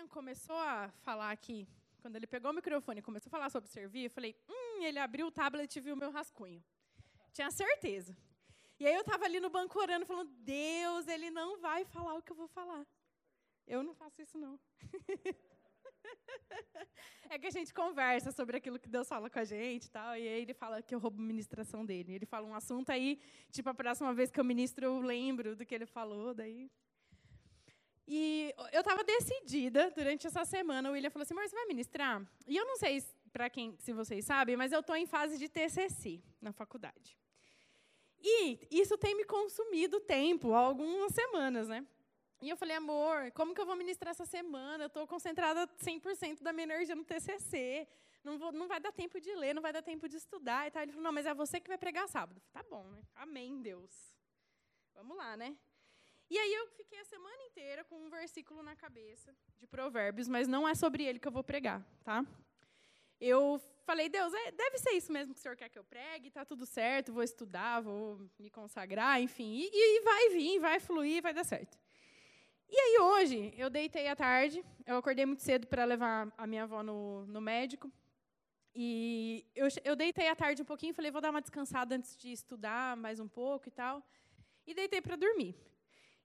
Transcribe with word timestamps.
William 0.00 0.08
começou 0.08 0.56
a 0.56 0.90
falar 1.02 1.30
aqui, 1.30 1.68
quando 2.00 2.16
ele 2.16 2.26
pegou 2.26 2.50
o 2.50 2.54
microfone 2.54 3.00
e 3.00 3.02
começou 3.02 3.28
a 3.28 3.30
falar 3.30 3.50
sobre 3.50 3.68
servir, 3.68 4.04
eu 4.04 4.10
falei, 4.10 4.34
hum, 4.48 4.82
ele 4.82 4.98
abriu 4.98 5.26
o 5.26 5.30
tablet 5.30 5.74
e 5.76 5.80
viu 5.80 5.94
o 5.94 5.96
meu 5.96 6.10
rascunho. 6.10 6.62
Tinha 7.32 7.50
certeza. 7.50 8.16
E 8.78 8.86
aí 8.86 8.94
eu 8.94 9.02
estava 9.02 9.26
ali 9.26 9.40
no 9.40 9.50
banco 9.50 9.78
orando, 9.78 10.06
falando, 10.06 10.30
Deus, 10.38 11.06
ele 11.06 11.30
não 11.30 11.58
vai 11.60 11.84
falar 11.84 12.14
o 12.14 12.22
que 12.22 12.32
eu 12.32 12.36
vou 12.36 12.48
falar. 12.48 12.86
Eu 13.66 13.82
não 13.82 13.94
faço 13.94 14.22
isso, 14.22 14.38
não. 14.38 14.58
é 17.28 17.38
que 17.38 17.46
a 17.46 17.50
gente 17.50 17.74
conversa 17.74 18.32
sobre 18.32 18.56
aquilo 18.56 18.78
que 18.78 18.88
Deus 18.88 19.06
fala 19.06 19.28
com 19.28 19.38
a 19.38 19.44
gente 19.44 19.84
e 19.84 19.90
tal, 19.90 20.16
e 20.16 20.26
aí 20.26 20.42
ele 20.42 20.54
fala 20.54 20.80
que 20.80 20.94
eu 20.94 20.98
roubo 20.98 21.20
a 21.20 21.26
ministração 21.26 21.84
dele. 21.84 22.14
Ele 22.14 22.26
fala 22.26 22.46
um 22.46 22.54
assunto 22.54 22.90
aí, 22.90 23.20
tipo, 23.52 23.68
a 23.68 23.74
próxima 23.74 24.14
vez 24.14 24.30
que 24.30 24.40
eu 24.40 24.44
ministro, 24.44 24.86
eu 24.86 24.98
lembro 25.00 25.54
do 25.54 25.66
que 25.66 25.74
ele 25.74 25.86
falou, 25.86 26.32
daí... 26.32 26.70
E 28.12 28.52
eu 28.72 28.80
estava 28.80 29.04
decidida 29.04 29.88
durante 29.94 30.26
essa 30.26 30.44
semana. 30.44 30.90
O 30.90 30.94
William 30.94 31.10
falou 31.10 31.22
assim: 31.22 31.32
Amor, 31.32 31.48
você 31.48 31.54
vai 31.54 31.66
ministrar? 31.66 32.20
E 32.44 32.56
eu 32.56 32.66
não 32.66 32.76
sei 32.76 33.00
para 33.32 33.48
quem, 33.48 33.76
se 33.78 33.92
vocês 33.92 34.24
sabem, 34.24 34.56
mas 34.56 34.72
eu 34.72 34.80
estou 34.80 34.96
em 34.96 35.06
fase 35.06 35.38
de 35.38 35.48
TCC 35.48 36.20
na 36.42 36.50
faculdade. 36.50 37.16
E 38.20 38.66
isso 38.68 38.98
tem 38.98 39.14
me 39.16 39.24
consumido 39.24 40.00
tempo, 40.00 40.52
algumas 40.52 41.14
semanas, 41.14 41.68
né? 41.68 41.86
E 42.42 42.50
eu 42.50 42.56
falei, 42.56 42.74
amor, 42.74 43.30
como 43.30 43.54
que 43.54 43.60
eu 43.60 43.66
vou 43.66 43.76
ministrar 43.76 44.10
essa 44.10 44.26
semana? 44.26 44.84
Eu 44.84 44.88
estou 44.88 45.06
concentrada 45.06 45.68
100% 45.78 46.42
da 46.42 46.52
minha 46.52 46.64
energia 46.64 46.96
no 46.96 47.04
TCC. 47.04 47.86
Não, 48.24 48.38
vou, 48.38 48.50
não 48.50 48.66
vai 48.66 48.80
dar 48.80 48.90
tempo 48.90 49.20
de 49.20 49.32
ler, 49.36 49.54
não 49.54 49.62
vai 49.62 49.72
dar 49.72 49.82
tempo 49.82 50.08
de 50.08 50.16
estudar. 50.16 50.66
E 50.66 50.72
tal. 50.72 50.82
Ele 50.82 50.90
falou, 50.90 51.04
não, 51.04 51.12
mas 51.12 51.26
é 51.26 51.32
você 51.32 51.60
que 51.60 51.68
vai 51.68 51.78
pregar 51.78 52.08
sábado. 52.08 52.40
Falei, 52.40 52.68
tá 52.68 52.68
bom, 52.68 52.90
né? 52.90 53.02
Amém, 53.14 53.62
Deus. 53.62 53.92
Vamos 54.96 55.16
lá, 55.16 55.36
né? 55.36 55.56
E 56.30 56.38
aí 56.38 56.54
eu 56.54 56.68
fiquei 56.68 57.00
a 57.00 57.04
semana 57.04 57.42
inteira 57.42 57.84
com 57.84 57.96
um 57.96 58.08
versículo 58.08 58.62
na 58.62 58.76
cabeça 58.76 59.34
de 59.58 59.66
Provérbios, 59.66 60.28
mas 60.28 60.46
não 60.46 60.66
é 60.66 60.76
sobre 60.76 61.04
ele 61.04 61.18
que 61.18 61.26
eu 61.26 61.32
vou 61.32 61.42
pregar, 61.42 61.84
tá? 62.04 62.24
Eu 63.20 63.60
falei, 63.84 64.08
Deus, 64.08 64.32
é, 64.32 64.52
deve 64.52 64.78
ser 64.78 64.92
isso 64.92 65.10
mesmo 65.10 65.34
que 65.34 65.40
o 65.40 65.42
Senhor 65.42 65.56
quer 65.56 65.68
que 65.68 65.78
eu 65.78 65.82
pregue, 65.82 66.30
tá 66.30 66.44
tudo 66.44 66.64
certo, 66.64 67.12
vou 67.12 67.24
estudar, 67.24 67.80
vou 67.80 68.30
me 68.38 68.48
consagrar, 68.48 69.20
enfim, 69.20 69.68
e, 69.72 69.98
e 69.98 70.00
vai 70.02 70.28
vir, 70.28 70.60
vai 70.60 70.78
fluir, 70.78 71.20
vai 71.20 71.34
dar 71.34 71.42
certo. 71.42 71.76
E 72.68 72.76
aí 72.78 72.98
hoje, 73.00 73.52
eu 73.56 73.68
deitei 73.68 74.06
à 74.06 74.14
tarde, 74.14 74.64
eu 74.86 74.96
acordei 74.96 75.26
muito 75.26 75.42
cedo 75.42 75.66
para 75.66 75.84
levar 75.84 76.32
a 76.38 76.46
minha 76.46 76.62
avó 76.62 76.80
no, 76.84 77.26
no 77.26 77.40
médico. 77.40 77.90
E 78.72 79.44
eu, 79.52 79.66
eu 79.82 79.96
deitei 79.96 80.28
à 80.28 80.36
tarde 80.36 80.62
um 80.62 80.64
pouquinho, 80.64 80.94
falei, 80.94 81.10
vou 81.10 81.20
dar 81.20 81.30
uma 81.30 81.40
descansada 81.40 81.96
antes 81.96 82.16
de 82.16 82.30
estudar 82.30 82.96
mais 82.96 83.18
um 83.18 83.26
pouco 83.26 83.66
e 83.66 83.72
tal. 83.72 84.00
E 84.64 84.72
deitei 84.72 85.00
para 85.00 85.16
dormir. 85.16 85.56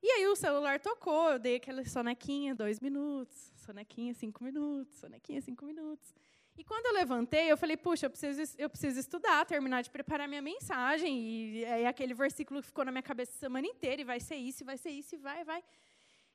E 0.02 0.12
aí 0.12 0.28
o 0.28 0.36
celular 0.36 0.80
tocou, 0.80 1.32
eu 1.32 1.40
dei 1.40 1.56
aquela 1.56 1.84
sonequinha, 1.86 2.54
dois 2.54 2.80
minutos, 2.80 3.52
sonequinha, 3.56 4.14
cinco 4.14 4.44
minutos, 4.44 4.98
sonequinha, 4.98 5.42
cinco 5.42 5.66
minutos. 5.66 6.14
E 6.58 6.64
quando 6.64 6.86
eu 6.86 6.94
levantei, 6.94 7.52
eu 7.52 7.58
falei, 7.58 7.76
puxa, 7.76 8.06
eu 8.06 8.10
preciso, 8.10 8.56
eu 8.58 8.70
preciso 8.70 9.00
estudar, 9.00 9.46
terminar 9.46 9.82
de 9.82 9.90
preparar 9.90 10.28
minha 10.28 10.42
mensagem. 10.42 11.20
E 11.20 11.64
é 11.66 11.88
aquele 11.88 12.14
versículo 12.14 12.62
que 12.62 12.68
ficou 12.68 12.86
na 12.86 12.92
minha 12.92 13.04
cabeça 13.04 13.34
a 13.34 13.40
semana 13.40 13.68
inteira, 13.68 14.02
e 14.02 14.06
vai 14.06 14.20
ser 14.20 14.36
isso, 14.36 14.64
vai 14.64 14.78
ser 14.78 14.92
isso, 14.92 15.16
e 15.16 15.18
vai, 15.18 15.44
vai. 15.44 15.64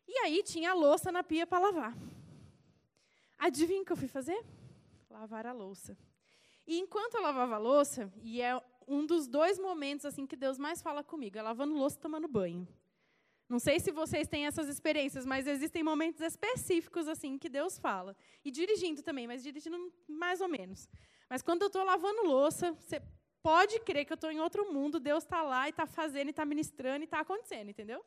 E 0.07 0.19
aí 0.19 0.43
tinha 0.43 0.73
a 0.73 0.75
louça 0.75 1.11
na 1.11 1.23
pia 1.23 1.47
para 1.47 1.59
lavar. 1.59 1.97
Adivinha 3.39 3.81
o 3.81 3.85
que 3.85 3.93
eu 3.93 3.97
fui 3.97 4.09
fazer? 4.09 4.45
Lavar 5.09 5.47
a 5.47 5.53
louça. 5.53 5.97
E 6.67 6.79
enquanto 6.79 7.15
eu 7.15 7.23
lavava 7.23 7.55
a 7.55 7.59
louça, 7.59 8.13
e 8.23 8.43
é 8.43 8.61
um 8.87 9.07
dos 9.07 9.27
dois 9.27 9.59
momentos 9.59 10.05
assim 10.05 10.27
que 10.27 10.37
Deus 10.37 10.59
mais 10.59 10.83
fala 10.83 11.03
comigo, 11.03 11.39
é 11.39 11.43
lavando 11.43 11.75
louça 11.75 11.97
e 11.97 12.01
tomando 12.01 12.29
banho. 12.29 12.69
Não 13.51 13.59
sei 13.59 13.81
se 13.81 13.91
vocês 13.91 14.29
têm 14.29 14.47
essas 14.47 14.69
experiências, 14.69 15.27
mas 15.27 15.49
existem 15.49 15.83
momentos 15.83 16.21
específicos 16.21 17.09
assim 17.09 17.37
que 17.37 17.49
Deus 17.49 17.81
fala. 17.81 18.17
E 18.45 18.51
dirigindo 18.53 19.03
também, 19.03 19.27
mas 19.27 19.43
dirigindo 19.43 19.93
mais 20.07 20.41
ou 20.41 20.47
menos. 20.47 20.89
Mas 21.29 21.43
quando 21.43 21.63
eu 21.63 21.67
estou 21.67 21.83
lavando 21.83 22.23
louça, 22.23 22.73
você 22.75 23.03
pode 23.43 23.81
crer 23.81 24.05
que 24.05 24.13
eu 24.13 24.15
estou 24.15 24.31
em 24.31 24.39
outro 24.39 24.73
mundo, 24.73 25.01
Deus 25.01 25.25
está 25.25 25.43
lá 25.43 25.67
e 25.67 25.71
está 25.71 25.85
fazendo, 25.85 26.29
e 26.29 26.31
está 26.31 26.45
ministrando, 26.45 27.03
e 27.03 27.07
está 27.07 27.19
acontecendo, 27.19 27.71
entendeu? 27.71 28.05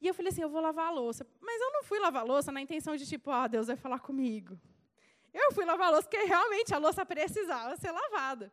E 0.00 0.08
eu 0.08 0.14
falei 0.14 0.32
assim, 0.32 0.42
eu 0.42 0.48
vou 0.48 0.60
lavar 0.60 0.88
a 0.88 0.90
louça. 0.90 1.24
Mas 1.40 1.60
eu 1.60 1.72
não 1.72 1.84
fui 1.84 2.00
lavar 2.00 2.22
a 2.22 2.26
louça 2.26 2.50
na 2.50 2.60
intenção 2.60 2.96
de 2.96 3.06
tipo, 3.06 3.30
ah, 3.30 3.46
Deus 3.46 3.68
vai 3.68 3.76
falar 3.76 4.00
comigo. 4.00 4.60
Eu 5.32 5.52
fui 5.52 5.64
lavar 5.64 5.86
a 5.86 5.90
louça 5.90 6.08
porque 6.08 6.24
realmente 6.24 6.74
a 6.74 6.78
louça 6.78 7.06
precisava 7.06 7.76
ser 7.76 7.92
lavada. 7.92 8.52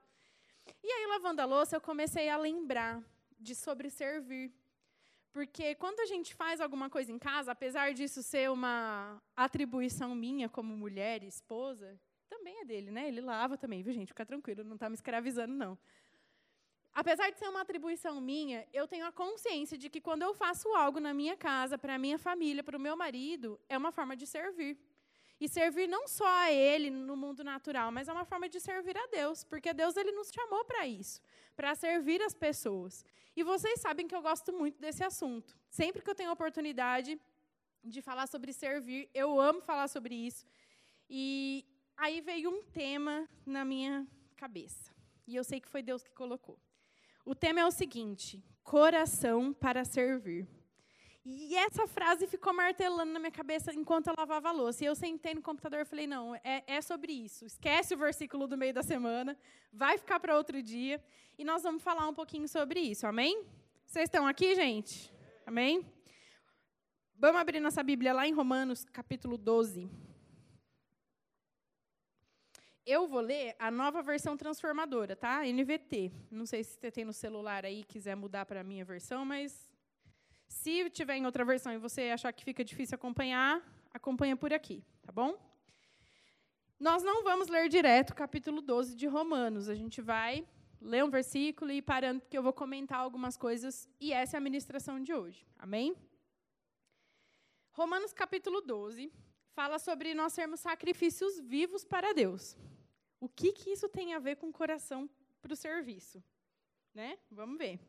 E 0.84 0.92
aí, 0.92 1.08
lavando 1.08 1.42
a 1.42 1.46
louça, 1.46 1.76
eu 1.76 1.82
comecei 1.82 2.30
a 2.30 2.38
lembrar 2.38 3.04
de 3.40 3.56
sobre 3.56 3.90
servir. 3.90 4.54
Porque 5.34 5.74
quando 5.76 6.00
a 6.00 6.06
gente 6.06 6.36
faz 6.36 6.62
alguma 6.62 6.92
coisa 6.92 7.12
em 7.12 7.18
casa, 7.18 7.52
apesar 7.52 7.92
disso 7.92 8.22
ser 8.22 8.52
uma 8.52 9.20
atribuição 9.36 10.14
minha 10.14 10.48
como 10.48 10.78
mulher 10.78 11.24
e 11.24 11.28
esposa, 11.28 12.00
também 12.30 12.62
é 12.62 12.66
dele, 12.66 12.92
né? 12.92 13.08
Ele 13.08 13.20
lava 13.20 13.58
também, 13.58 13.82
viu, 13.82 13.92
gente? 13.92 14.10
Fica 14.10 14.26
tranquilo, 14.26 14.64
não 14.64 14.76
está 14.76 14.88
me 14.88 14.94
escravizando, 14.94 15.52
não. 15.52 15.76
Apesar 16.94 17.32
de 17.32 17.40
ser 17.40 17.50
uma 17.50 17.62
atribuição 17.62 18.22
minha, 18.22 18.68
eu 18.72 18.88
tenho 18.88 19.08
a 19.08 19.12
consciência 19.12 19.76
de 19.76 19.90
que 19.90 20.00
quando 20.00 20.22
eu 20.22 20.36
faço 20.36 20.70
algo 20.76 21.00
na 21.00 21.12
minha 21.16 21.36
casa, 21.36 21.80
para 21.80 21.96
a 21.96 21.98
minha 21.98 22.20
família, 22.20 22.64
para 22.64 22.78
o 22.78 22.80
meu 22.80 22.96
marido, 22.96 23.60
é 23.68 23.76
uma 23.76 23.92
forma 23.92 24.16
de 24.16 24.28
servir. 24.28 24.78
E 25.44 25.50
servir 25.50 25.88
não 25.88 26.08
só 26.08 26.26
a 26.26 26.50
Ele 26.54 26.90
no 26.90 27.18
mundo 27.18 27.44
natural, 27.44 27.92
mas 27.92 28.08
é 28.08 28.14
uma 28.14 28.24
forma 28.24 28.48
de 28.48 28.62
servir 28.62 28.98
a 28.98 29.08
Deus, 29.08 29.44
porque 29.44 29.74
Deus 29.74 29.98
ele 29.98 30.14
nos 30.14 30.32
chamou 30.32 30.64
para 30.64 30.88
isso, 30.88 31.20
para 31.54 31.76
servir 31.76 32.22
as 32.22 32.34
pessoas. 32.34 33.04
E 33.36 33.44
vocês 33.44 33.82
sabem 33.82 34.08
que 34.08 34.16
eu 34.16 34.22
gosto 34.22 34.54
muito 34.54 34.80
desse 34.80 35.04
assunto. 35.04 35.54
Sempre 35.70 36.02
que 36.02 36.10
eu 36.10 36.16
tenho 36.16 36.32
oportunidade 36.32 37.20
de 37.84 38.02
falar 38.02 38.26
sobre 38.28 38.54
servir, 38.54 39.10
eu 39.14 39.38
amo 39.38 39.60
falar 39.60 39.90
sobre 39.90 40.16
isso. 40.16 40.46
E 41.10 41.66
aí 41.98 42.22
veio 42.22 42.50
um 42.50 42.64
tema 42.64 43.28
na 43.46 43.66
minha 43.66 44.08
cabeça. 44.38 44.96
E 45.28 45.36
eu 45.36 45.44
sei 45.44 45.60
que 45.60 45.68
foi 45.68 45.84
Deus 45.84 46.06
que 46.06 46.12
colocou. 46.12 46.58
O 47.26 47.36
tema 47.36 47.60
é 47.60 47.66
o 47.66 47.72
seguinte: 47.72 48.42
coração 48.64 49.52
para 49.52 49.84
servir. 49.84 50.48
E 51.26 51.56
essa 51.56 51.88
frase 51.88 52.28
ficou 52.28 52.54
martelando 52.54 53.14
na 53.14 53.20
minha 53.20 53.32
cabeça 53.32 53.74
enquanto 53.74 54.08
eu 54.08 54.16
lavava 54.18 54.50
a 54.50 54.52
louça. 54.52 54.84
E 54.84 54.88
eu 54.88 54.96
sentei 54.96 55.34
no 55.34 55.42
computador 55.42 55.80
e 55.80 55.86
falei: 55.86 56.06
não, 56.06 56.36
é, 56.36 56.64
é 56.68 56.82
sobre 56.82 57.14
isso. 57.14 57.46
Esquece 57.46 57.94
o 57.94 57.98
versículo 57.98 58.46
do 58.46 58.58
meio 58.58 58.74
da 58.74 58.84
semana, 58.84 59.38
vai 59.72 59.98
ficar 59.98 60.20
para 60.20 60.36
outro 60.36 60.62
dia. 60.62 61.02
E 61.38 61.46
nós 61.46 61.64
vamos 61.64 61.82
falar 61.82 62.08
um 62.10 62.14
pouquinho 62.14 62.48
sobre 62.48 62.82
isso, 62.82 63.08
amém? 63.08 63.46
Vocês 63.86 64.06
estão 64.06 64.28
aqui, 64.28 64.54
gente? 64.54 65.14
Amém? 65.46 65.86
Vamos 67.16 67.40
abrir 67.40 67.62
nossa 67.62 67.82
Bíblia 67.82 68.14
lá 68.14 68.28
em 68.28 68.34
Romanos, 68.34 68.84
capítulo 68.84 69.38
12. 69.38 69.90
Eu 72.86 73.08
vou 73.08 73.22
ler 73.22 73.56
a 73.58 73.72
nova 73.72 74.02
versão 74.02 74.36
transformadora, 74.36 75.16
tá? 75.16 75.44
NVT. 75.46 76.12
Não 76.30 76.46
sei 76.46 76.66
se 76.66 76.78
você 76.78 76.92
tem 76.92 77.06
no 77.06 77.14
celular 77.14 77.66
aí 77.66 77.86
quiser 77.86 78.16
mudar 78.16 78.46
para 78.46 78.60
a 78.60 78.64
minha 78.64 78.84
versão, 78.84 79.24
mas 79.24 79.73
se 80.54 80.90
tiver 80.90 81.18
em 81.18 81.26
outra 81.26 81.44
versão 81.44 81.74
e 81.74 81.78
você 81.78 82.04
achar 82.04 82.32
que 82.32 82.44
fica 82.44 82.64
difícil 82.64 82.96
acompanhar, 82.96 83.62
acompanha 83.92 84.38
por 84.38 84.54
aqui, 84.54 84.84
tá 85.02 85.12
bom? 85.12 85.36
Nós 86.80 87.02
não 87.02 87.24
vamos 87.24 87.48
ler 87.48 87.68
direto 87.70 88.12
o 88.12 88.16
capítulo 88.16 88.62
12 88.62 88.96
de 88.96 89.08
Romanos. 89.08 89.68
A 89.68 89.76
gente 89.76 90.00
vai 90.02 90.48
ler 90.80 91.04
um 91.04 91.10
versículo 91.10 91.72
e 91.72 91.78
ir 91.78 91.82
parando, 91.82 92.22
porque 92.22 92.38
eu 92.38 92.44
vou 92.44 92.54
comentar 92.54 93.00
algumas 93.00 93.36
coisas, 93.36 93.90
e 94.00 94.14
essa 94.14 94.36
é 94.36 94.40
a 94.40 94.42
ministração 94.42 95.02
de 95.02 95.14
hoje. 95.14 95.46
Amém? 95.58 95.96
Romanos 97.72 98.14
capítulo 98.14 98.62
12 98.62 99.12
fala 99.54 99.80
sobre 99.80 100.14
nós 100.14 100.34
sermos 100.34 100.60
sacrifícios 100.60 101.40
vivos 101.40 101.84
para 101.84 102.14
Deus. 102.14 102.56
O 103.20 103.28
que, 103.28 103.52
que 103.54 103.72
isso 103.72 103.90
tem 103.90 104.14
a 104.14 104.20
ver 104.20 104.36
com 104.36 104.50
o 104.50 104.54
coração 104.54 105.10
para 105.42 105.54
o 105.54 105.56
serviço? 105.56 106.24
Né? 106.94 107.18
Vamos 107.32 107.58
ver. 107.58 107.80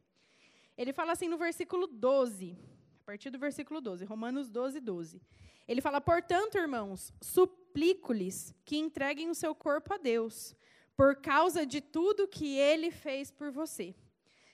Ele 0.77 0.93
fala 0.93 1.13
assim 1.13 1.29
no 1.29 1.39
versículo 1.39 1.87
12, 1.87 2.57
a 3.03 3.05
partir 3.05 3.31
do 3.31 3.39
versículo 3.39 3.81
12, 3.81 4.05
Romanos 4.05 4.51
12, 4.51 4.81
12. 4.81 5.23
Ele 5.69 5.81
fala: 5.81 6.01
Portanto, 6.01 6.59
irmãos, 6.59 7.13
suplico-lhes 7.21 8.55
que 8.65 8.77
entreguem 8.77 9.31
o 9.31 9.35
seu 9.35 9.55
corpo 9.55 9.95
a 9.95 9.97
Deus, 9.97 10.55
por 10.97 11.17
causa 11.17 11.65
de 11.65 11.81
tudo 11.81 12.29
que 12.29 12.57
ele 12.57 12.91
fez 12.91 13.31
por 13.31 13.51
você. 13.51 13.95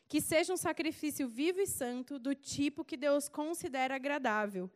Que 0.08 0.20
seja 0.20 0.52
um 0.52 0.56
sacrifício 0.56 1.28
vivo 1.28 1.61
e 1.61 1.67
santo, 1.67 2.19
do 2.19 2.34
tipo 2.34 2.84
que 2.84 2.96
Deus 2.96 3.28
considera 3.28 3.94
agradável. 3.94 4.70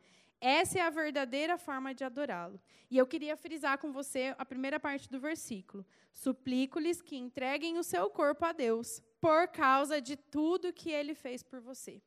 Essa 0.46 0.78
é 0.78 0.82
a 0.82 0.90
verdadeira 0.90 1.56
forma 1.56 1.94
de 1.94 2.04
adorá-lo. 2.04 2.60
E 2.90 2.98
eu 2.98 3.06
queria 3.06 3.34
frisar 3.34 3.78
com 3.78 3.90
você 3.90 4.34
a 4.36 4.44
primeira 4.44 4.78
parte 4.78 5.08
do 5.08 5.18
versículo. 5.18 5.86
Suplico-lhes 6.12 7.00
que 7.00 7.16
entreguem 7.16 7.78
o 7.78 7.82
seu 7.82 8.10
corpo 8.10 8.44
a 8.44 8.52
Deus, 8.52 9.00
por 9.22 9.48
causa 9.48 10.02
de 10.02 10.16
tudo 10.16 10.70
que 10.70 10.90
ele 10.90 11.14
fez 11.14 11.42
por 11.42 11.60
você. 11.60 12.02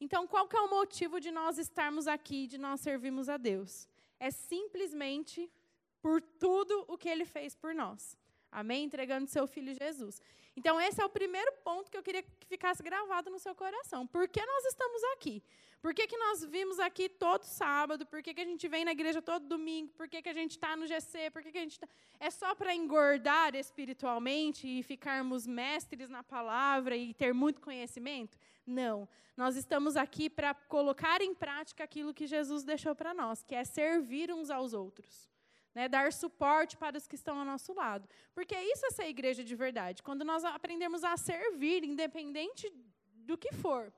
Então, 0.00 0.26
qual 0.26 0.48
que 0.48 0.56
é 0.56 0.60
o 0.62 0.70
motivo 0.70 1.20
de 1.20 1.30
nós 1.30 1.58
estarmos 1.58 2.06
aqui, 2.06 2.46
de 2.46 2.56
nós 2.56 2.80
servirmos 2.80 3.28
a 3.28 3.36
Deus? 3.36 3.86
É 4.18 4.30
simplesmente 4.30 5.52
por 6.00 6.22
tudo 6.22 6.86
o 6.88 6.96
que 6.96 7.10
ele 7.10 7.26
fez 7.26 7.54
por 7.54 7.74
nós. 7.74 8.16
Amém? 8.50 8.84
Entregando 8.84 9.28
seu 9.28 9.46
filho 9.46 9.74
Jesus. 9.74 10.22
Então, 10.56 10.80
esse 10.80 11.02
é 11.02 11.04
o 11.04 11.10
primeiro 11.10 11.52
ponto 11.62 11.90
que 11.90 11.98
eu 11.98 12.02
queria 12.02 12.22
que 12.22 12.46
ficasse 12.46 12.82
gravado 12.82 13.28
no 13.28 13.38
seu 13.38 13.54
coração. 13.54 14.06
Por 14.06 14.26
que 14.26 14.40
nós 14.44 14.64
estamos 14.64 15.02
aqui? 15.12 15.42
Por 15.80 15.94
que, 15.94 16.08
que 16.08 16.16
nós 16.16 16.44
vimos 16.44 16.80
aqui 16.80 17.08
todo 17.08 17.44
sábado? 17.44 18.04
Por 18.04 18.20
que, 18.20 18.34
que 18.34 18.40
a 18.40 18.44
gente 18.44 18.66
vem 18.66 18.84
na 18.84 18.90
igreja 18.90 19.22
todo 19.22 19.46
domingo? 19.46 19.92
Por 19.92 20.08
que, 20.08 20.20
que 20.20 20.28
a 20.28 20.32
gente 20.32 20.52
está 20.52 20.76
no 20.76 20.86
GC? 20.86 21.30
Por 21.30 21.40
que, 21.40 21.52
que 21.52 21.58
a 21.58 21.60
gente 21.60 21.78
tá... 21.78 21.88
É 22.18 22.30
só 22.30 22.52
para 22.54 22.74
engordar 22.74 23.54
espiritualmente 23.54 24.66
e 24.66 24.82
ficarmos 24.82 25.46
mestres 25.46 26.10
na 26.10 26.24
palavra 26.24 26.96
e 26.96 27.14
ter 27.14 27.32
muito 27.32 27.60
conhecimento? 27.60 28.36
Não. 28.66 29.08
Nós 29.36 29.54
estamos 29.54 29.96
aqui 29.96 30.28
para 30.28 30.52
colocar 30.52 31.22
em 31.22 31.32
prática 31.32 31.84
aquilo 31.84 32.12
que 32.12 32.26
Jesus 32.26 32.64
deixou 32.64 32.92
para 32.92 33.14
nós, 33.14 33.44
que 33.44 33.54
é 33.54 33.62
servir 33.62 34.32
uns 34.32 34.50
aos 34.50 34.72
outros. 34.72 35.30
Né, 35.74 35.88
dar 35.88 36.12
suporte 36.12 36.76
para 36.76 36.96
os 36.96 37.06
que 37.06 37.14
estão 37.14 37.38
ao 37.38 37.44
nosso 37.44 37.72
lado. 37.72 38.08
Porque 38.34 38.56
isso 38.56 38.84
é 38.86 38.90
ser 38.90 39.06
igreja 39.06 39.44
de 39.44 39.54
verdade. 39.54 40.02
Quando 40.02 40.24
nós 40.24 40.44
aprendemos 40.44 41.04
a 41.04 41.16
servir, 41.16 41.84
independente 41.84 42.68
do 43.14 43.38
que 43.38 43.52
for, 43.52 43.92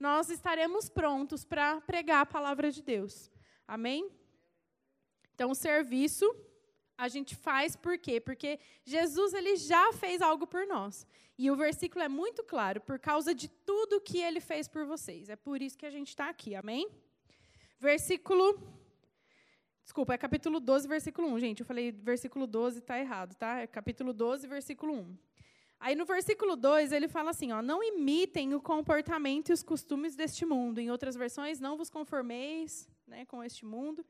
nós 0.00 0.30
estaremos 0.30 0.88
prontos 0.88 1.44
para 1.44 1.80
pregar 1.82 2.22
a 2.22 2.26
palavra 2.26 2.72
de 2.72 2.82
Deus. 2.82 3.30
Amém? 3.68 4.10
Então, 5.34 5.50
o 5.50 5.54
serviço 5.54 6.26
a 6.96 7.06
gente 7.08 7.36
faz 7.36 7.76
por 7.76 7.96
quê? 7.98 8.20
Porque 8.20 8.58
Jesus 8.84 9.32
ele 9.32 9.56
já 9.56 9.92
fez 9.92 10.20
algo 10.20 10.46
por 10.46 10.66
nós. 10.66 11.06
E 11.38 11.50
o 11.50 11.56
versículo 11.56 12.02
é 12.02 12.08
muito 12.08 12.42
claro, 12.42 12.80
por 12.80 12.98
causa 12.98 13.34
de 13.34 13.48
tudo 13.48 14.00
que 14.00 14.18
ele 14.18 14.40
fez 14.40 14.68
por 14.68 14.84
vocês. 14.84 15.30
É 15.30 15.36
por 15.36 15.62
isso 15.62 15.78
que 15.78 15.86
a 15.86 15.90
gente 15.90 16.08
está 16.08 16.28
aqui, 16.28 16.54
amém? 16.54 16.86
Versículo. 17.78 18.58
Desculpa, 19.82 20.12
é 20.12 20.18
capítulo 20.18 20.60
12, 20.60 20.86
versículo 20.86 21.28
1. 21.28 21.38
Gente, 21.38 21.60
eu 21.60 21.66
falei 21.66 21.90
versículo 21.90 22.46
12, 22.46 22.80
está 22.80 22.98
errado, 22.98 23.34
tá? 23.34 23.60
É 23.60 23.66
capítulo 23.66 24.12
12, 24.12 24.46
versículo 24.46 24.92
1. 24.92 25.29
Aí 25.80 25.94
no 25.94 26.04
versículo 26.04 26.56
2 26.56 26.92
ele 26.92 27.08
fala 27.08 27.30
assim: 27.30 27.52
ó, 27.52 27.62
não 27.62 27.82
imitem 27.82 28.54
o 28.54 28.60
comportamento 28.60 29.48
e 29.48 29.52
os 29.54 29.62
costumes 29.62 30.14
deste 30.14 30.44
mundo. 30.44 30.78
Em 30.78 30.90
outras 30.90 31.16
versões, 31.16 31.58
não 31.58 31.74
vos 31.74 31.88
conformeis 31.88 32.86
né, 33.06 33.24
com 33.24 33.42
este 33.42 33.64
mundo. 33.64 34.04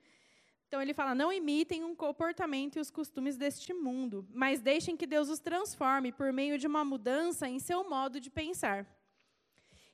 Então 0.67 0.83
ele 0.83 0.93
fala: 0.93 1.15
não 1.15 1.33
imitem 1.33 1.85
o 1.85 1.95
comportamento 1.95 2.77
e 2.77 2.81
os 2.81 2.91
costumes 2.91 3.37
deste 3.37 3.73
mundo, 3.73 4.27
mas 4.33 4.61
deixem 4.61 4.97
que 4.97 5.07
Deus 5.07 5.29
os 5.29 5.39
transforme 5.39 6.11
por 6.11 6.33
meio 6.33 6.59
de 6.59 6.67
uma 6.67 6.85
mudança 6.85 7.49
em 7.49 7.61
seu 7.61 7.89
modo 7.89 8.19
de 8.19 8.31
pensar. 8.31 8.85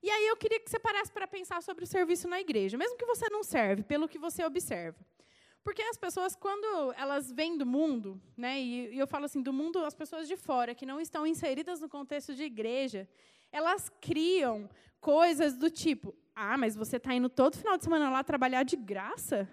E 0.02 0.11
aí 0.11 0.26
eu 0.29 0.37
queria 0.37 0.61
que 0.61 0.70
você 0.70 0.79
parasse 0.79 1.12
para 1.12 1.26
pensar 1.26 1.62
sobre 1.62 1.84
o 1.84 1.87
serviço 1.87 2.26
na 2.26 2.40
igreja, 2.40 2.79
mesmo 2.79 2.96
que 2.96 3.05
você 3.05 3.29
não 3.29 3.43
serve, 3.43 3.82
pelo 3.82 4.08
que 4.08 4.19
você 4.19 4.43
observa. 4.44 4.99
Porque 5.66 5.82
as 5.82 5.96
pessoas, 5.96 6.36
quando 6.36 6.94
elas 6.96 7.32
vêm 7.32 7.58
do 7.58 7.66
mundo, 7.66 8.22
né, 8.36 8.56
e, 8.60 8.94
e 8.94 8.98
eu 9.00 9.06
falo 9.08 9.24
assim, 9.24 9.42
do 9.42 9.52
mundo, 9.52 9.84
as 9.84 9.96
pessoas 9.96 10.28
de 10.28 10.36
fora, 10.36 10.76
que 10.76 10.86
não 10.86 11.00
estão 11.00 11.26
inseridas 11.26 11.80
no 11.80 11.88
contexto 11.88 12.36
de 12.36 12.44
igreja, 12.44 13.08
elas 13.50 13.90
criam 14.00 14.70
coisas 15.00 15.56
do 15.56 15.68
tipo: 15.68 16.14
ah, 16.36 16.56
mas 16.56 16.76
você 16.76 16.98
está 16.98 17.12
indo 17.12 17.28
todo 17.28 17.58
final 17.58 17.76
de 17.76 17.82
semana 17.82 18.08
lá 18.08 18.22
trabalhar 18.22 18.62
de 18.62 18.76
graça? 18.76 19.48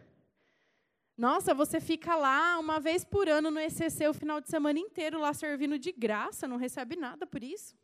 Nossa, 1.17 1.51
você 1.51 1.81
fica 1.81 2.15
lá 2.15 2.59
uma 2.59 2.79
vez 2.79 3.03
por 3.03 3.27
ano 3.27 3.49
no 3.49 3.59
ECC 3.59 4.07
o 4.07 4.13
final 4.13 4.39
de 4.39 4.51
semana 4.51 4.77
inteiro 4.77 5.19
lá 5.19 5.33
servindo 5.33 5.79
de 5.79 5.91
graça, 5.91 6.47
não 6.47 6.57
recebe 6.57 6.95
nada 6.95 7.25
por 7.25 7.43
isso? 7.43 7.75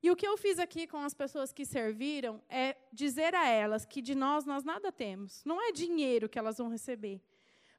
E 0.00 0.12
o 0.12 0.16
que 0.16 0.28
eu 0.28 0.36
fiz 0.36 0.60
aqui 0.60 0.86
com 0.86 0.98
as 0.98 1.12
pessoas 1.12 1.52
que 1.52 1.64
serviram 1.64 2.40
é 2.48 2.76
dizer 2.92 3.34
a 3.34 3.48
elas 3.48 3.84
que 3.84 4.00
de 4.00 4.14
nós 4.14 4.44
nós 4.44 4.62
nada 4.62 4.92
temos. 4.92 5.42
Não 5.44 5.60
é 5.60 5.72
dinheiro 5.72 6.28
que 6.28 6.38
elas 6.38 6.58
vão 6.58 6.68
receber. 6.68 7.20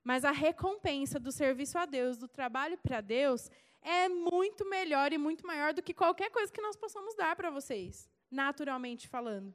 Mas 0.04 0.26
a 0.26 0.32
recompensa 0.32 1.20
do 1.20 1.32
serviço 1.32 1.78
a 1.78 1.86
Deus, 1.86 2.18
do 2.18 2.28
trabalho 2.28 2.78
para 2.78 3.00
Deus, 3.00 3.50
é 3.82 4.10
muito 4.10 4.68
melhor 4.70 5.14
e 5.14 5.18
muito 5.18 5.46
maior 5.46 5.74
do 5.74 5.82
que 5.82 5.94
qualquer 5.94 6.30
coisa 6.30 6.52
que 6.52 6.62
nós 6.62 6.76
possamos 6.76 7.16
dar 7.16 7.36
para 7.36 7.50
vocês, 7.50 8.10
naturalmente 8.30 9.08
falando. 9.08 9.54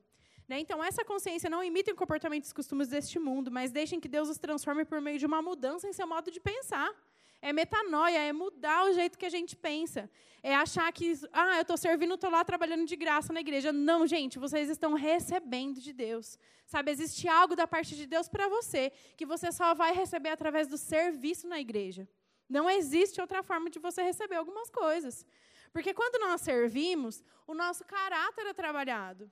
Né? 0.48 0.60
Então, 0.60 0.82
essa 0.82 1.04
consciência 1.04 1.50
não 1.50 1.62
imita 1.62 1.92
o 1.92 1.94
comportamento 1.94 2.44
e 2.44 2.46
os 2.46 2.52
costumes 2.52 2.88
deste 2.88 3.18
mundo, 3.18 3.50
mas 3.50 3.70
deixem 3.70 4.00
que 4.00 4.08
Deus 4.08 4.30
os 4.30 4.38
transforme 4.38 4.84
por 4.84 5.00
meio 5.00 5.18
de 5.18 5.26
uma 5.26 5.42
mudança 5.42 5.86
em 5.86 5.92
seu 5.92 6.06
modo 6.06 6.30
de 6.30 6.40
pensar. 6.40 6.90
É 7.40 7.52
metanoia, 7.52 8.18
é 8.18 8.32
mudar 8.32 8.86
o 8.86 8.92
jeito 8.92 9.18
que 9.18 9.26
a 9.26 9.30
gente 9.30 9.54
pensa. 9.54 10.10
É 10.42 10.54
achar 10.54 10.92
que, 10.92 11.12
ah, 11.32 11.56
eu 11.56 11.62
estou 11.62 11.76
servindo, 11.76 12.14
estou 12.14 12.30
lá 12.30 12.44
trabalhando 12.44 12.84
de 12.84 12.96
graça 12.96 13.32
na 13.32 13.40
igreja. 13.40 13.72
Não, 13.72 14.06
gente, 14.06 14.38
vocês 14.38 14.68
estão 14.68 14.94
recebendo 14.94 15.80
de 15.80 15.92
Deus. 15.92 16.38
Sabe, 16.66 16.90
existe 16.90 17.28
algo 17.28 17.56
da 17.56 17.66
parte 17.66 17.96
de 17.96 18.06
Deus 18.06 18.28
para 18.28 18.48
você, 18.48 18.92
que 19.16 19.24
você 19.24 19.50
só 19.50 19.74
vai 19.74 19.92
receber 19.92 20.30
através 20.30 20.68
do 20.68 20.76
serviço 20.76 21.48
na 21.48 21.60
igreja. 21.60 22.08
Não 22.48 22.68
existe 22.68 23.20
outra 23.20 23.42
forma 23.42 23.70
de 23.70 23.78
você 23.78 24.02
receber 24.02 24.36
algumas 24.36 24.70
coisas. 24.70 25.24
Porque 25.72 25.94
quando 25.94 26.20
nós 26.20 26.40
servimos, 26.40 27.22
o 27.46 27.54
nosso 27.54 27.84
caráter 27.84 28.46
é 28.46 28.54
trabalhado. 28.54 29.30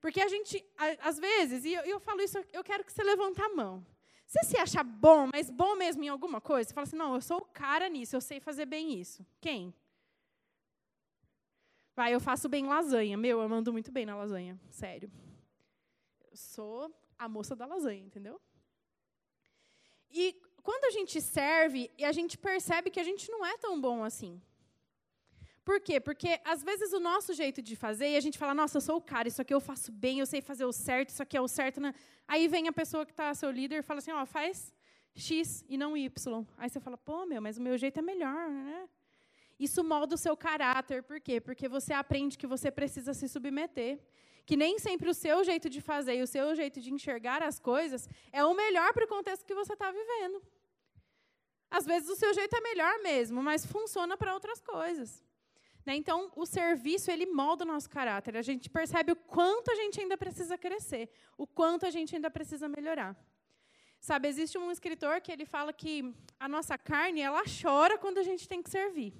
Porque 0.00 0.20
a 0.20 0.28
gente, 0.28 0.64
às 1.00 1.18
vezes, 1.18 1.64
e 1.64 1.74
eu, 1.74 1.82
eu 1.82 2.00
falo 2.00 2.20
isso, 2.20 2.38
eu 2.52 2.64
quero 2.64 2.84
que 2.84 2.92
você 2.92 3.02
levante 3.02 3.40
a 3.40 3.48
mão. 3.50 3.86
Você 4.32 4.44
se 4.44 4.56
acha 4.56 4.82
bom, 4.82 5.28
mas 5.30 5.50
bom 5.50 5.76
mesmo 5.76 6.02
em 6.02 6.08
alguma 6.08 6.40
coisa? 6.40 6.66
Você 6.66 6.74
fala 6.74 6.86
assim, 6.86 6.96
não, 6.96 7.14
eu 7.14 7.20
sou 7.20 7.36
o 7.36 7.44
cara 7.44 7.86
nisso, 7.90 8.16
eu 8.16 8.20
sei 8.20 8.40
fazer 8.40 8.64
bem 8.64 8.98
isso. 8.98 9.26
Quem? 9.42 9.74
Vai, 11.94 12.14
eu 12.14 12.20
faço 12.20 12.48
bem 12.48 12.66
lasanha. 12.66 13.18
Meu, 13.18 13.42
eu 13.42 13.48
mando 13.50 13.70
muito 13.74 13.92
bem 13.92 14.06
na 14.06 14.16
lasanha, 14.16 14.58
sério. 14.70 15.12
Eu 16.30 16.34
sou 16.34 16.90
a 17.18 17.28
moça 17.28 17.54
da 17.54 17.66
lasanha, 17.66 18.00
entendeu? 18.00 18.40
E 20.10 20.34
quando 20.62 20.86
a 20.86 20.90
gente 20.90 21.20
serve, 21.20 21.90
a 22.02 22.12
gente 22.12 22.38
percebe 22.38 22.90
que 22.90 23.00
a 23.00 23.04
gente 23.04 23.30
não 23.30 23.44
é 23.44 23.58
tão 23.58 23.78
bom 23.78 24.02
assim. 24.02 24.40
Por 25.64 25.80
quê? 25.80 26.00
Porque 26.00 26.40
às 26.44 26.62
vezes 26.62 26.92
o 26.92 26.98
nosso 26.98 27.32
jeito 27.32 27.62
de 27.62 27.76
fazer, 27.76 28.10
e 28.10 28.16
a 28.16 28.20
gente 28.20 28.36
fala, 28.36 28.52
nossa, 28.52 28.76
eu 28.76 28.80
sou 28.80 28.96
o 28.96 29.00
cara, 29.00 29.28
isso 29.28 29.40
aqui 29.40 29.54
eu 29.54 29.60
faço 29.60 29.92
bem, 29.92 30.18
eu 30.18 30.26
sei 30.26 30.40
fazer 30.40 30.64
o 30.64 30.72
certo, 30.72 31.10
isso 31.10 31.22
aqui 31.22 31.36
é 31.36 31.40
o 31.40 31.46
certo. 31.46 31.80
Né? 31.80 31.94
Aí 32.26 32.48
vem 32.48 32.66
a 32.66 32.72
pessoa 32.72 33.06
que 33.06 33.12
está 33.12 33.32
seu 33.34 33.50
líder 33.50 33.78
e 33.78 33.82
fala 33.82 33.98
assim, 33.98 34.10
ó, 34.10 34.26
faz 34.26 34.74
X 35.14 35.64
e 35.68 35.76
não 35.76 35.96
Y. 35.96 36.46
Aí 36.58 36.68
você 36.68 36.80
fala, 36.80 36.98
pô, 36.98 37.24
meu, 37.26 37.40
mas 37.40 37.58
o 37.58 37.62
meu 37.62 37.78
jeito 37.78 37.98
é 37.98 38.02
melhor, 38.02 38.50
né? 38.50 38.88
Isso 39.58 39.84
molda 39.84 40.16
o 40.16 40.18
seu 40.18 40.36
caráter, 40.36 41.04
por 41.04 41.20
quê? 41.20 41.40
Porque 41.40 41.68
você 41.68 41.92
aprende 41.92 42.36
que 42.36 42.46
você 42.46 42.70
precisa 42.70 43.14
se 43.14 43.28
submeter. 43.28 44.00
Que 44.44 44.56
nem 44.56 44.76
sempre 44.80 45.08
o 45.08 45.14
seu 45.14 45.44
jeito 45.44 45.70
de 45.70 45.80
fazer 45.80 46.16
e 46.16 46.22
o 46.22 46.26
seu 46.26 46.52
jeito 46.56 46.80
de 46.80 46.92
enxergar 46.92 47.44
as 47.44 47.60
coisas 47.60 48.08
é 48.32 48.44
o 48.44 48.52
melhor 48.54 48.92
para 48.92 49.04
o 49.04 49.08
contexto 49.08 49.46
que 49.46 49.54
você 49.54 49.74
está 49.74 49.92
vivendo. 49.92 50.42
Às 51.70 51.86
vezes 51.86 52.08
o 52.08 52.16
seu 52.16 52.34
jeito 52.34 52.56
é 52.56 52.60
melhor 52.60 52.98
mesmo, 53.04 53.40
mas 53.40 53.64
funciona 53.64 54.16
para 54.16 54.34
outras 54.34 54.60
coisas. 54.60 55.24
Né? 55.84 55.96
Então, 55.96 56.30
o 56.36 56.46
serviço, 56.46 57.10
ele 57.10 57.26
molda 57.26 57.64
o 57.64 57.66
nosso 57.66 57.90
caráter. 57.90 58.36
A 58.36 58.42
gente 58.42 58.70
percebe 58.70 59.12
o 59.12 59.16
quanto 59.16 59.70
a 59.70 59.74
gente 59.74 60.00
ainda 60.00 60.16
precisa 60.16 60.56
crescer, 60.56 61.10
o 61.36 61.46
quanto 61.46 61.86
a 61.86 61.90
gente 61.90 62.14
ainda 62.14 62.30
precisa 62.30 62.68
melhorar. 62.68 63.16
Sabe, 64.00 64.28
existe 64.28 64.58
um 64.58 64.70
escritor 64.70 65.20
que 65.20 65.30
ele 65.30 65.44
fala 65.44 65.72
que 65.72 66.12
a 66.38 66.48
nossa 66.48 66.76
carne, 66.76 67.20
ela 67.20 67.42
chora 67.62 67.96
quando 67.96 68.18
a 68.18 68.22
gente 68.22 68.48
tem 68.48 68.62
que 68.62 68.70
servir. 68.70 69.14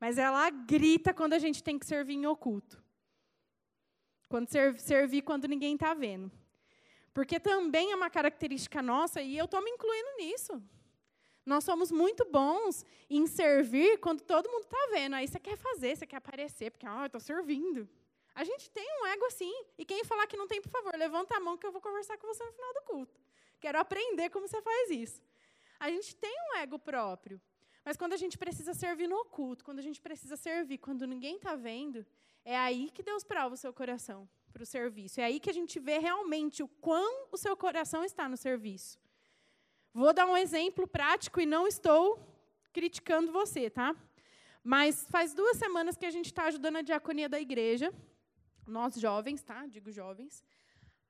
Mas 0.00 0.18
ela 0.18 0.50
grita 0.50 1.14
quando 1.14 1.34
a 1.34 1.38
gente 1.38 1.62
tem 1.62 1.78
que 1.78 1.86
servir 1.86 2.14
em 2.14 2.26
oculto. 2.26 2.82
Quando 4.28 4.48
servir 4.78 5.22
quando 5.22 5.46
ninguém 5.46 5.74
está 5.74 5.94
vendo. 5.94 6.32
Porque 7.14 7.38
também 7.38 7.92
é 7.92 7.94
uma 7.94 8.10
característica 8.10 8.82
nossa, 8.82 9.20
e 9.20 9.36
eu 9.36 9.44
estou 9.44 9.62
me 9.62 9.70
incluindo 9.70 10.16
nisso. 10.16 10.62
Nós 11.44 11.64
somos 11.64 11.90
muito 11.90 12.24
bons 12.24 12.84
em 13.10 13.26
servir 13.26 13.98
quando 13.98 14.20
todo 14.22 14.48
mundo 14.50 14.64
está 14.64 14.88
vendo. 14.92 15.14
Aí 15.14 15.26
você 15.26 15.40
quer 15.40 15.56
fazer, 15.56 15.96
você 15.96 16.06
quer 16.06 16.16
aparecer, 16.16 16.70
porque, 16.70 16.86
ah, 16.86 17.02
eu 17.02 17.06
estou 17.06 17.20
servindo. 17.20 17.88
A 18.34 18.44
gente 18.44 18.70
tem 18.70 18.86
um 19.00 19.06
ego 19.06 19.26
assim. 19.26 19.52
E 19.76 19.84
quem 19.84 20.04
falar 20.04 20.26
que 20.26 20.36
não 20.36 20.46
tem, 20.46 20.60
por 20.62 20.70
favor, 20.70 20.94
levanta 20.96 21.36
a 21.36 21.40
mão 21.40 21.56
que 21.56 21.66
eu 21.66 21.72
vou 21.72 21.80
conversar 21.80 22.16
com 22.16 22.26
você 22.26 22.44
no 22.44 22.52
final 22.52 22.72
do 22.74 22.82
culto. 22.82 23.20
Quero 23.60 23.78
aprender 23.78 24.30
como 24.30 24.46
você 24.46 24.60
faz 24.62 24.90
isso. 24.90 25.22
A 25.78 25.90
gente 25.90 26.14
tem 26.16 26.34
um 26.50 26.56
ego 26.58 26.78
próprio. 26.78 27.40
Mas 27.84 27.96
quando 27.96 28.12
a 28.12 28.16
gente 28.16 28.38
precisa 28.38 28.72
servir 28.72 29.08
no 29.08 29.16
oculto, 29.16 29.64
quando 29.64 29.80
a 29.80 29.82
gente 29.82 30.00
precisa 30.00 30.36
servir 30.36 30.78
quando 30.78 31.06
ninguém 31.06 31.36
está 31.36 31.56
vendo, 31.56 32.06
é 32.44 32.56
aí 32.56 32.90
que 32.90 33.02
Deus 33.02 33.24
prova 33.24 33.54
o 33.54 33.58
seu 33.58 33.72
coração 33.72 34.28
para 34.52 34.62
o 34.62 34.66
serviço. 34.66 35.20
É 35.20 35.24
aí 35.24 35.40
que 35.40 35.50
a 35.50 35.52
gente 35.52 35.80
vê 35.80 35.98
realmente 35.98 36.62
o 36.62 36.68
quão 36.68 37.26
o 37.32 37.36
seu 37.36 37.56
coração 37.56 38.04
está 38.04 38.28
no 38.28 38.36
serviço. 38.36 38.98
Vou 39.94 40.12
dar 40.14 40.26
um 40.26 40.36
exemplo 40.36 40.86
prático 40.86 41.40
e 41.40 41.46
não 41.46 41.66
estou 41.66 42.18
criticando 42.72 43.30
você, 43.30 43.68
tá? 43.68 43.94
Mas 44.64 45.06
faz 45.10 45.34
duas 45.34 45.58
semanas 45.58 45.96
que 45.96 46.06
a 46.06 46.10
gente 46.10 46.26
está 46.26 46.44
ajudando 46.44 46.76
a 46.76 46.82
diaconia 46.82 47.28
da 47.28 47.38
igreja, 47.38 47.92
nós 48.66 48.94
jovens, 48.94 49.42
tá? 49.42 49.66
Digo 49.66 49.90
jovens, 49.90 50.42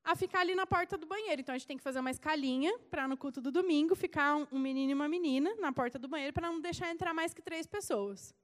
a 0.02 0.16
ficar 0.16 0.40
ali 0.40 0.54
na 0.54 0.66
porta 0.66 0.98
do 0.98 1.06
banheiro. 1.06 1.40
Então 1.40 1.54
a 1.54 1.58
gente 1.58 1.68
tem 1.68 1.76
que 1.76 1.82
fazer 1.82 2.00
uma 2.00 2.10
escalinha 2.10 2.76
para 2.90 3.06
no 3.06 3.16
culto 3.16 3.40
do 3.40 3.52
domingo 3.52 3.94
ficar 3.94 4.34
um 4.50 4.58
menino 4.58 4.90
e 4.90 4.94
uma 4.94 5.08
menina 5.08 5.54
na 5.60 5.72
porta 5.72 5.98
do 5.98 6.08
banheiro 6.08 6.32
para 6.32 6.50
não 6.50 6.60
deixar 6.60 6.90
entrar 6.90 7.14
mais 7.14 7.32
que 7.32 7.40
três 7.40 7.66
pessoas. 7.66 8.34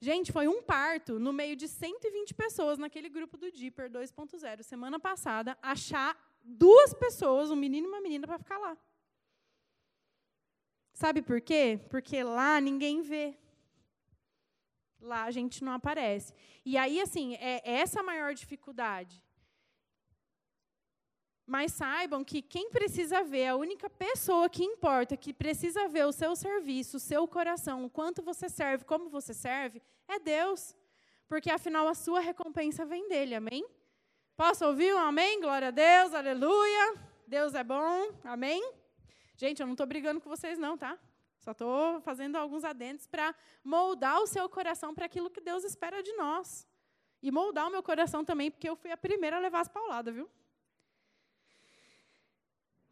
Gente, 0.00 0.30
foi 0.30 0.46
um 0.46 0.62
parto 0.62 1.18
no 1.18 1.32
meio 1.32 1.56
de 1.56 1.66
120 1.66 2.34
pessoas 2.34 2.78
naquele 2.78 3.08
grupo 3.08 3.36
do 3.36 3.50
Deeper 3.50 3.90
2.0, 3.90 4.62
semana 4.62 5.00
passada, 5.00 5.56
achar 5.62 6.16
duas 6.44 6.92
pessoas, 6.94 7.50
um 7.50 7.56
menino 7.56 7.86
e 7.86 7.90
uma 7.90 8.00
menina, 8.00 8.26
para 8.26 8.38
ficar 8.38 8.58
lá. 8.58 8.76
Sabe 10.96 11.20
por 11.20 11.42
quê? 11.42 11.78
Porque 11.90 12.22
lá 12.24 12.58
ninguém 12.58 13.02
vê. 13.02 13.36
Lá 14.98 15.24
a 15.24 15.30
gente 15.30 15.62
não 15.62 15.72
aparece. 15.72 16.32
E 16.64 16.78
aí, 16.78 17.02
assim, 17.02 17.34
é 17.34 17.60
essa 17.70 18.00
a 18.00 18.02
maior 18.02 18.32
dificuldade. 18.32 19.22
Mas 21.44 21.74
saibam 21.74 22.24
que 22.24 22.40
quem 22.40 22.70
precisa 22.70 23.22
ver, 23.22 23.48
a 23.48 23.56
única 23.56 23.90
pessoa 23.90 24.48
que 24.48 24.64
importa, 24.64 25.18
que 25.18 25.34
precisa 25.34 25.86
ver 25.86 26.06
o 26.06 26.12
seu 26.12 26.34
serviço, 26.34 26.96
o 26.96 27.00
seu 27.00 27.28
coração, 27.28 27.84
o 27.84 27.90
quanto 27.90 28.22
você 28.22 28.48
serve, 28.48 28.86
como 28.86 29.10
você 29.10 29.34
serve, 29.34 29.82
é 30.08 30.18
Deus. 30.18 30.74
Porque 31.28 31.50
afinal 31.50 31.86
a 31.86 31.94
sua 31.94 32.20
recompensa 32.20 32.86
vem 32.86 33.06
dele, 33.06 33.34
amém? 33.34 33.66
Posso 34.34 34.64
ouvir 34.64 34.94
um 34.94 34.98
amém? 34.98 35.42
Glória 35.42 35.68
a 35.68 35.70
Deus, 35.70 36.14
aleluia. 36.14 36.94
Deus 37.26 37.54
é 37.54 37.62
bom, 37.62 38.14
amém? 38.24 38.85
Gente, 39.36 39.60
eu 39.60 39.66
não 39.66 39.74
estou 39.74 39.86
brigando 39.86 40.20
com 40.20 40.28
vocês, 40.28 40.58
não, 40.58 40.78
tá? 40.78 40.98
Só 41.40 41.52
estou 41.52 42.00
fazendo 42.00 42.36
alguns 42.36 42.64
adendos 42.64 43.06
para 43.06 43.34
moldar 43.62 44.20
o 44.20 44.26
seu 44.26 44.48
coração 44.48 44.94
para 44.94 45.04
aquilo 45.06 45.30
que 45.30 45.40
Deus 45.40 45.62
espera 45.62 46.02
de 46.02 46.12
nós. 46.14 46.66
E 47.22 47.30
moldar 47.30 47.68
o 47.68 47.70
meu 47.70 47.82
coração 47.82 48.24
também, 48.24 48.50
porque 48.50 48.68
eu 48.68 48.76
fui 48.76 48.90
a 48.90 48.96
primeira 48.96 49.36
a 49.36 49.40
levar 49.40 49.60
as 49.60 49.68
pauladas, 49.68 50.14
viu? 50.14 50.28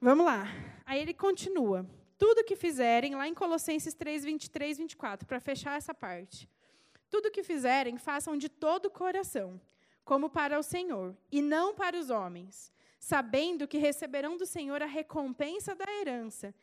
Vamos 0.01 0.27
lá. 0.27 0.45
Aí 0.85 1.01
ele 1.01 1.15
continua. 1.15 1.87
Tudo 2.19 2.45
que 2.45 2.55
fizerem, 2.55 3.15
lá 3.15 3.27
em 3.27 3.35
Colossenses 3.35 3.95
3, 3.95 4.25
23, 4.25 4.79
24, 4.79 5.27
para 5.27 5.41
fechar 5.41 5.77
essa 5.77 5.95
parte. 5.95 6.49
Tudo 7.11 7.31
que 7.31 7.43
fizerem, 7.43 7.97
façam 7.97 8.37
de 8.37 8.49
todo 8.49 8.87
o 8.87 8.91
coração, 8.91 9.61
como 10.05 10.29
para 10.29 10.59
o 10.59 10.63
Senhor, 10.63 11.17
e 11.31 11.41
não 11.41 11.75
para 11.75 11.99
os 11.99 12.11
homens, 12.11 12.73
sabendo 13.05 13.69
que 13.69 13.77
receberão 13.77 14.35
do 14.35 14.47
Senhor 14.47 14.81
a 14.83 14.87
recompensa 14.87 15.75
da 15.75 15.85
herança. 16.01 16.55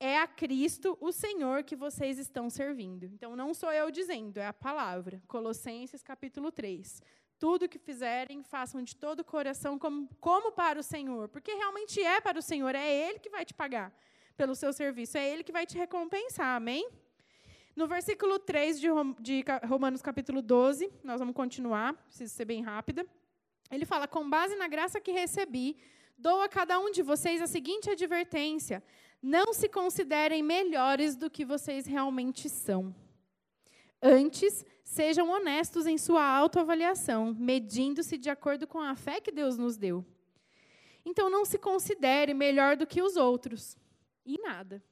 É 0.00 0.18
a 0.18 0.26
Cristo, 0.26 0.98
o 1.00 1.12
Senhor, 1.12 1.62
que 1.62 1.76
vocês 1.76 2.18
estão 2.18 2.50
servindo. 2.50 3.04
Então, 3.04 3.36
não 3.36 3.54
sou 3.54 3.72
eu 3.72 3.88
dizendo, 3.88 4.38
é 4.38 4.48
a 4.48 4.52
palavra. 4.52 5.22
Colossenses 5.28 6.02
capítulo 6.02 6.50
3. 6.50 7.00
Tudo 7.38 7.68
que 7.68 7.78
fizerem, 7.78 8.42
façam 8.42 8.82
de 8.82 8.96
todo 8.96 9.20
o 9.20 9.24
coração, 9.24 9.78
como, 9.78 10.08
como 10.20 10.50
para 10.50 10.80
o 10.80 10.82
Senhor. 10.82 11.28
Porque 11.28 11.54
realmente 11.54 12.02
é 12.02 12.20
para 12.20 12.40
o 12.40 12.42
Senhor, 12.42 12.74
é 12.74 12.92
Ele 12.92 13.20
que 13.20 13.30
vai 13.30 13.44
te 13.44 13.54
pagar 13.54 13.96
pelo 14.36 14.56
seu 14.56 14.72
serviço, 14.72 15.16
é 15.16 15.30
Ele 15.30 15.44
que 15.44 15.52
vai 15.52 15.64
te 15.64 15.78
recompensar, 15.78 16.56
amém? 16.56 16.90
No 17.76 17.86
versículo 17.86 18.40
3 18.40 18.80
de, 18.80 18.88
Romanos 19.68 20.02
capítulo 20.02 20.42
12, 20.42 20.92
nós 21.04 21.20
vamos 21.20 21.36
continuar, 21.36 21.94
preciso 21.94 22.34
ser 22.34 22.44
bem 22.44 22.60
rápida. 22.60 23.06
Ele 23.70 23.84
fala: 23.84 24.06
Com 24.06 24.28
base 24.28 24.56
na 24.56 24.68
graça 24.68 25.00
que 25.00 25.10
recebi, 25.10 25.76
dou 26.16 26.40
a 26.40 26.48
cada 26.48 26.78
um 26.78 26.90
de 26.90 27.02
vocês 27.02 27.40
a 27.42 27.46
seguinte 27.46 27.90
advertência: 27.90 28.82
não 29.22 29.52
se 29.52 29.68
considerem 29.68 30.42
melhores 30.42 31.16
do 31.16 31.30
que 31.30 31.44
vocês 31.44 31.86
realmente 31.86 32.48
são. 32.48 32.94
Antes, 34.02 34.64
sejam 34.84 35.30
honestos 35.30 35.86
em 35.86 35.98
sua 35.98 36.24
autoavaliação, 36.24 37.34
medindo-se 37.38 38.16
de 38.18 38.30
acordo 38.30 38.66
com 38.66 38.78
a 38.78 38.94
fé 38.94 39.20
que 39.20 39.32
Deus 39.32 39.56
nos 39.56 39.76
deu. 39.76 40.04
Então, 41.04 41.30
não 41.30 41.44
se 41.44 41.58
considere 41.58 42.34
melhor 42.34 42.76
do 42.76 42.86
que 42.86 43.00
os 43.00 43.16
outros. 43.16 43.76
E 44.24 44.38
nada. 44.38 44.82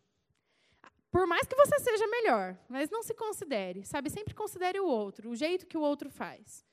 Por 1.11 1.27
mais 1.27 1.47
que 1.47 1.55
você 1.55 1.79
seja 1.79 2.07
melhor, 2.09 2.59
mas 2.69 2.91
não 2.91 3.03
se 3.03 3.15
considere, 3.15 3.85
sabe? 3.85 4.11
Sempre 4.11 4.35
considere 4.35 4.81
o 4.81 4.87
outro, 4.87 5.31
o 5.31 5.37
jeito 5.37 5.67
que 5.67 5.77
o 5.77 5.81
outro 5.81 6.11
faz. 6.11 6.65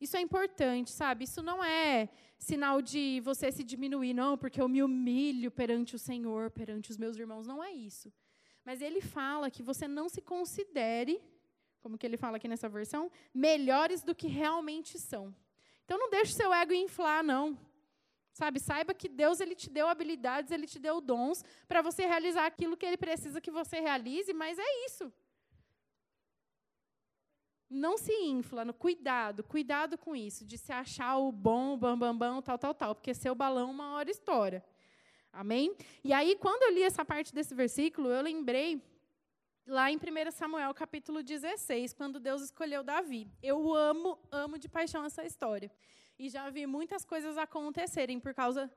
Isso 0.00 0.16
é 0.16 0.20
importante, 0.20 0.90
sabe? 0.90 1.24
Isso 1.24 1.42
não 1.42 1.62
é 1.64 2.08
sinal 2.38 2.82
de 2.82 3.20
você 3.24 3.50
se 3.50 3.64
diminuir, 3.64 4.12
não, 4.12 4.36
porque 4.36 4.60
eu 4.60 4.68
me 4.68 4.82
humilho 4.82 5.50
perante 5.50 5.94
o 5.94 5.98
Senhor, 5.98 6.50
perante 6.50 6.90
os 6.90 6.96
meus 6.96 7.16
irmãos. 7.16 7.46
Não 7.46 7.62
é 7.62 7.72
isso. 7.72 8.12
Mas 8.64 8.82
ele 8.82 9.00
fala 9.00 9.50
que 9.50 9.62
você 9.62 9.88
não 9.88 10.08
se 10.08 10.20
considere 10.20 11.20
como 11.86 11.96
que 11.96 12.04
ele 12.04 12.16
fala 12.16 12.36
aqui 12.36 12.48
nessa 12.48 12.68
versão, 12.68 13.08
melhores 13.32 14.02
do 14.02 14.12
que 14.12 14.26
realmente 14.26 14.98
são. 14.98 15.32
Então 15.84 15.96
não 15.96 16.10
deixe 16.10 16.32
seu 16.32 16.52
ego 16.52 16.72
inflar, 16.72 17.22
não. 17.22 17.56
Sabe, 18.32 18.58
saiba 18.58 18.92
que 18.92 19.08
Deus 19.08 19.38
ele 19.38 19.54
te 19.54 19.70
deu 19.70 19.86
habilidades, 19.86 20.50
ele 20.50 20.66
te 20.66 20.80
deu 20.80 21.00
dons 21.00 21.44
para 21.68 21.80
você 21.80 22.04
realizar 22.04 22.44
aquilo 22.44 22.76
que 22.76 22.84
ele 22.84 22.96
precisa 22.96 23.40
que 23.40 23.52
você 23.52 23.78
realize, 23.78 24.32
mas 24.34 24.58
é 24.58 24.84
isso. 24.86 25.12
Não 27.68 27.98
se 27.98 28.12
infla, 28.12 28.64
no 28.64 28.72
cuidado, 28.72 29.42
cuidado 29.42 29.98
com 29.98 30.14
isso, 30.14 30.44
de 30.44 30.56
se 30.56 30.72
achar 30.72 31.16
o 31.18 31.32
bom, 31.32 31.74
o 31.74 31.76
bam, 31.76 31.98
bam, 31.98 32.16
bam, 32.16 32.40
tal, 32.40 32.56
tal, 32.56 32.72
tal, 32.72 32.94
porque 32.94 33.12
seu 33.12 33.34
balão 33.34 33.70
uma 33.70 33.94
hora 33.94 34.10
estoura. 34.10 34.64
Amém? 35.32 35.76
E 36.04 36.12
aí, 36.12 36.36
quando 36.36 36.62
eu 36.62 36.72
li 36.72 36.82
essa 36.82 37.04
parte 37.04 37.34
desse 37.34 37.54
versículo, 37.54 38.08
eu 38.08 38.22
lembrei 38.22 38.80
lá 39.66 39.90
em 39.90 39.96
1 39.96 40.30
Samuel 40.30 40.72
capítulo 40.72 41.22
16, 41.22 41.92
quando 41.92 42.20
Deus 42.20 42.40
escolheu 42.40 42.84
Davi. 42.84 43.28
Eu 43.42 43.74
amo, 43.74 44.16
amo 44.30 44.58
de 44.58 44.68
paixão 44.68 45.04
essa 45.04 45.24
história. 45.24 45.70
E 46.18 46.28
já 46.28 46.48
vi 46.48 46.66
muitas 46.66 47.04
coisas 47.04 47.36
acontecerem 47.36 48.20
por 48.20 48.32
causa 48.32 48.70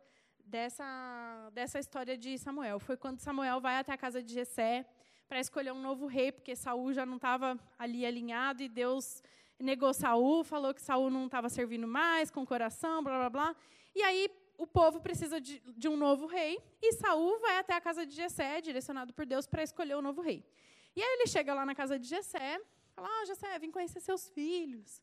dessa, 0.43 1.49
dessa 1.53 1.79
história 1.79 2.17
de 2.17 2.37
Samuel. 2.37 2.79
Foi 2.79 2.97
quando 2.97 3.19
Samuel 3.19 3.61
vai 3.61 3.77
até 3.77 3.93
a 3.93 3.97
casa 3.97 4.21
de 4.21 4.33
Jessé 4.33 4.85
para 5.29 5.39
escolher 5.39 5.71
um 5.71 5.81
novo 5.81 6.07
rei, 6.07 6.31
porque 6.31 6.55
Saul 6.55 6.91
já 6.91 7.05
não 7.05 7.17
estava 7.17 7.57
ali 7.77 8.03
alinhado 8.03 8.63
e 8.63 8.67
Deus 8.67 9.21
negou 9.59 9.93
Saul, 9.93 10.43
falou 10.43 10.73
que 10.73 10.81
Saul 10.81 11.11
não 11.11 11.27
estava 11.27 11.47
servindo 11.49 11.87
mais 11.87 12.31
com 12.31 12.43
coração, 12.43 13.03
blá 13.03 13.19
blá 13.19 13.29
blá. 13.29 13.55
E 13.95 14.01
aí 14.01 14.27
o 14.57 14.65
povo 14.65 14.99
precisa 14.99 15.39
de, 15.39 15.59
de 15.77 15.87
um 15.87 15.95
novo 15.95 16.25
rei 16.25 16.59
e 16.81 16.93
Saul 16.93 17.39
vai 17.39 17.57
até 17.57 17.73
a 17.75 17.81
casa 17.81 18.07
de 18.07 18.15
Jessé, 18.15 18.59
direcionado 18.59 19.13
por 19.13 19.25
Deus 19.25 19.45
para 19.45 19.61
escolher 19.61 19.95
o 19.95 20.01
novo 20.01 20.19
rei. 20.21 20.43
E 20.95 21.01
aí 21.01 21.13
ele 21.13 21.27
chega 21.27 21.53
lá 21.53 21.63
na 21.63 21.75
casa 21.75 21.99
de 21.99 22.07
Jessé, 22.07 22.59
fala: 22.95 23.07
"Ah, 23.07 23.25
Jessé, 23.25 23.59
vim 23.59 23.69
conhecer 23.69 23.99
seus 23.99 24.27
filhos". 24.29 24.99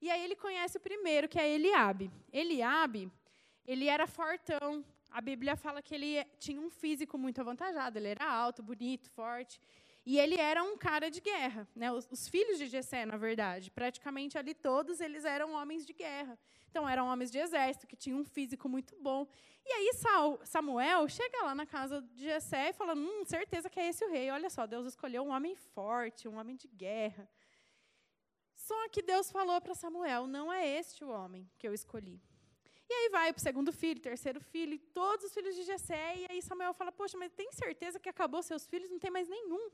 E 0.00 0.10
aí 0.10 0.24
ele 0.24 0.34
conhece 0.34 0.76
o 0.76 0.80
primeiro, 0.80 1.28
que 1.28 1.38
é 1.38 1.48
Eliabe. 1.48 2.10
Eliabe, 2.32 3.10
ele 3.64 3.86
era 3.86 4.06
fortão. 4.06 4.84
A 5.10 5.20
Bíblia 5.20 5.56
fala 5.56 5.82
que 5.82 5.94
ele 5.94 6.24
tinha 6.38 6.60
um 6.60 6.70
físico 6.70 7.16
muito 7.16 7.40
avantajado, 7.40 7.98
ele 7.98 8.08
era 8.08 8.30
alto, 8.30 8.62
bonito, 8.62 9.10
forte. 9.10 9.60
E 10.04 10.18
ele 10.18 10.36
era 10.36 10.62
um 10.62 10.76
cara 10.76 11.10
de 11.10 11.20
guerra. 11.20 11.68
Né? 11.76 11.92
Os, 11.92 12.08
os, 12.10 12.28
filhos 12.28 12.58
de 12.58 12.66
Jessé, 12.66 13.04
na 13.04 13.16
verdade, 13.16 13.70
praticamente 13.70 14.38
ali 14.38 14.54
todos 14.54 15.00
eles 15.00 15.24
eram 15.24 15.52
homens 15.52 15.84
de 15.84 15.92
guerra. 15.92 16.38
Então, 16.70 16.88
eram 16.88 17.06
homens 17.08 17.30
de 17.30 17.38
exército, 17.38 17.86
que 17.86 17.96
tinham 17.96 18.20
um 18.20 18.24
físico 18.24 18.68
muito 18.68 18.94
bom. 19.00 19.26
E 19.64 19.70
aí 19.70 19.90
Samuel 20.44 21.08
chega 21.08 21.44
lá 21.44 21.54
na 21.54 21.66
casa 21.66 22.00
de 22.00 22.22
Jessé 22.22 22.70
e 22.70 22.72
fala, 22.72 22.94
hum, 22.94 23.24
certeza 23.24 23.68
que 23.68 23.78
é 23.78 23.88
esse 23.88 24.04
o 24.04 24.10
rei. 24.10 24.30
Olha 24.30 24.48
só, 24.48 24.66
Deus 24.66 24.86
escolheu 24.86 25.22
um 25.22 25.30
homem 25.30 25.54
forte, 25.54 26.26
um 26.26 26.38
homem 26.38 26.56
de 26.56 26.68
guerra. 26.68 27.28
Só 28.54 28.88
que 28.88 29.02
Deus 29.02 29.30
falou 29.30 29.60
para 29.60 29.74
Samuel, 29.74 30.26
não 30.26 30.52
é 30.52 30.66
este 30.66 31.04
o 31.04 31.10
homem 31.10 31.50
que 31.58 31.66
eu 31.66 31.74
escolhi. 31.74 32.20
E 32.88 32.92
aí 32.92 33.08
vai 33.10 33.32
para 33.32 33.40
o 33.40 33.42
segundo 33.42 33.72
filho, 33.72 34.00
terceiro 34.00 34.40
filho, 34.40 34.78
todos 34.94 35.26
os 35.26 35.34
filhos 35.34 35.54
de 35.54 35.62
Jessé. 35.62 36.16
E 36.16 36.26
aí 36.30 36.40
Samuel 36.40 36.72
fala, 36.72 36.90
poxa, 36.90 37.18
mas 37.18 37.32
tem 37.32 37.52
certeza 37.52 38.00
que 38.00 38.08
acabou 38.08 38.42
seus 38.42 38.66
filhos? 38.66 38.90
Não 38.90 38.98
tem 38.98 39.10
mais 39.10 39.28
nenhum. 39.28 39.70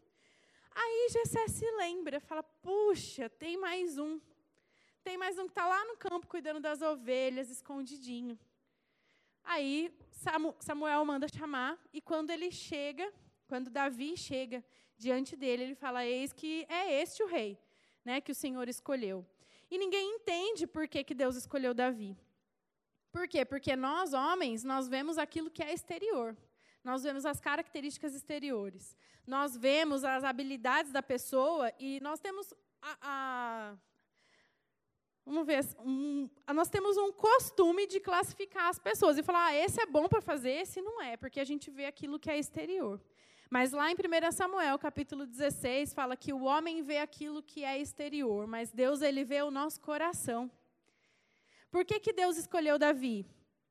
Aí 0.75 1.09
Jessé 1.11 1.47
se 1.49 1.71
lembra, 1.76 2.18
fala, 2.18 2.42
puxa, 2.42 3.28
tem 3.28 3.56
mais 3.56 3.99
um. 3.99 4.21
Tem 5.04 5.16
mais 5.16 5.38
um 5.38 5.44
que 5.44 5.52
está 5.52 5.66
lá 5.66 5.85
no 5.85 5.97
campo 5.97 6.26
cuidando 6.26 6.61
das 6.61 6.83
ovelhas, 6.83 7.50
escondidinho. 7.50 8.38
Aí 9.44 9.94
Samuel 10.61 11.04
manda 11.04 11.28
chamar, 11.28 11.78
e 11.92 12.00
quando 12.00 12.30
ele 12.30 12.50
chega, 12.50 13.12
quando 13.47 13.71
Davi 13.71 14.16
chega 14.16 14.64
diante 14.97 15.37
dele, 15.37 15.62
ele 15.64 15.75
fala: 15.75 16.04
Eis 16.04 16.33
que 16.33 16.66
é 16.68 17.00
este 17.02 17.23
o 17.23 17.26
rei 17.26 17.59
né, 18.04 18.21
que 18.21 18.33
o 18.33 18.35
Senhor 18.35 18.68
escolheu. 18.68 19.25
E 19.71 19.78
ninguém 19.78 20.16
entende 20.16 20.66
por 20.66 20.87
que, 20.87 21.02
que 21.02 21.14
Deus 21.14 21.37
escolheu 21.37 21.73
Davi. 21.73 22.16
Por 23.14 23.28
quê? 23.28 23.44
Porque 23.44 23.76
nós, 23.76 24.12
homens, 24.12 24.64
nós 24.64 24.88
vemos 24.88 25.18
aquilo 25.18 25.49
que 25.49 25.62
é 25.62 25.73
exterior. 25.73 26.37
Nós 26.83 27.04
vemos 27.04 27.25
as 27.25 27.40
características 27.40 28.12
exteriores. 28.12 28.97
Nós 29.25 29.56
vemos 29.56 30.02
as 30.02 30.25
habilidades 30.25 30.90
da 30.90 31.00
pessoa 31.00 31.73
e 31.78 32.00
nós 32.00 32.18
temos 32.18 32.52
a, 32.83 32.99
a 33.02 33.76
Vamos 35.25 35.47
ver. 35.47 35.64
Um, 35.78 36.28
nós 36.52 36.68
temos 36.68 36.97
um 36.97 37.12
costume 37.12 37.87
de 37.87 38.00
classificar 38.00 38.68
as 38.68 38.80
pessoas 38.80 39.16
e 39.16 39.23
falar: 39.23 39.47
ah, 39.47 39.54
esse 39.54 39.80
é 39.80 39.87
bom 39.87 40.09
para 40.09 40.21
fazer, 40.21 40.50
esse 40.50 40.83
não 40.83 41.00
é, 41.00 41.16
porque 41.16 41.38
a 41.38 41.44
gente 41.44 41.71
vê 41.71 41.87
aquilo 41.87 42.18
que 42.18 42.28
é 42.28 42.37
exterior. 42.37 43.00
Mas 43.49 43.71
lá 43.71 43.92
em 43.92 43.94
1 43.94 44.33
Samuel, 44.33 44.76
capítulo 44.76 45.25
16, 45.25 45.94
fala 45.94 46.16
que 46.16 46.33
o 46.33 46.42
homem 46.42 46.83
vê 46.83 46.99
aquilo 46.99 47.44
que 47.44 47.64
é 47.64 47.78
exterior, 47.78 48.49
mas 48.49 48.73
Deus 48.73 49.02
ele 49.02 49.25
vê 49.25 49.40
o 49.40 49.52
nosso 49.52 49.80
coração. 49.80 50.50
Por 51.75 51.85
que, 51.85 51.99
que 51.99 52.12
Deus 52.12 52.37
escolheu 52.37 52.78
Davi? 52.78 53.26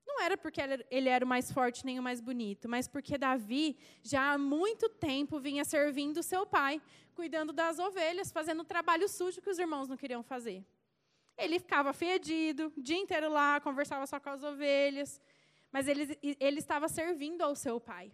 Não 0.06 0.20
era 0.22 0.36
porque 0.38 0.60
ele 0.92 1.08
era 1.08 1.24
o 1.24 1.28
mais 1.28 1.50
forte 1.50 1.86
nem 1.86 1.98
o 1.98 2.04
mais 2.04 2.20
bonito, 2.20 2.68
mas 2.68 2.86
porque 2.86 3.18
Davi 3.18 3.78
já 4.02 4.34
há 4.34 4.38
muito 4.38 4.90
tempo 4.90 5.40
vinha 5.40 5.64
servindo 5.64 6.22
seu 6.22 6.46
pai, 6.46 6.82
cuidando 7.16 7.54
das 7.54 7.80
ovelhas, 7.80 8.30
fazendo 8.30 8.60
o 8.60 8.66
trabalho 8.66 9.08
sujo 9.08 9.42
que 9.42 9.50
os 9.50 9.58
irmãos 9.58 9.88
não 9.88 9.96
queriam 9.96 10.22
fazer. 10.22 10.66
Ele 11.38 11.58
ficava 11.60 11.94
fedido, 11.94 12.74
o 12.76 12.82
dia 12.82 12.98
inteiro 12.98 13.32
lá, 13.32 13.62
conversava 13.62 14.06
só 14.06 14.20
com 14.20 14.32
as 14.32 14.44
ovelhas, 14.44 15.22
mas 15.72 15.88
ele, 15.88 16.20
ele 16.22 16.60
estava 16.60 16.90
servindo 16.90 17.42
ao 17.42 17.56
seu 17.56 17.80
pai. 17.80 18.12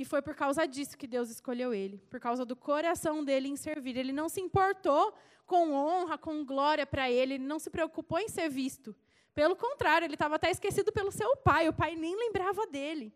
E 0.00 0.04
foi 0.06 0.22
por 0.22 0.34
causa 0.34 0.66
disso 0.66 0.96
que 0.96 1.06
Deus 1.06 1.28
escolheu 1.28 1.74
ele, 1.74 1.98
por 2.08 2.18
causa 2.18 2.42
do 2.42 2.56
coração 2.56 3.22
dele 3.22 3.48
em 3.48 3.54
servir. 3.54 3.98
Ele 3.98 4.12
não 4.12 4.30
se 4.30 4.40
importou 4.40 5.12
com 5.44 5.74
honra, 5.74 6.16
com 6.16 6.42
glória 6.42 6.86
para 6.86 7.10
ele, 7.10 7.34
ele 7.34 7.44
não 7.44 7.58
se 7.58 7.68
preocupou 7.68 8.18
em 8.18 8.26
ser 8.26 8.48
visto. 8.48 8.96
Pelo 9.34 9.54
contrário, 9.54 10.06
ele 10.06 10.14
estava 10.14 10.36
até 10.36 10.50
esquecido 10.50 10.90
pelo 10.90 11.12
seu 11.12 11.36
pai, 11.36 11.68
o 11.68 11.72
pai 11.74 11.96
nem 11.96 12.16
lembrava 12.16 12.66
dele. 12.66 13.12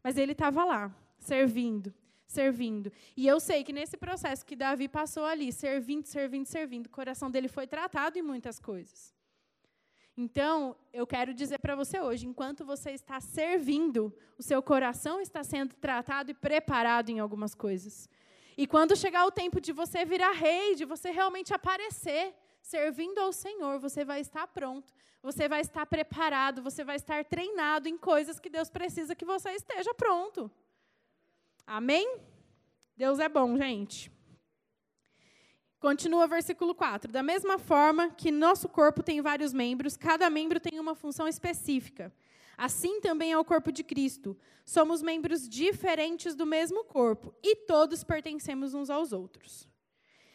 Mas 0.00 0.16
ele 0.16 0.30
estava 0.30 0.64
lá, 0.64 0.94
servindo, 1.18 1.92
servindo. 2.24 2.92
E 3.16 3.26
eu 3.26 3.40
sei 3.40 3.64
que 3.64 3.72
nesse 3.72 3.96
processo 3.96 4.46
que 4.46 4.54
Davi 4.54 4.86
passou 4.86 5.24
ali, 5.24 5.50
servindo, 5.52 6.06
servindo, 6.06 6.46
servindo, 6.46 6.86
o 6.86 6.90
coração 6.90 7.32
dele 7.32 7.48
foi 7.48 7.66
tratado 7.66 8.16
em 8.16 8.22
muitas 8.22 8.60
coisas. 8.60 9.12
Então, 10.16 10.76
eu 10.92 11.06
quero 11.06 11.32
dizer 11.32 11.58
para 11.58 11.74
você 11.74 11.98
hoje, 11.98 12.26
enquanto 12.26 12.64
você 12.64 12.90
está 12.90 13.18
servindo, 13.20 14.14
o 14.38 14.42
seu 14.42 14.62
coração 14.62 15.20
está 15.20 15.42
sendo 15.42 15.74
tratado 15.74 16.30
e 16.30 16.34
preparado 16.34 17.08
em 17.08 17.18
algumas 17.18 17.54
coisas. 17.54 18.08
E 18.56 18.66
quando 18.66 18.94
chegar 18.94 19.24
o 19.24 19.30
tempo 19.30 19.60
de 19.60 19.72
você 19.72 20.04
virar 20.04 20.32
rei, 20.32 20.74
de 20.74 20.84
você 20.84 21.10
realmente 21.10 21.54
aparecer, 21.54 22.34
servindo 22.60 23.18
ao 23.18 23.32
Senhor, 23.32 23.78
você 23.78 24.04
vai 24.04 24.20
estar 24.20 24.46
pronto, 24.46 24.92
você 25.22 25.48
vai 25.48 25.62
estar 25.62 25.86
preparado, 25.86 26.62
você 26.62 26.84
vai 26.84 26.96
estar 26.96 27.24
treinado 27.24 27.88
em 27.88 27.96
coisas 27.96 28.38
que 28.38 28.50
Deus 28.50 28.68
precisa 28.68 29.14
que 29.14 29.24
você 29.24 29.50
esteja 29.52 29.94
pronto. 29.94 30.50
Amém? 31.66 32.18
Deus 32.96 33.18
é 33.18 33.28
bom, 33.28 33.56
gente. 33.56 34.12
Continua 35.82 36.28
versículo 36.28 36.76
4. 36.76 37.10
Da 37.10 37.24
mesma 37.24 37.58
forma 37.58 38.08
que 38.10 38.30
nosso 38.30 38.68
corpo 38.68 39.02
tem 39.02 39.20
vários 39.20 39.52
membros, 39.52 39.96
cada 39.96 40.30
membro 40.30 40.60
tem 40.60 40.78
uma 40.78 40.94
função 40.94 41.26
específica. 41.26 42.14
Assim 42.56 43.00
também 43.00 43.32
é 43.32 43.36
o 43.36 43.44
corpo 43.44 43.72
de 43.72 43.82
Cristo. 43.82 44.38
Somos 44.64 45.02
membros 45.02 45.48
diferentes 45.48 46.36
do 46.36 46.46
mesmo 46.46 46.84
corpo 46.84 47.34
e 47.42 47.56
todos 47.56 48.04
pertencemos 48.04 48.74
uns 48.74 48.90
aos 48.90 49.12
outros. 49.12 49.68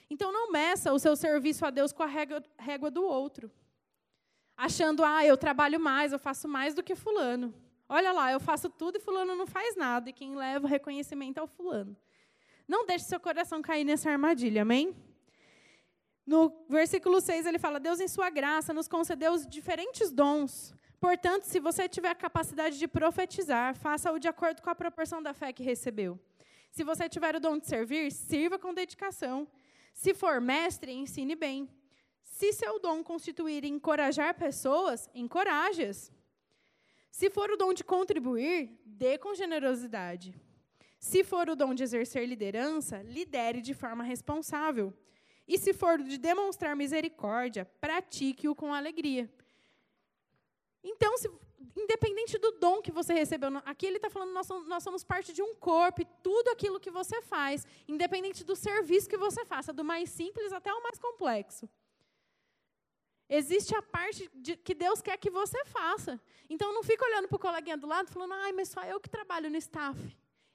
Então 0.09 0.33
não 0.33 0.51
meça 0.51 0.91
o 0.91 0.99
seu 0.99 1.15
serviço 1.15 1.65
a 1.65 1.69
Deus 1.69 1.93
com 1.93 2.03
a 2.03 2.07
régua, 2.07 2.43
régua 2.59 2.91
do 2.91 3.05
outro. 3.05 3.49
Achando, 4.57 5.01
ah, 5.01 5.25
eu 5.25 5.37
trabalho 5.37 5.79
mais, 5.79 6.11
eu 6.11 6.19
faço 6.19 6.45
mais 6.45 6.73
do 6.73 6.83
que 6.83 6.93
fulano. 6.93 7.53
Olha 7.87 8.11
lá, 8.11 8.33
eu 8.33 8.39
faço 8.41 8.69
tudo 8.69 8.97
e 8.97 8.99
fulano 8.99 9.33
não 9.33 9.47
faz 9.47 9.77
nada, 9.77 10.09
e 10.09 10.13
quem 10.13 10.35
leva 10.35 10.65
o 10.65 10.69
reconhecimento 10.69 11.39
é 11.39 11.41
o 11.41 11.47
fulano. 11.47 11.95
Não 12.67 12.85
deixe 12.85 13.05
seu 13.05 13.17
coração 13.17 13.61
cair 13.61 13.85
nessa 13.85 14.11
armadilha, 14.11 14.63
amém? 14.63 14.93
No 16.27 16.53
versículo 16.67 17.21
6 17.21 17.45
ele 17.45 17.57
fala: 17.57 17.79
Deus, 17.79 18.01
em 18.01 18.07
Sua 18.07 18.29
graça, 18.29 18.73
nos 18.73 18.87
concedeu 18.89 19.31
os 19.31 19.47
diferentes 19.47 20.11
dons. 20.11 20.75
Portanto, 20.99 21.43
se 21.43 21.57
você 21.57 21.87
tiver 21.87 22.09
a 22.09 22.15
capacidade 22.15 22.77
de 22.77 22.87
profetizar, 22.87 23.73
faça-o 23.75 24.19
de 24.19 24.27
acordo 24.27 24.61
com 24.61 24.69
a 24.69 24.75
proporção 24.75 25.23
da 25.23 25.33
fé 25.33 25.53
que 25.53 25.63
recebeu. 25.63 26.19
Se 26.69 26.83
você 26.83 27.07
tiver 27.07 27.33
o 27.35 27.39
dom 27.39 27.57
de 27.57 27.65
servir, 27.65 28.11
sirva 28.11 28.59
com 28.59 28.73
dedicação. 28.73 29.47
Se 29.93 30.13
for 30.13 30.41
mestre, 30.41 30.91
ensine 30.91 31.35
bem. 31.35 31.69
Se 32.21 32.51
seu 32.51 32.77
dom 32.77 33.03
constituir 33.03 33.63
encorajar 33.63 34.35
pessoas, 34.35 35.09
encoraje-as. 35.15 36.11
Se 37.09 37.29
for 37.29 37.49
o 37.49 37.57
dom 37.57 37.73
de 37.73 37.83
contribuir, 37.83 38.77
dê 38.85 39.17
com 39.17 39.33
generosidade. 39.33 40.35
Se 40.99 41.23
for 41.23 41.49
o 41.49 41.55
dom 41.55 41.73
de 41.73 41.83
exercer 41.83 42.27
liderança, 42.27 43.01
lidere 43.01 43.61
de 43.61 43.73
forma 43.73 44.03
responsável. 44.03 44.93
E 45.47 45.57
se 45.57 45.73
for 45.73 45.97
de 45.97 46.17
demonstrar 46.17 46.75
misericórdia, 46.75 47.65
pratique-o 47.79 48.53
com 48.53 48.73
alegria. 48.73 49.31
Então, 50.83 51.17
se, 51.17 51.31
independente 51.75 52.37
do 52.37 52.51
dom 52.51 52.81
que 52.81 52.91
você 52.91 53.13
recebeu, 53.13 53.49
aqui 53.65 53.85
ele 53.85 53.97
está 53.97 54.09
falando, 54.09 54.33
nós 54.33 54.47
nós 54.67 54.83
somos 54.83 55.03
parte 55.03 55.31
de 55.31 55.41
um 55.41 55.55
corpo, 55.55 56.01
e 56.01 56.07
tudo 56.21 56.49
aquilo 56.49 56.79
que 56.79 56.91
você 56.91 57.21
faz, 57.21 57.65
independente 57.87 58.43
do 58.43 58.55
serviço 58.55 59.09
que 59.09 59.17
você 59.17 59.45
faça, 59.45 59.71
do 59.71 59.83
mais 59.83 60.09
simples 60.09 60.51
até 60.51 60.73
o 60.73 60.83
mais 60.83 60.99
complexo. 60.99 61.69
Existe 63.29 63.75
a 63.75 63.81
parte 63.81 64.29
de, 64.33 64.55
que 64.55 64.73
Deus 64.73 65.01
quer 65.01 65.17
que 65.17 65.29
você 65.29 65.63
faça. 65.65 66.19
Então, 66.49 66.73
não 66.73 66.81
fica 66.81 67.05
olhando 67.05 67.27
para 67.27 67.35
o 67.35 67.39
coleguinha 67.39 67.77
do 67.77 67.87
lado 67.87 68.09
falando, 68.09 68.33
ai, 68.33 68.53
mas 68.53 68.69
só 68.69 68.83
eu 68.83 68.99
que 69.01 69.09
trabalho 69.09 69.49
no 69.49 69.57
staff. 69.57 69.97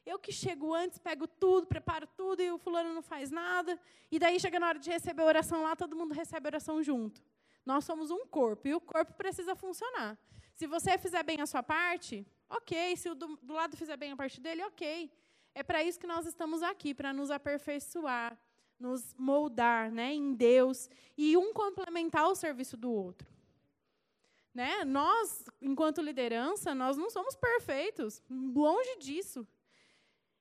Eu 0.04 0.18
que 0.18 0.32
chego 0.32 0.74
antes, 0.74 0.98
pego 0.98 1.26
tudo, 1.26 1.66
preparo 1.66 2.06
tudo 2.16 2.42
e 2.42 2.50
o 2.50 2.58
fulano 2.58 2.92
não 2.92 3.02
faz 3.02 3.30
nada. 3.30 3.78
E 4.10 4.18
daí 4.18 4.38
chega 4.40 4.58
na 4.58 4.68
hora 4.68 4.78
de 4.78 4.90
receber 4.90 5.22
a 5.22 5.26
oração 5.26 5.62
lá, 5.62 5.76
todo 5.76 5.94
mundo 5.94 6.12
recebe 6.12 6.48
a 6.48 6.50
oração 6.50 6.82
junto. 6.82 7.22
Nós 7.64 7.84
somos 7.84 8.10
um 8.10 8.26
corpo 8.26 8.66
e 8.66 8.74
o 8.74 8.80
corpo 8.80 9.12
precisa 9.14 9.54
funcionar. 9.54 10.18
Se 10.54 10.66
você 10.66 10.98
fizer 10.98 11.22
bem 11.22 11.40
a 11.40 11.46
sua 11.46 11.62
parte, 11.62 12.26
ok. 12.50 12.96
Se 12.96 13.08
o 13.08 13.14
do, 13.14 13.36
do 13.36 13.54
lado 13.54 13.76
fizer 13.76 13.96
bem 13.96 14.12
a 14.12 14.16
parte 14.16 14.40
dele, 14.40 14.62
ok. 14.64 15.10
É 15.54 15.62
para 15.62 15.82
isso 15.82 16.00
que 16.00 16.06
nós 16.06 16.26
estamos 16.26 16.62
aqui, 16.62 16.94
para 16.94 17.12
nos 17.12 17.30
aperfeiçoar, 17.30 18.38
nos 18.78 19.14
moldar 19.16 19.90
né, 19.90 20.12
em 20.12 20.34
Deus 20.34 20.88
e 21.16 21.36
um 21.36 21.52
complementar 21.52 22.26
o 22.28 22.34
serviço 22.34 22.76
do 22.76 22.90
outro. 22.90 23.30
Né? 24.54 24.84
Nós, 24.84 25.44
enquanto 25.60 26.02
liderança, 26.02 26.74
nós 26.74 26.96
não 26.96 27.08
somos 27.08 27.34
perfeitos, 27.36 28.22
longe 28.28 28.96
disso. 28.98 29.46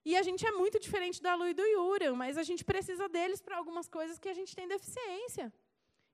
E 0.04 0.16
a 0.16 0.22
gente 0.22 0.44
é 0.44 0.50
muito 0.50 0.80
diferente 0.80 1.22
da 1.22 1.34
Lu 1.34 1.46
e 1.46 1.54
do 1.54 1.62
Yura, 1.62 2.12
mas 2.12 2.36
a 2.36 2.42
gente 2.42 2.64
precisa 2.64 3.08
deles 3.08 3.40
para 3.40 3.56
algumas 3.56 3.88
coisas 3.88 4.18
que 4.18 4.28
a 4.28 4.34
gente 4.34 4.54
tem 4.54 4.66
deficiência. 4.66 5.52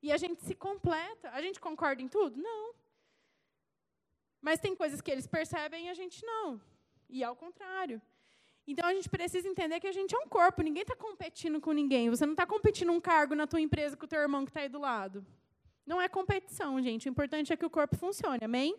E 0.03 0.12
a 0.12 0.16
gente 0.16 0.42
se 0.42 0.55
completa. 0.55 1.31
A 1.31 1.40
gente 1.40 1.59
concorda 1.59 2.03
em 2.03 2.09
tudo? 2.09 2.40
Não. 2.40 2.74
Mas 4.40 4.61
tem 4.61 4.74
coisas 4.74 5.01
que 5.01 5.11
eles 5.11 5.27
percebem 5.27 5.87
e 5.87 5.88
a 5.88 5.94
gente 5.94 6.24
não. 6.24 6.61
E 7.09 7.24
ao 7.24 7.35
contrário. 7.35 8.01
Então 8.66 8.87
a 8.87 8.92
gente 8.92 9.09
precisa 9.09 9.48
entender 9.48 9.81
que 9.81 9.87
a 9.87 9.92
gente 9.92 10.14
é 10.14 10.18
um 10.18 10.29
corpo, 10.29 10.61
ninguém 10.61 10.83
está 10.83 10.94
competindo 10.94 11.59
com 11.59 11.72
ninguém. 11.72 12.11
Você 12.11 12.27
não 12.27 12.35
está 12.35 12.46
competindo 12.46 12.92
um 12.92 13.01
cargo 13.01 13.35
na 13.35 13.46
tua 13.46 13.61
empresa 13.61 13.96
com 13.96 14.05
o 14.05 14.09
teu 14.09 14.20
irmão 14.20 14.44
que 14.44 14.51
está 14.51 14.61
aí 14.61 14.68
do 14.68 14.79
lado. 14.79 15.27
Não 15.87 16.01
é 16.01 16.07
competição, 16.07 16.81
gente. 16.83 17.09
O 17.09 17.11
importante 17.11 17.51
é 17.51 17.57
que 17.57 17.64
o 17.64 17.70
corpo 17.70 17.96
funcione, 17.96 18.44
amém? 18.44 18.77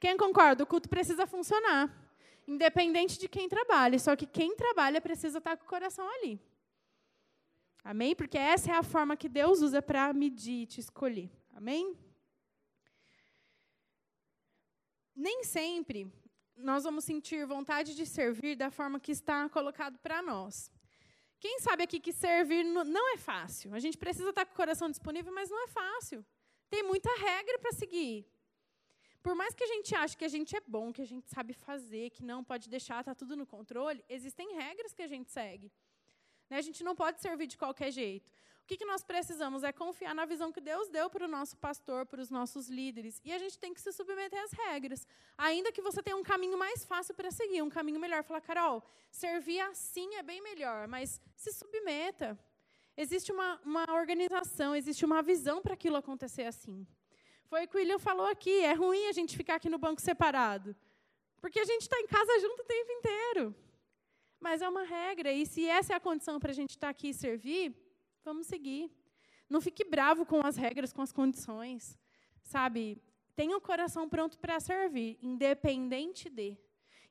Quem 0.00 0.16
concorda? 0.16 0.64
O 0.64 0.66
culto 0.66 0.88
precisa 0.88 1.24
funcionar 1.28 2.09
independente 2.46 3.18
de 3.18 3.28
quem 3.28 3.48
trabalha. 3.48 3.98
Só 3.98 4.16
que 4.16 4.26
quem 4.26 4.56
trabalha 4.56 5.00
precisa 5.00 5.38
estar 5.38 5.56
com 5.56 5.64
o 5.64 5.68
coração 5.68 6.08
ali. 6.16 6.40
Amém? 7.82 8.14
Porque 8.14 8.36
essa 8.36 8.70
é 8.70 8.74
a 8.74 8.82
forma 8.82 9.16
que 9.16 9.28
Deus 9.28 9.62
usa 9.62 9.80
para 9.80 10.12
medir 10.12 10.62
e 10.62 10.66
te 10.66 10.80
escolher. 10.80 11.30
Amém? 11.54 11.96
Nem 15.14 15.44
sempre 15.44 16.12
nós 16.56 16.84
vamos 16.84 17.04
sentir 17.04 17.46
vontade 17.46 17.94
de 17.94 18.04
servir 18.04 18.54
da 18.56 18.70
forma 18.70 19.00
que 19.00 19.12
está 19.12 19.48
colocado 19.48 19.98
para 19.98 20.22
nós. 20.22 20.70
Quem 21.38 21.58
sabe 21.58 21.82
aqui 21.84 21.98
que 21.98 22.12
servir 22.12 22.64
não 22.64 23.14
é 23.14 23.16
fácil? 23.16 23.74
A 23.74 23.78
gente 23.78 23.96
precisa 23.96 24.28
estar 24.28 24.44
com 24.44 24.52
o 24.52 24.56
coração 24.56 24.90
disponível, 24.90 25.32
mas 25.32 25.48
não 25.48 25.64
é 25.64 25.68
fácil. 25.68 26.24
Tem 26.68 26.82
muita 26.82 27.08
regra 27.18 27.58
para 27.58 27.72
seguir. 27.72 28.26
Por 29.22 29.34
mais 29.34 29.54
que 29.54 29.64
a 29.64 29.66
gente 29.66 29.94
ache 29.94 30.16
que 30.16 30.24
a 30.24 30.28
gente 30.28 30.56
é 30.56 30.62
bom, 30.66 30.92
que 30.92 31.02
a 31.02 31.06
gente 31.06 31.28
sabe 31.28 31.52
fazer, 31.52 32.10
que 32.10 32.24
não 32.24 32.42
pode 32.42 32.68
deixar, 32.68 33.00
está 33.00 33.14
tudo 33.14 33.36
no 33.36 33.46
controle, 33.46 34.02
existem 34.08 34.54
regras 34.54 34.94
que 34.94 35.02
a 35.02 35.06
gente 35.06 35.30
segue. 35.30 35.70
Né? 36.48 36.56
A 36.56 36.62
gente 36.62 36.82
não 36.82 36.96
pode 36.96 37.20
servir 37.20 37.46
de 37.46 37.58
qualquer 37.58 37.90
jeito. 37.90 38.30
O 38.62 38.66
que, 38.66 38.76
que 38.76 38.84
nós 38.84 39.02
precisamos 39.02 39.62
é 39.62 39.72
confiar 39.72 40.14
na 40.14 40.24
visão 40.24 40.52
que 40.52 40.60
Deus 40.60 40.88
deu 40.88 41.10
para 41.10 41.24
o 41.24 41.28
nosso 41.28 41.56
pastor, 41.56 42.06
para 42.06 42.20
os 42.20 42.30
nossos 42.30 42.68
líderes. 42.68 43.20
E 43.24 43.32
a 43.32 43.38
gente 43.38 43.58
tem 43.58 43.74
que 43.74 43.80
se 43.80 43.92
submeter 43.92 44.40
às 44.44 44.52
regras. 44.52 45.06
Ainda 45.36 45.72
que 45.72 45.82
você 45.82 46.02
tenha 46.02 46.16
um 46.16 46.22
caminho 46.22 46.56
mais 46.56 46.84
fácil 46.84 47.14
para 47.14 47.30
seguir, 47.32 47.62
um 47.62 47.68
caminho 47.68 47.98
melhor. 47.98 48.22
Falar, 48.22 48.40
Carol, 48.40 48.82
servir 49.10 49.60
assim 49.60 50.14
é 50.14 50.22
bem 50.22 50.40
melhor, 50.40 50.86
mas 50.86 51.20
se 51.34 51.52
submeta. 51.52 52.38
Existe 52.96 53.32
uma, 53.32 53.60
uma 53.64 53.92
organização, 53.92 54.74
existe 54.74 55.04
uma 55.04 55.20
visão 55.20 55.60
para 55.60 55.74
aquilo 55.74 55.96
acontecer 55.96 56.44
assim. 56.44 56.86
Foi 57.50 57.64
o 57.64 57.68
que 57.68 57.76
o 57.76 57.80
William 57.80 57.98
falou 57.98 58.26
aqui. 58.26 58.60
É 58.60 58.74
ruim 58.74 59.06
a 59.06 59.12
gente 59.12 59.36
ficar 59.36 59.56
aqui 59.56 59.68
no 59.68 59.76
banco 59.76 60.00
separado. 60.00 60.74
Porque 61.40 61.58
a 61.58 61.64
gente 61.64 61.82
está 61.82 61.98
em 61.98 62.06
casa 62.06 62.38
junto 62.38 62.62
o 62.62 62.64
tempo 62.64 62.92
inteiro. 62.92 63.54
Mas 64.38 64.62
é 64.62 64.68
uma 64.68 64.84
regra. 64.84 65.32
E 65.32 65.44
se 65.44 65.66
essa 65.66 65.92
é 65.92 65.96
a 65.96 66.00
condição 66.00 66.38
para 66.38 66.52
a 66.52 66.54
gente 66.54 66.70
estar 66.70 66.86
tá 66.86 66.90
aqui 66.92 67.08
e 67.08 67.14
servir, 67.14 67.74
vamos 68.24 68.46
seguir. 68.46 68.88
Não 69.48 69.60
fique 69.60 69.82
bravo 69.82 70.24
com 70.24 70.46
as 70.46 70.56
regras, 70.56 70.92
com 70.92 71.02
as 71.02 71.10
condições. 71.10 71.98
Sabe? 72.40 73.02
Tenha 73.34 73.56
o 73.56 73.60
coração 73.60 74.08
pronto 74.08 74.38
para 74.38 74.60
servir, 74.60 75.18
independente 75.20 76.30
de. 76.30 76.56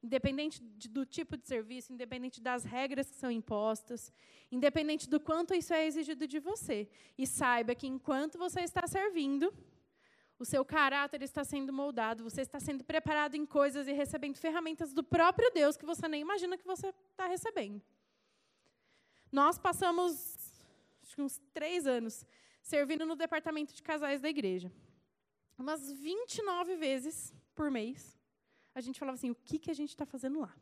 Independente 0.02 0.64
de, 0.64 0.88
do 0.88 1.06
tipo 1.06 1.36
de 1.36 1.46
serviço, 1.46 1.92
independente 1.92 2.40
das 2.40 2.64
regras 2.64 3.10
que 3.12 3.18
são 3.18 3.30
impostas, 3.30 4.14
independente 4.50 5.10
do 5.10 5.20
quanto 5.20 5.54
isso 5.54 5.74
é 5.74 5.86
exigido 5.86 6.26
de 6.26 6.40
você. 6.40 6.88
E 7.18 7.28
saiba 7.28 7.76
que 7.76 7.86
enquanto 7.86 8.38
você 8.38 8.62
está 8.62 8.88
servindo, 8.88 9.54
o 10.40 10.46
seu 10.46 10.64
caráter 10.64 11.22
está 11.22 11.44
sendo 11.44 11.74
moldado, 11.74 12.24
você 12.24 12.42
está 12.42 12.60
sendo 12.60 12.84
preparado 12.84 13.36
em 13.36 13.46
coisas 13.46 13.88
e 13.88 13.92
recebendo 13.92 14.38
ferramentas 14.38 14.94
do 14.94 15.04
próprio 15.04 15.52
Deus 15.52 15.76
que 15.76 15.86
você 15.86 16.08
nem 16.08 16.22
imagina 16.22 16.58
que 16.58 16.66
você 16.66 16.88
está 17.12 17.28
recebendo. 17.28 17.82
Nós 19.30 19.60
passamos 19.60 20.40
uns 21.18 21.38
três 21.54 21.86
anos 21.86 22.26
servindo 22.62 23.06
no 23.06 23.16
departamento 23.16 23.74
de 23.74 23.84
casais 23.84 24.22
da 24.22 24.30
igreja. 24.30 24.72
Umas 25.58 25.92
29 25.92 26.78
vezes 26.78 27.34
por 27.54 27.70
mês, 27.70 28.18
a 28.74 28.80
gente 28.80 28.98
falava 28.98 29.16
assim: 29.16 29.32
o 29.32 29.36
que, 29.36 29.60
que 29.60 29.70
a 29.70 29.74
gente 29.74 29.90
está 29.90 30.06
fazendo 30.06 30.40
lá? 30.40 30.56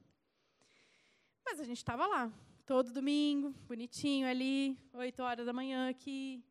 Mas 1.45 1.59
a 1.59 1.63
gente 1.63 1.77
estava 1.77 2.07
lá, 2.07 2.33
todo 2.65 2.91
domingo, 2.91 3.51
bonitinho 3.67 4.27
ali, 4.27 4.77
8 4.93 5.21
horas 5.21 5.45
da 5.45 5.53
manhã 5.53 5.89
aqui, 5.89 6.43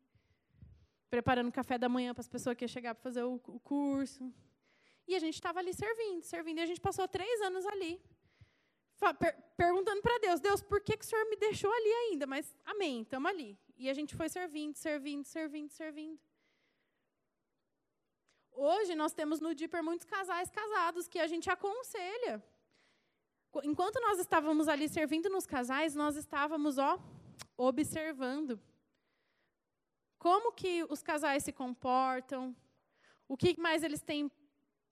preparando 1.09 1.51
café 1.51 1.77
da 1.77 1.89
manhã 1.89 2.13
para 2.13 2.21
as 2.21 2.27
pessoas 2.27 2.55
que 2.55 2.65
iam 2.65 2.69
chegar 2.69 2.93
para 2.95 3.03
fazer 3.03 3.23
o, 3.23 3.35
o 3.47 3.59
curso. 3.59 4.33
E 5.07 5.15
a 5.15 5.19
gente 5.19 5.35
estava 5.35 5.59
ali 5.59 5.73
servindo, 5.73 6.23
servindo. 6.23 6.57
E 6.59 6.61
a 6.61 6.65
gente 6.65 6.81
passou 6.81 7.07
três 7.07 7.41
anos 7.41 7.65
ali, 7.65 8.01
per 9.19 9.33
perguntando 9.55 10.01
para 10.01 10.19
Deus: 10.19 10.39
Deus, 10.39 10.61
por 10.61 10.81
que, 10.81 10.97
que 10.97 11.05
o 11.05 11.07
Senhor 11.07 11.25
me 11.29 11.37
deixou 11.37 11.71
ali 11.71 11.93
ainda? 12.03 12.27
Mas, 12.27 12.53
amém, 12.65 13.01
estamos 13.01 13.29
ali. 13.31 13.57
E 13.77 13.89
a 13.89 13.93
gente 13.93 14.15
foi 14.15 14.27
servindo, 14.27 14.75
servindo, 14.75 15.23
servindo, 15.25 15.69
servindo. 15.69 16.19
Hoje 18.51 18.95
nós 18.95 19.13
temos 19.13 19.39
no 19.39 19.53
Dipper 19.53 19.83
muitos 19.83 20.05
casais 20.05 20.49
casados 20.49 21.07
que 21.07 21.19
a 21.19 21.27
gente 21.27 21.49
aconselha. 21.49 22.43
Enquanto 23.63 23.99
nós 24.01 24.19
estávamos 24.19 24.67
ali 24.67 24.89
servindo 24.89 25.29
nos 25.29 25.45
casais, 25.45 25.95
nós 25.95 26.15
estávamos, 26.15 26.77
ó, 26.77 26.99
observando 27.55 28.59
como 30.17 30.51
que 30.51 30.83
os 30.89 31.01
casais 31.01 31.43
se 31.43 31.51
comportam, 31.51 32.55
o 33.27 33.35
que 33.35 33.59
mais 33.59 33.83
eles 33.83 34.01
têm 34.01 34.31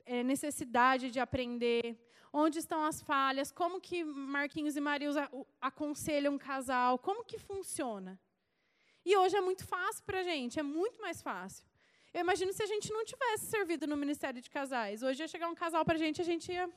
é, 0.05 0.23
necessidade 0.23 1.09
de 1.09 1.19
aprender, 1.19 1.97
onde 2.31 2.59
estão 2.59 2.83
as 2.85 3.01
falhas, 3.01 3.51
como 3.51 3.79
que 3.79 4.03
Marquinhos 4.03 4.75
e 4.75 4.81
Marius 4.81 5.15
aconselham 5.61 6.33
um 6.33 6.38
casal, 6.38 6.99
como 6.99 7.23
que 7.23 7.39
funciona. 7.39 8.19
E 9.05 9.15
hoje 9.15 9.35
é 9.38 9.41
muito 9.41 9.65
fácil 9.65 10.03
para 10.03 10.19
a 10.19 10.23
gente, 10.23 10.59
é 10.59 10.63
muito 10.63 11.01
mais 11.01 11.21
fácil. 11.21 11.65
Eu 12.13 12.21
imagino 12.21 12.51
se 12.53 12.63
a 12.63 12.65
gente 12.65 12.91
não 12.91 13.03
tivesse 13.05 13.45
servido 13.47 13.85
no 13.85 13.95
Ministério 13.95 14.41
de 14.41 14.49
Casais. 14.49 15.03
Hoje 15.03 15.21
ia 15.23 15.27
chegar 15.27 15.47
um 15.49 15.55
casal 15.55 15.83
para 15.85 15.95
a 15.95 15.97
gente, 15.97 16.21
a 16.21 16.25
gente 16.25 16.51
ia. 16.51 16.69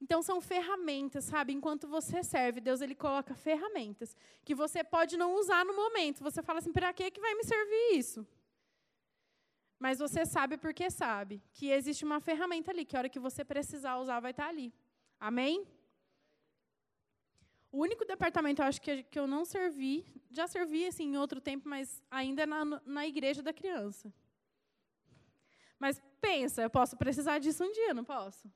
Então 0.00 0.22
são 0.22 0.40
ferramentas, 0.40 1.24
sabe? 1.24 1.52
Enquanto 1.52 1.86
você 1.86 2.22
serve, 2.22 2.60
Deus 2.60 2.80
ele 2.80 2.94
coloca 2.94 3.34
ferramentas 3.34 4.16
que 4.44 4.54
você 4.54 4.82
pode 4.82 5.16
não 5.16 5.34
usar 5.34 5.64
no 5.64 5.76
momento. 5.76 6.22
Você 6.22 6.42
fala 6.42 6.58
assim: 6.60 6.72
para 6.72 6.92
que 6.92 7.10
que 7.10 7.20
vai 7.20 7.34
me 7.34 7.44
servir 7.44 7.98
isso? 7.98 8.26
Mas 9.78 9.98
você 9.98 10.24
sabe 10.26 10.56
porque 10.56 10.90
sabe 10.90 11.42
que 11.52 11.70
existe 11.70 12.04
uma 12.04 12.20
ferramenta 12.20 12.70
ali 12.70 12.84
que 12.84 12.96
a 12.96 13.00
hora 13.00 13.08
que 13.08 13.18
você 13.18 13.44
precisar 13.44 13.98
usar 13.98 14.20
vai 14.20 14.30
estar 14.30 14.48
ali. 14.48 14.72
Amém? 15.18 15.66
O 17.72 17.78
único 17.78 18.04
departamento, 18.04 18.60
eu 18.60 18.66
acho 18.66 18.80
que, 18.80 19.04
que 19.04 19.18
eu 19.18 19.26
não 19.26 19.44
servi, 19.44 20.04
já 20.30 20.46
servi 20.46 20.86
assim, 20.86 21.04
em 21.04 21.16
outro 21.16 21.40
tempo, 21.40 21.68
mas 21.68 22.02
ainda 22.10 22.44
na, 22.44 22.64
na 22.84 23.06
igreja 23.06 23.42
da 23.42 23.52
criança. 23.52 24.12
Mas 25.78 26.02
pensa, 26.20 26.62
eu 26.62 26.68
posso 26.68 26.96
precisar 26.96 27.38
disso 27.38 27.64
um 27.64 27.72
dia, 27.72 27.94
não 27.94 28.04
posso? 28.04 28.50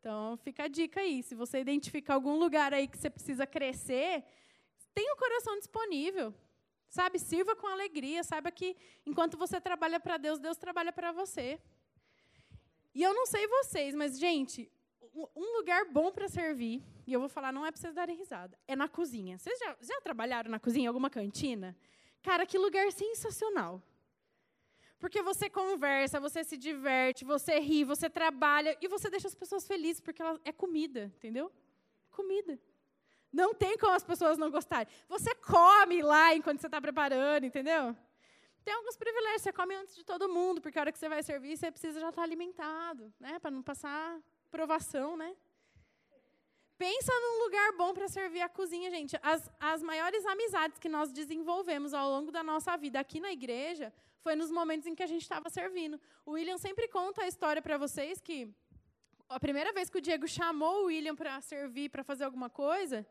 Então, 0.00 0.36
fica 0.38 0.64
a 0.64 0.68
dica 0.68 1.00
aí. 1.00 1.22
Se 1.22 1.34
você 1.34 1.60
identificar 1.60 2.14
algum 2.14 2.38
lugar 2.38 2.72
aí 2.72 2.88
que 2.88 2.96
você 2.96 3.10
precisa 3.10 3.46
crescer, 3.46 4.24
tenha 4.94 5.12
o 5.12 5.16
coração 5.16 5.58
disponível. 5.58 6.34
Sabe, 6.88 7.18
sirva 7.18 7.54
com 7.54 7.66
alegria. 7.66 8.24
Saiba 8.24 8.50
que 8.50 8.74
enquanto 9.04 9.36
você 9.36 9.60
trabalha 9.60 10.00
para 10.00 10.16
Deus, 10.16 10.38
Deus 10.38 10.56
trabalha 10.56 10.90
para 10.90 11.12
você. 11.12 11.60
E 12.94 13.02
eu 13.02 13.12
não 13.12 13.26
sei 13.26 13.46
vocês, 13.46 13.94
mas, 13.94 14.18
gente, 14.18 14.72
um 15.36 15.56
lugar 15.58 15.84
bom 15.84 16.10
para 16.10 16.28
servir, 16.28 16.82
e 17.06 17.12
eu 17.12 17.20
vou 17.20 17.28
falar, 17.28 17.52
não 17.52 17.64
é 17.64 17.70
para 17.70 17.80
vocês 17.80 17.94
darem 17.94 18.16
risada, 18.16 18.58
é 18.66 18.74
na 18.74 18.88
cozinha. 18.88 19.38
Vocês 19.38 19.58
já, 19.58 19.76
já 19.80 20.00
trabalharam 20.00 20.50
na 20.50 20.58
cozinha, 20.58 20.84
em 20.84 20.88
alguma 20.88 21.10
cantina? 21.10 21.76
Cara, 22.22 22.44
que 22.46 22.58
lugar 22.58 22.90
sensacional. 22.90 23.82
Porque 25.00 25.22
você 25.22 25.48
conversa, 25.48 26.20
você 26.20 26.44
se 26.44 26.58
diverte, 26.58 27.24
você 27.24 27.58
ri, 27.58 27.84
você 27.84 28.10
trabalha 28.10 28.76
e 28.82 28.86
você 28.86 29.08
deixa 29.08 29.26
as 29.26 29.34
pessoas 29.34 29.66
felizes, 29.66 29.98
porque 29.98 30.20
ela, 30.20 30.38
é 30.44 30.52
comida, 30.52 31.10
entendeu? 31.16 31.50
Comida. 32.10 32.60
Não 33.32 33.54
tem 33.54 33.78
como 33.78 33.94
as 33.94 34.04
pessoas 34.04 34.36
não 34.36 34.50
gostarem. 34.50 34.92
Você 35.08 35.34
come 35.34 36.02
lá 36.02 36.34
enquanto 36.34 36.60
você 36.60 36.66
está 36.66 36.78
preparando, 36.80 37.46
entendeu? 37.46 37.96
Tem 38.62 38.74
alguns 38.74 38.94
privilégios, 38.94 39.40
você 39.40 39.52
come 39.52 39.74
antes 39.74 39.96
de 39.96 40.04
todo 40.04 40.28
mundo, 40.28 40.60
porque 40.60 40.78
a 40.78 40.82
hora 40.82 40.92
que 40.92 40.98
você 40.98 41.08
vai 41.08 41.22
servir, 41.22 41.56
você 41.56 41.70
precisa 41.70 41.98
já 41.98 42.10
estar 42.10 42.22
alimentado, 42.22 43.10
né? 43.18 43.38
Para 43.38 43.50
não 43.50 43.62
passar 43.62 44.20
provação, 44.50 45.16
né? 45.16 45.34
Pensa 46.76 47.12
num 47.12 47.44
lugar 47.44 47.72
bom 47.72 47.94
para 47.94 48.06
servir 48.06 48.42
a 48.42 48.50
cozinha, 48.50 48.90
gente. 48.90 49.18
As, 49.22 49.50
as 49.58 49.82
maiores 49.82 50.26
amizades 50.26 50.78
que 50.78 50.90
nós 50.90 51.10
desenvolvemos 51.10 51.94
ao 51.94 52.10
longo 52.10 52.30
da 52.30 52.42
nossa 52.42 52.76
vida 52.76 53.00
aqui 53.00 53.18
na 53.18 53.32
igreja 53.32 53.90
foi 54.22 54.34
nos 54.36 54.50
momentos 54.50 54.86
em 54.86 54.94
que 54.94 55.02
a 55.02 55.06
gente 55.06 55.22
estava 55.22 55.48
servindo. 55.48 56.00
O 56.24 56.32
William 56.32 56.58
sempre 56.58 56.88
conta 56.88 57.22
a 57.22 57.28
história 57.28 57.62
para 57.62 57.76
vocês 57.78 58.20
que 58.20 58.48
a 59.28 59.38
primeira 59.38 59.72
vez 59.72 59.88
que 59.88 59.98
o 59.98 60.00
Diego 60.00 60.26
chamou 60.26 60.82
o 60.82 60.86
William 60.86 61.14
para 61.14 61.40
servir, 61.40 61.88
para 61.88 62.02
fazer 62.02 62.24
alguma 62.24 62.50
coisa, 62.50 63.06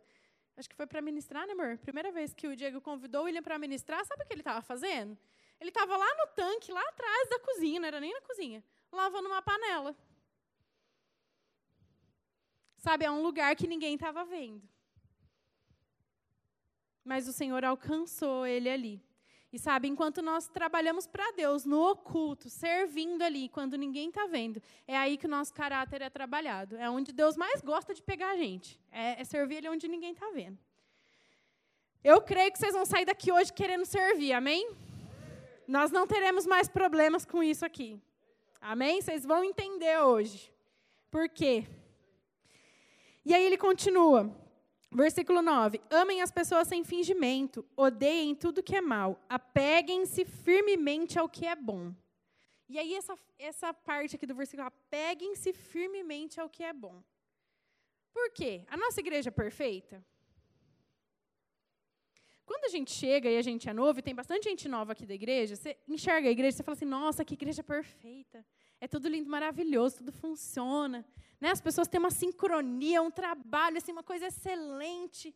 acho 0.57 0.69
que 0.69 0.75
foi 0.75 0.85
para 0.85 1.01
ministrar, 1.01 1.47
né, 1.47 1.53
amor? 1.53 1.77
Primeira 1.77 2.11
vez 2.11 2.33
que 2.33 2.47
o 2.47 2.55
Diego 2.55 2.81
convidou 2.81 3.21
o 3.21 3.25
William 3.25 3.41
para 3.41 3.57
ministrar, 3.57 4.05
sabe 4.05 4.23
o 4.23 4.27
que 4.27 4.33
ele 4.33 4.41
estava 4.41 4.61
fazendo? 4.61 5.17
Ele 5.59 5.69
estava 5.69 5.95
lá 5.97 6.15
no 6.17 6.27
tanque, 6.27 6.71
lá 6.71 6.81
atrás 6.81 7.29
da 7.29 7.39
cozinha, 7.39 7.79
não 7.79 7.87
era 7.87 7.99
nem 7.99 8.13
na 8.13 8.21
cozinha, 8.21 8.63
lavando 8.91 9.27
uma 9.27 9.41
panela. 9.41 9.95
Sabe, 12.77 13.03
é 13.03 13.11
um 13.11 13.21
lugar 13.21 13.55
que 13.55 13.67
ninguém 13.67 13.95
estava 13.95 14.23
vendo. 14.23 14.67
Mas 17.03 17.27
o 17.27 17.33
Senhor 17.33 17.63
alcançou 17.65 18.45
ele 18.45 18.69
ali. 18.69 19.08
E 19.51 19.57
sabe, 19.57 19.87
enquanto 19.87 20.21
nós 20.21 20.47
trabalhamos 20.47 21.07
para 21.07 21.31
Deus 21.31 21.65
no 21.65 21.89
oculto, 21.89 22.49
servindo 22.49 23.23
ali, 23.23 23.49
quando 23.49 23.77
ninguém 23.77 24.09
está 24.09 24.27
vendo, 24.27 24.61
é 24.87 24.95
aí 24.95 25.17
que 25.17 25.25
o 25.25 25.29
nosso 25.29 25.53
caráter 25.53 26.03
é 26.03 26.09
trabalhado. 26.09 26.77
É 26.77 26.87
onde 26.87 27.11
Deus 27.11 27.35
mais 27.35 27.59
gosta 27.61 27.93
de 27.93 28.03
pegar 28.03 28.31
a 28.31 28.37
gente. 28.37 28.79
É, 28.91 29.19
é 29.19 29.23
servir 29.23 29.57
ali 29.57 29.69
onde 29.69 29.87
ninguém 29.87 30.13
está 30.13 30.29
vendo. 30.29 30.57
Eu 32.03 32.21
creio 32.21 32.51
que 32.51 32.59
vocês 32.59 32.73
vão 32.73 32.85
sair 32.85 33.05
daqui 33.05 33.31
hoje 33.31 33.51
querendo 33.51 33.85
servir, 33.85 34.33
amém? 34.33 34.69
Nós 35.67 35.91
não 35.91 36.05
teremos 36.05 36.45
mais 36.45 36.69
problemas 36.69 37.25
com 37.25 37.41
isso 37.41 37.65
aqui. 37.65 37.99
Amém? 38.61 39.01
Vocês 39.01 39.25
vão 39.25 39.43
entender 39.43 39.99
hoje. 39.99 40.53
Por 41.09 41.27
quê? 41.27 41.65
E 43.25 43.33
aí 43.33 43.43
ele 43.43 43.57
continua. 43.57 44.33
Versículo 44.91 45.41
9: 45.41 45.79
Amem 45.89 46.21
as 46.21 46.31
pessoas 46.31 46.67
sem 46.67 46.83
fingimento, 46.83 47.65
odeiem 47.75 48.33
tudo 48.33 48.63
que 48.63 48.75
é 48.75 48.81
mal, 48.81 49.23
apeguem-se 49.29 50.25
firmemente 50.25 51.19
ao 51.19 51.29
que 51.29 51.45
é 51.45 51.55
bom. 51.55 51.93
E 52.67 52.77
aí, 52.77 52.93
essa, 52.93 53.17
essa 53.37 53.73
parte 53.73 54.15
aqui 54.15 54.25
do 54.25 54.35
versículo, 54.35 54.67
apeguem-se 54.67 55.53
firmemente 55.53 56.39
ao 56.39 56.49
que 56.49 56.63
é 56.63 56.73
bom. 56.73 57.03
Por 58.13 58.31
quê? 58.31 58.63
A 58.67 58.77
nossa 58.77 58.99
igreja 58.99 59.29
é 59.29 59.31
perfeita? 59.31 60.03
Quando 62.45 62.65
a 62.65 62.69
gente 62.69 62.91
chega 62.91 63.29
e 63.29 63.37
a 63.37 63.41
gente 63.43 63.69
é 63.69 63.73
novo, 63.73 63.99
e 63.99 64.01
tem 64.01 64.15
bastante 64.15 64.49
gente 64.49 64.67
nova 64.67 64.93
aqui 64.93 65.05
da 65.05 65.13
igreja, 65.13 65.55
você 65.55 65.77
enxerga 65.87 66.27
a 66.27 66.31
igreja 66.31 66.61
e 66.61 66.63
fala 66.63 66.75
assim: 66.75 66.85
nossa, 66.85 67.23
que 67.23 67.35
igreja 67.35 67.63
perfeita. 67.63 68.43
É 68.81 68.87
tudo 68.87 69.09
lindo, 69.09 69.29
maravilhoso, 69.29 69.97
tudo 69.97 70.11
funciona. 70.11 71.05
Né? 71.39 71.49
As 71.51 71.61
pessoas 71.61 71.87
têm 71.87 71.99
uma 71.99 72.11
sincronia, 72.11 73.01
um 73.01 73.11
trabalho, 73.11 73.77
assim, 73.77 73.91
uma 73.91 74.03
coisa 74.03 74.27
excelente. 74.27 75.35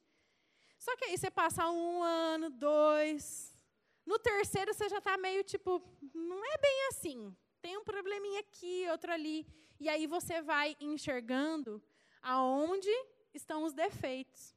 Só 0.79 0.95
que 0.97 1.05
aí 1.05 1.17
você 1.17 1.31
passa 1.31 1.69
um 1.69 2.03
ano, 2.03 2.49
dois. 2.49 3.57
No 4.05 4.19
terceiro 4.19 4.73
você 4.73 4.89
já 4.89 4.97
está 4.97 5.17
meio 5.17 5.43
tipo, 5.43 5.81
não 6.13 6.43
é 6.43 6.57
bem 6.57 6.87
assim. 6.89 7.35
Tem 7.61 7.77
um 7.77 7.83
probleminha 7.83 8.41
aqui, 8.41 8.85
outro 8.89 9.11
ali. 9.11 9.47
E 9.79 9.87
aí 9.87 10.07
você 10.07 10.41
vai 10.41 10.75
enxergando 10.79 11.81
aonde 12.21 12.89
estão 13.33 13.63
os 13.63 13.73
defeitos. 13.73 14.53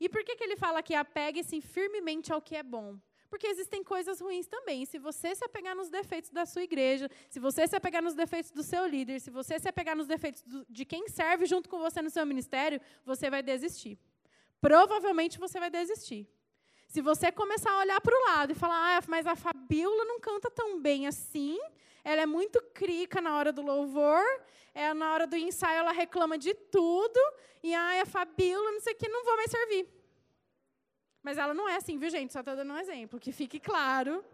E 0.00 0.08
por 0.08 0.24
que, 0.24 0.34
que 0.34 0.44
ele 0.44 0.56
fala 0.56 0.82
que 0.82 0.94
apegue-se 0.94 1.60
firmemente 1.60 2.32
ao 2.32 2.42
que 2.42 2.56
é 2.56 2.62
bom? 2.62 2.98
Porque 3.32 3.46
existem 3.46 3.82
coisas 3.82 4.20
ruins 4.20 4.46
também. 4.46 4.82
E 4.82 4.86
se 4.86 4.98
você 4.98 5.34
se 5.34 5.42
apegar 5.42 5.74
nos 5.74 5.88
defeitos 5.88 6.28
da 6.28 6.44
sua 6.44 6.62
igreja, 6.62 7.08
se 7.30 7.40
você 7.40 7.66
se 7.66 7.74
apegar 7.74 8.02
nos 8.02 8.14
defeitos 8.14 8.50
do 8.50 8.62
seu 8.62 8.84
líder, 8.84 9.20
se 9.20 9.30
você 9.30 9.58
se 9.58 9.66
apegar 9.66 9.96
nos 9.96 10.06
defeitos 10.06 10.42
do, 10.42 10.66
de 10.68 10.84
quem 10.84 11.08
serve 11.08 11.46
junto 11.46 11.66
com 11.70 11.78
você 11.78 12.02
no 12.02 12.10
seu 12.10 12.26
ministério, 12.26 12.78
você 13.06 13.30
vai 13.30 13.42
desistir. 13.42 13.98
Provavelmente 14.60 15.38
você 15.38 15.58
vai 15.58 15.70
desistir. 15.70 16.28
Se 16.86 17.00
você 17.00 17.32
começar 17.32 17.72
a 17.72 17.78
olhar 17.78 18.02
para 18.02 18.14
o 18.14 18.24
lado 18.26 18.52
e 18.52 18.54
falar, 18.54 18.98
ah, 18.98 19.02
mas 19.08 19.26
a 19.26 19.34
Fabíola 19.34 20.04
não 20.04 20.20
canta 20.20 20.50
tão 20.50 20.78
bem 20.78 21.06
assim, 21.06 21.58
ela 22.04 22.20
é 22.20 22.26
muito 22.26 22.60
crica 22.74 23.18
na 23.22 23.34
hora 23.38 23.50
do 23.50 23.62
louvor, 23.62 24.22
é, 24.74 24.92
na 24.92 25.10
hora 25.14 25.26
do 25.26 25.36
ensaio 25.38 25.78
ela 25.78 25.92
reclama 25.92 26.36
de 26.36 26.52
tudo, 26.52 27.18
e 27.62 27.74
ah, 27.74 28.02
a 28.02 28.04
Fabíola, 28.04 28.72
não 28.72 28.80
sei 28.80 28.92
o 28.92 28.96
que, 28.96 29.08
não 29.08 29.24
vou 29.24 29.36
mais 29.36 29.50
servir. 29.50 30.01
Mas 31.22 31.38
ela 31.38 31.54
não 31.54 31.68
é 31.68 31.76
assim, 31.76 31.98
viu, 31.98 32.10
gente? 32.10 32.32
Só 32.32 32.40
estou 32.40 32.56
dando 32.56 32.72
um 32.72 32.78
exemplo, 32.78 33.20
que 33.20 33.32
fique 33.32 33.60
claro. 33.60 34.24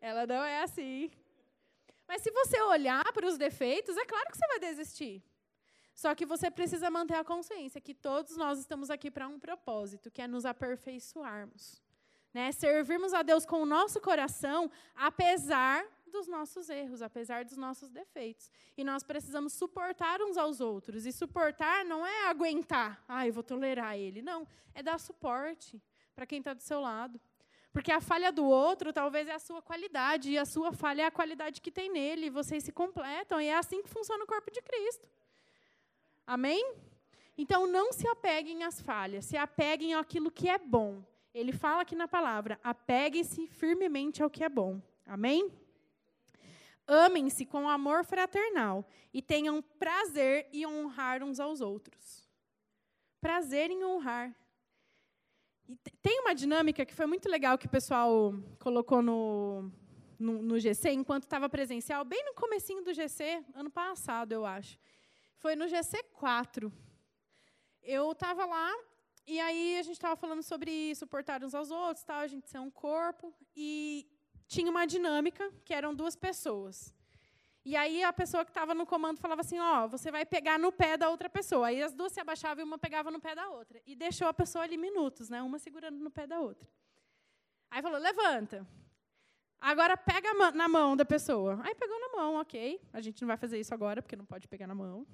Ela 0.00 0.26
não 0.26 0.44
é 0.44 0.62
assim. 0.62 1.10
Mas 2.06 2.22
se 2.22 2.30
você 2.30 2.60
olhar 2.60 3.04
para 3.12 3.26
os 3.26 3.38
defeitos, 3.38 3.96
é 3.96 4.04
claro 4.04 4.30
que 4.30 4.36
você 4.36 4.46
vai 4.46 4.58
desistir. 4.58 5.22
Só 5.94 6.14
que 6.14 6.26
você 6.26 6.50
precisa 6.50 6.90
manter 6.90 7.14
a 7.14 7.24
consciência 7.24 7.80
que 7.80 7.94
todos 7.94 8.36
nós 8.36 8.58
estamos 8.58 8.90
aqui 8.90 9.10
para 9.10 9.28
um 9.28 9.38
propósito, 9.38 10.10
que 10.10 10.20
é 10.20 10.26
nos 10.26 10.44
aperfeiçoarmos. 10.44 11.80
Né? 12.32 12.50
Servirmos 12.50 13.14
a 13.14 13.22
Deus 13.22 13.46
com 13.46 13.62
o 13.62 13.66
nosso 13.66 14.00
coração, 14.00 14.68
apesar 14.96 15.86
dos 16.14 16.28
nossos 16.28 16.70
erros, 16.70 17.02
apesar 17.02 17.44
dos 17.44 17.56
nossos 17.56 17.90
defeitos. 17.90 18.50
E 18.76 18.84
nós 18.84 19.02
precisamos 19.02 19.52
suportar 19.52 20.22
uns 20.22 20.36
aos 20.36 20.60
outros. 20.60 21.04
E 21.04 21.12
suportar 21.12 21.84
não 21.84 22.06
é 22.06 22.28
aguentar, 22.28 23.02
ah, 23.06 23.26
eu 23.26 23.32
vou 23.32 23.42
tolerar 23.42 23.98
ele. 23.98 24.22
Não, 24.22 24.46
é 24.72 24.82
dar 24.82 24.98
suporte 24.98 25.82
para 26.14 26.24
quem 26.24 26.38
está 26.38 26.54
do 26.54 26.62
seu 26.62 26.80
lado. 26.80 27.20
Porque 27.72 27.90
a 27.90 28.00
falha 28.00 28.30
do 28.30 28.44
outro 28.44 28.92
talvez 28.92 29.26
é 29.28 29.34
a 29.34 29.38
sua 29.40 29.60
qualidade, 29.60 30.30
e 30.30 30.38
a 30.38 30.44
sua 30.44 30.72
falha 30.72 31.02
é 31.02 31.06
a 31.06 31.10
qualidade 31.10 31.60
que 31.60 31.72
tem 31.72 31.90
nele, 31.90 32.26
e 32.26 32.30
vocês 32.30 32.62
se 32.62 32.70
completam, 32.70 33.40
e 33.40 33.46
é 33.46 33.56
assim 33.56 33.82
que 33.82 33.90
funciona 33.90 34.22
o 34.22 34.26
corpo 34.28 34.50
de 34.50 34.62
Cristo. 34.62 35.08
Amém? 36.24 36.74
Então, 37.36 37.66
não 37.66 37.92
se 37.92 38.06
apeguem 38.06 38.62
às 38.62 38.80
falhas, 38.80 39.24
se 39.24 39.36
apeguem 39.36 39.92
àquilo 39.94 40.30
que 40.30 40.48
é 40.48 40.56
bom. 40.56 41.02
Ele 41.34 41.52
fala 41.52 41.82
aqui 41.82 41.96
na 41.96 42.06
palavra: 42.06 42.60
apeguem-se 42.62 43.48
firmemente 43.48 44.22
ao 44.22 44.30
que 44.30 44.44
é 44.44 44.48
bom. 44.48 44.80
Amém? 45.04 45.50
Amem-se 46.86 47.46
com 47.46 47.68
amor 47.68 48.04
fraternal 48.04 48.86
e 49.12 49.22
tenham 49.22 49.62
prazer 49.62 50.48
em 50.52 50.66
honrar 50.66 51.22
uns 51.22 51.40
aos 51.40 51.60
outros. 51.60 52.28
Prazer 53.20 53.70
em 53.70 53.84
honrar. 53.84 54.34
E 55.66 55.76
tem 56.02 56.20
uma 56.20 56.34
dinâmica 56.34 56.84
que 56.84 56.94
foi 56.94 57.06
muito 57.06 57.28
legal 57.28 57.56
que 57.56 57.66
o 57.66 57.70
pessoal 57.70 58.34
colocou 58.58 59.00
no, 59.00 59.72
no, 60.18 60.42
no 60.42 60.58
GC, 60.58 60.90
enquanto 60.90 61.22
estava 61.22 61.48
presencial, 61.48 62.04
bem 62.04 62.22
no 62.24 62.34
comecinho 62.34 62.82
do 62.82 62.92
GC, 62.92 63.42
ano 63.54 63.70
passado, 63.70 64.32
eu 64.32 64.44
acho. 64.44 64.78
Foi 65.36 65.56
no 65.56 65.66
GC 65.66 66.02
4. 66.14 66.72
Eu 67.82 68.12
estava 68.12 68.44
lá, 68.44 68.74
e 69.26 69.40
aí 69.40 69.78
a 69.78 69.82
gente 69.82 69.94
estava 69.96 70.16
falando 70.16 70.42
sobre 70.42 70.94
suportar 70.94 71.42
uns 71.42 71.54
aos 71.54 71.70
outros, 71.70 72.04
tal, 72.04 72.20
a 72.20 72.26
gente 72.26 72.48
ser 72.48 72.58
um 72.58 72.70
corpo, 72.70 73.34
e 73.56 74.06
tinha 74.46 74.70
uma 74.70 74.86
dinâmica, 74.86 75.50
que 75.64 75.74
eram 75.74 75.94
duas 75.94 76.16
pessoas. 76.16 76.94
E 77.64 77.74
aí 77.76 78.04
a 78.04 78.12
pessoa 78.12 78.44
que 78.44 78.50
estava 78.50 78.74
no 78.74 78.84
comando 78.84 79.18
falava 79.18 79.40
assim, 79.40 79.58
ó, 79.58 79.84
oh, 79.84 79.88
você 79.88 80.10
vai 80.10 80.26
pegar 80.26 80.58
no 80.58 80.70
pé 80.70 80.98
da 80.98 81.08
outra 81.08 81.30
pessoa. 81.30 81.68
Aí 81.68 81.82
as 81.82 81.94
duas 81.94 82.12
se 82.12 82.20
abaixavam 82.20 82.62
e 82.62 82.66
uma 82.66 82.76
pegava 82.76 83.10
no 83.10 83.18
pé 83.18 83.34
da 83.34 83.48
outra. 83.48 83.80
E 83.86 83.96
deixou 83.96 84.28
a 84.28 84.34
pessoa 84.34 84.64
ali 84.64 84.76
minutos, 84.76 85.30
né? 85.30 85.40
Uma 85.42 85.58
segurando 85.58 85.98
no 85.98 86.10
pé 86.10 86.26
da 86.26 86.40
outra. 86.40 86.68
Aí 87.70 87.80
falou, 87.80 87.98
levanta. 87.98 88.66
Agora 89.58 89.96
pega 89.96 90.52
na 90.52 90.68
mão 90.68 90.94
da 90.94 91.06
pessoa. 91.06 91.58
Aí 91.64 91.74
pegou 91.74 91.98
na 91.98 92.08
mão, 92.10 92.34
ok. 92.34 92.78
A 92.92 93.00
gente 93.00 93.22
não 93.22 93.28
vai 93.28 93.38
fazer 93.38 93.58
isso 93.58 93.72
agora, 93.72 94.02
porque 94.02 94.14
não 94.14 94.26
pode 94.26 94.46
pegar 94.46 94.66
na 94.66 94.74
mão. 94.74 95.06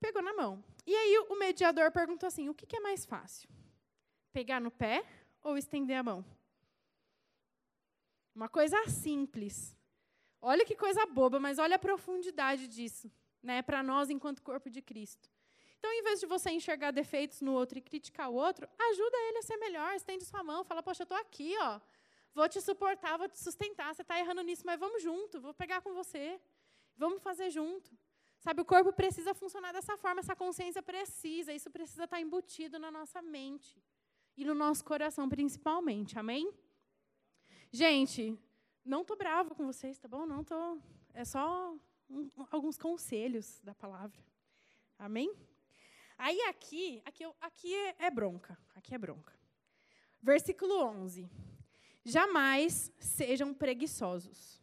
Pegou 0.00 0.22
na 0.22 0.32
mão. 0.32 0.64
E 0.86 0.96
aí 0.96 1.18
o 1.28 1.38
mediador 1.38 1.92
perguntou 1.92 2.26
assim, 2.26 2.48
o 2.48 2.54
que, 2.54 2.64
que 2.64 2.76
é 2.76 2.80
mais 2.80 3.04
fácil? 3.04 3.50
Pegar 4.32 4.60
no 4.60 4.70
pé 4.70 5.04
ou 5.42 5.58
estender 5.58 5.98
a 5.98 6.02
mão? 6.02 6.24
Uma 8.38 8.48
coisa 8.48 8.78
simples. 8.86 9.76
Olha 10.40 10.64
que 10.64 10.76
coisa 10.76 11.04
boba, 11.06 11.40
mas 11.40 11.58
olha 11.58 11.74
a 11.74 11.78
profundidade 11.86 12.68
disso, 12.68 13.10
né, 13.42 13.62
para 13.62 13.82
nós 13.82 14.10
enquanto 14.10 14.44
corpo 14.44 14.70
de 14.70 14.80
Cristo. 14.80 15.28
Então, 15.76 15.90
em 15.92 16.04
vez 16.04 16.20
de 16.20 16.26
você 16.26 16.48
enxergar 16.50 16.92
defeitos 16.92 17.40
no 17.40 17.52
outro 17.52 17.78
e 17.78 17.82
criticar 17.82 18.30
o 18.30 18.34
outro, 18.34 18.68
ajuda 18.90 19.16
ele 19.26 19.38
a 19.38 19.42
ser 19.42 19.56
melhor, 19.56 19.92
estende 19.92 20.24
sua 20.24 20.44
mão, 20.44 20.62
fala: 20.62 20.84
"Poxa, 20.84 21.02
eu 21.02 21.04
estou 21.04 21.18
aqui, 21.18 21.52
ó. 21.62 21.80
Vou 22.32 22.48
te 22.48 22.60
suportar, 22.60 23.18
vou 23.18 23.28
te 23.28 23.40
sustentar. 23.40 23.92
Você 23.92 24.02
está 24.02 24.16
errando 24.16 24.42
nisso, 24.42 24.62
mas 24.64 24.78
vamos 24.78 25.02
junto, 25.02 25.40
vou 25.40 25.52
pegar 25.52 25.80
com 25.80 25.92
você. 25.92 26.40
Vamos 26.96 27.20
fazer 27.20 27.50
junto." 27.50 27.90
Sabe, 28.38 28.62
o 28.62 28.64
corpo 28.64 28.92
precisa 28.92 29.34
funcionar 29.34 29.72
dessa 29.72 29.96
forma, 29.96 30.20
essa 30.20 30.36
consciência 30.36 30.80
precisa, 30.80 31.52
isso 31.52 31.72
precisa 31.72 32.04
estar 32.04 32.20
embutido 32.20 32.78
na 32.78 32.88
nossa 32.88 33.20
mente 33.20 33.82
e 34.36 34.44
no 34.44 34.54
nosso 34.54 34.84
coração 34.84 35.28
principalmente. 35.28 36.16
Amém? 36.16 36.54
Gente, 37.70 38.38
não 38.84 39.04
tô 39.04 39.14
bravo 39.14 39.54
com 39.54 39.66
vocês, 39.66 39.98
tá 39.98 40.08
bom? 40.08 40.24
Não 40.24 40.42
tô. 40.42 40.78
É 41.12 41.24
só 41.24 41.74
um, 42.08 42.30
alguns 42.50 42.78
conselhos 42.78 43.60
da 43.62 43.74
palavra. 43.74 44.18
Amém? 44.98 45.34
Aí 46.16 46.40
aqui, 46.42 47.02
aqui, 47.04 47.24
aqui 47.40 47.74
é, 47.74 48.06
é 48.06 48.10
bronca. 48.10 48.58
Aqui 48.74 48.94
é 48.94 48.98
bronca. 48.98 49.38
Versículo 50.22 50.82
11. 50.82 51.28
Jamais 52.04 52.90
sejam 52.98 53.52
preguiçosos, 53.52 54.62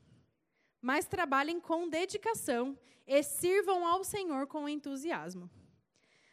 mas 0.81 1.05
trabalhem 1.05 1.59
com 1.59 1.87
dedicação 1.87 2.75
e 3.05 3.21
sirvam 3.21 3.85
ao 3.85 4.03
Senhor 4.03 4.47
com 4.47 4.67
entusiasmo. 4.67 5.47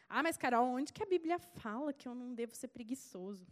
Ah, 0.09 0.23
mas 0.23 0.37
Carol, 0.37 0.69
onde 0.69 0.91
que 0.91 1.03
a 1.03 1.05
Bíblia 1.05 1.37
fala 1.37 1.93
que 1.93 2.07
eu 2.07 2.15
não 2.15 2.33
devo 2.33 2.55
ser 2.55 2.69
preguiçoso? 2.69 3.45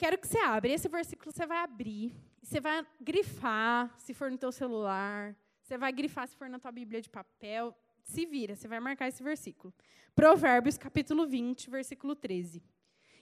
Quero 0.00 0.18
que 0.18 0.26
você 0.26 0.38
abra. 0.38 0.72
Esse 0.72 0.88
versículo 0.88 1.30
você 1.30 1.46
vai 1.46 1.58
abrir 1.58 2.06
você 2.42 2.60
vai 2.60 2.84
grifar, 3.00 3.94
se 3.98 4.14
for 4.14 4.30
no 4.30 4.38
teu 4.38 4.50
celular. 4.50 5.36
Você 5.62 5.76
vai 5.78 5.92
grifar 5.92 6.26
se 6.26 6.34
for 6.34 6.48
na 6.48 6.58
tua 6.58 6.72
Bíblia 6.72 7.00
de 7.00 7.08
papel. 7.08 7.76
Se 8.02 8.26
vira, 8.26 8.56
você 8.56 8.66
vai 8.66 8.80
marcar 8.80 9.08
esse 9.08 9.22
versículo. 9.22 9.72
Provérbios, 10.14 10.76
capítulo 10.76 11.26
20, 11.26 11.70
versículo 11.70 12.16
13. 12.16 12.62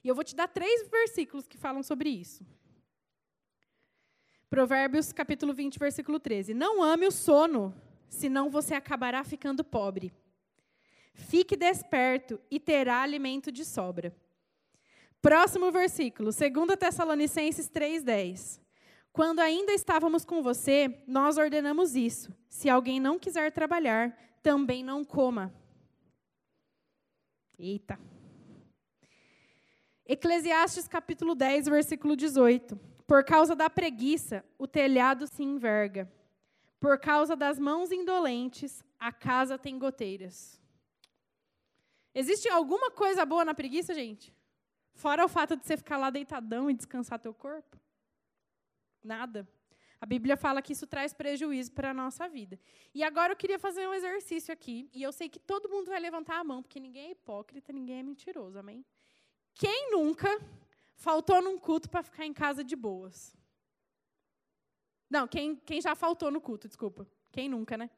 E 0.02 0.08
eu 0.08 0.14
vou 0.14 0.24
te 0.24 0.34
dar 0.34 0.48
três 0.48 0.88
versículos 0.88 1.46
que 1.46 1.58
falam 1.58 1.82
sobre 1.82 2.08
isso. 2.08 2.46
Provérbios, 4.48 5.12
capítulo 5.12 5.52
20, 5.52 5.78
versículo 5.78 6.18
13. 6.18 6.54
Não 6.54 6.82
ame 6.82 7.06
o 7.06 7.10
sono, 7.10 7.74
senão 8.08 8.48
você 8.48 8.74
acabará 8.74 9.22
ficando 9.24 9.62
pobre. 9.62 10.10
Fique 11.12 11.56
desperto 11.56 12.40
e 12.50 12.58
terá 12.58 13.02
alimento 13.02 13.52
de 13.52 13.64
sobra. 13.64 14.16
Próximo 15.20 15.72
versículo, 15.72 16.30
2 16.30 16.78
Tessalonicenses 16.78 17.68
3,10. 17.68 18.60
Quando 19.12 19.40
ainda 19.40 19.72
estávamos 19.72 20.24
com 20.24 20.42
você, 20.42 21.02
nós 21.06 21.36
ordenamos 21.38 21.96
isso: 21.96 22.32
se 22.48 22.70
alguém 22.70 23.00
não 23.00 23.18
quiser 23.18 23.50
trabalhar, 23.50 24.16
também 24.42 24.84
não 24.84 25.04
coma. 25.04 25.52
Eita. 27.58 27.98
Eclesiastes 30.06 30.86
capítulo 30.86 31.34
10, 31.34 31.66
versículo 31.66 32.16
18. 32.16 32.78
Por 33.06 33.24
causa 33.24 33.56
da 33.56 33.68
preguiça, 33.68 34.44
o 34.56 34.66
telhado 34.66 35.26
se 35.26 35.42
enverga. 35.42 36.10
Por 36.78 36.98
causa 37.00 37.34
das 37.34 37.58
mãos 37.58 37.90
indolentes, 37.90 38.84
a 39.00 39.12
casa 39.12 39.58
tem 39.58 39.78
goteiras. 39.78 40.60
Existe 42.14 42.48
alguma 42.48 42.90
coisa 42.90 43.26
boa 43.26 43.44
na 43.44 43.52
preguiça, 43.52 43.92
gente? 43.92 44.32
Fora 44.98 45.24
o 45.24 45.28
fato 45.28 45.54
de 45.54 45.64
você 45.64 45.76
ficar 45.76 45.96
lá 45.96 46.10
deitadão 46.10 46.68
e 46.68 46.74
descansar 46.74 47.20
teu 47.20 47.32
corpo? 47.32 47.78
Nada. 49.00 49.48
A 50.00 50.04
Bíblia 50.04 50.36
fala 50.36 50.60
que 50.60 50.72
isso 50.72 50.88
traz 50.88 51.12
prejuízo 51.12 51.70
para 51.70 51.90
a 51.90 51.94
nossa 51.94 52.28
vida. 52.28 52.58
E 52.92 53.04
agora 53.04 53.32
eu 53.32 53.36
queria 53.36 53.60
fazer 53.60 53.86
um 53.86 53.94
exercício 53.94 54.52
aqui, 54.52 54.90
e 54.92 55.00
eu 55.00 55.12
sei 55.12 55.28
que 55.28 55.38
todo 55.38 55.68
mundo 55.68 55.86
vai 55.86 56.00
levantar 56.00 56.40
a 56.40 56.42
mão, 56.42 56.64
porque 56.64 56.80
ninguém 56.80 57.06
é 57.06 57.10
hipócrita, 57.12 57.72
ninguém 57.72 58.00
é 58.00 58.02
mentiroso, 58.02 58.58
amém? 58.58 58.84
Quem 59.54 59.92
nunca 59.92 60.28
faltou 60.96 61.40
num 61.40 61.60
culto 61.60 61.88
para 61.88 62.02
ficar 62.02 62.26
em 62.26 62.32
casa 62.32 62.64
de 62.64 62.74
boas? 62.74 63.36
Não, 65.08 65.28
quem, 65.28 65.54
quem 65.54 65.80
já 65.80 65.94
faltou 65.94 66.28
no 66.28 66.40
culto, 66.40 66.66
desculpa. 66.66 67.06
Quem 67.30 67.48
nunca, 67.48 67.76
né? 67.76 67.88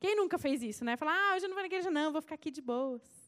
Quem 0.00 0.16
nunca 0.16 0.36
fez 0.36 0.64
isso, 0.64 0.84
né? 0.84 0.96
Falar, 0.96 1.14
ah, 1.14 1.36
hoje 1.36 1.44
eu 1.44 1.48
não 1.48 1.54
vou 1.54 1.62
na 1.62 1.68
igreja, 1.68 1.92
não, 1.92 2.10
vou 2.10 2.20
ficar 2.20 2.34
aqui 2.34 2.50
de 2.50 2.60
boas. 2.60 3.23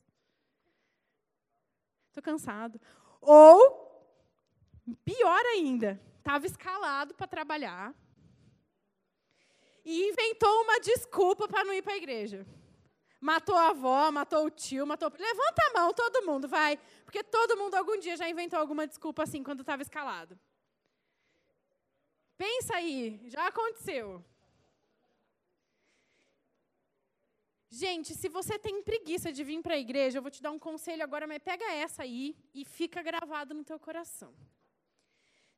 Estou 2.16 2.22
cansado. 2.22 2.80
Ou, 3.20 3.60
pior 5.04 5.44
ainda, 5.52 6.00
estava 6.16 6.46
escalado 6.46 7.14
para 7.14 7.26
trabalhar 7.26 7.94
e 9.84 10.08
inventou 10.08 10.62
uma 10.62 10.80
desculpa 10.80 11.46
para 11.46 11.62
não 11.62 11.74
ir 11.74 11.82
para 11.82 11.92
a 11.92 11.98
igreja. 11.98 12.46
Matou 13.20 13.54
a 13.54 13.68
avó, 13.68 14.10
matou 14.10 14.46
o 14.46 14.50
tio, 14.50 14.86
matou. 14.86 15.12
Levanta 15.18 15.62
a 15.66 15.78
mão, 15.78 15.92
todo 15.92 16.24
mundo, 16.24 16.48
vai. 16.48 16.78
Porque 17.04 17.22
todo 17.22 17.56
mundo 17.56 17.74
algum 17.74 17.98
dia 17.98 18.16
já 18.16 18.26
inventou 18.26 18.58
alguma 18.58 18.86
desculpa 18.86 19.22
assim 19.22 19.42
quando 19.42 19.60
estava 19.60 19.82
escalado. 19.82 20.38
Pensa 22.38 22.76
aí, 22.76 23.20
já 23.26 23.46
aconteceu. 23.46 24.24
Gente, 27.82 28.14
se 28.14 28.28
você 28.36 28.58
tem 28.58 28.82
preguiça 28.82 29.30
de 29.30 29.42
vir 29.44 29.60
para 29.60 29.74
a 29.74 29.78
igreja, 29.86 30.16
eu 30.16 30.22
vou 30.26 30.30
te 30.30 30.42
dar 30.44 30.50
um 30.50 30.58
conselho 30.58 31.02
agora, 31.02 31.26
mas 31.26 31.40
pega 31.50 31.66
essa 31.72 32.04
aí 32.04 32.34
e 32.54 32.64
fica 32.64 33.02
gravado 33.02 33.52
no 33.52 33.62
teu 33.70 33.78
coração. 33.78 34.32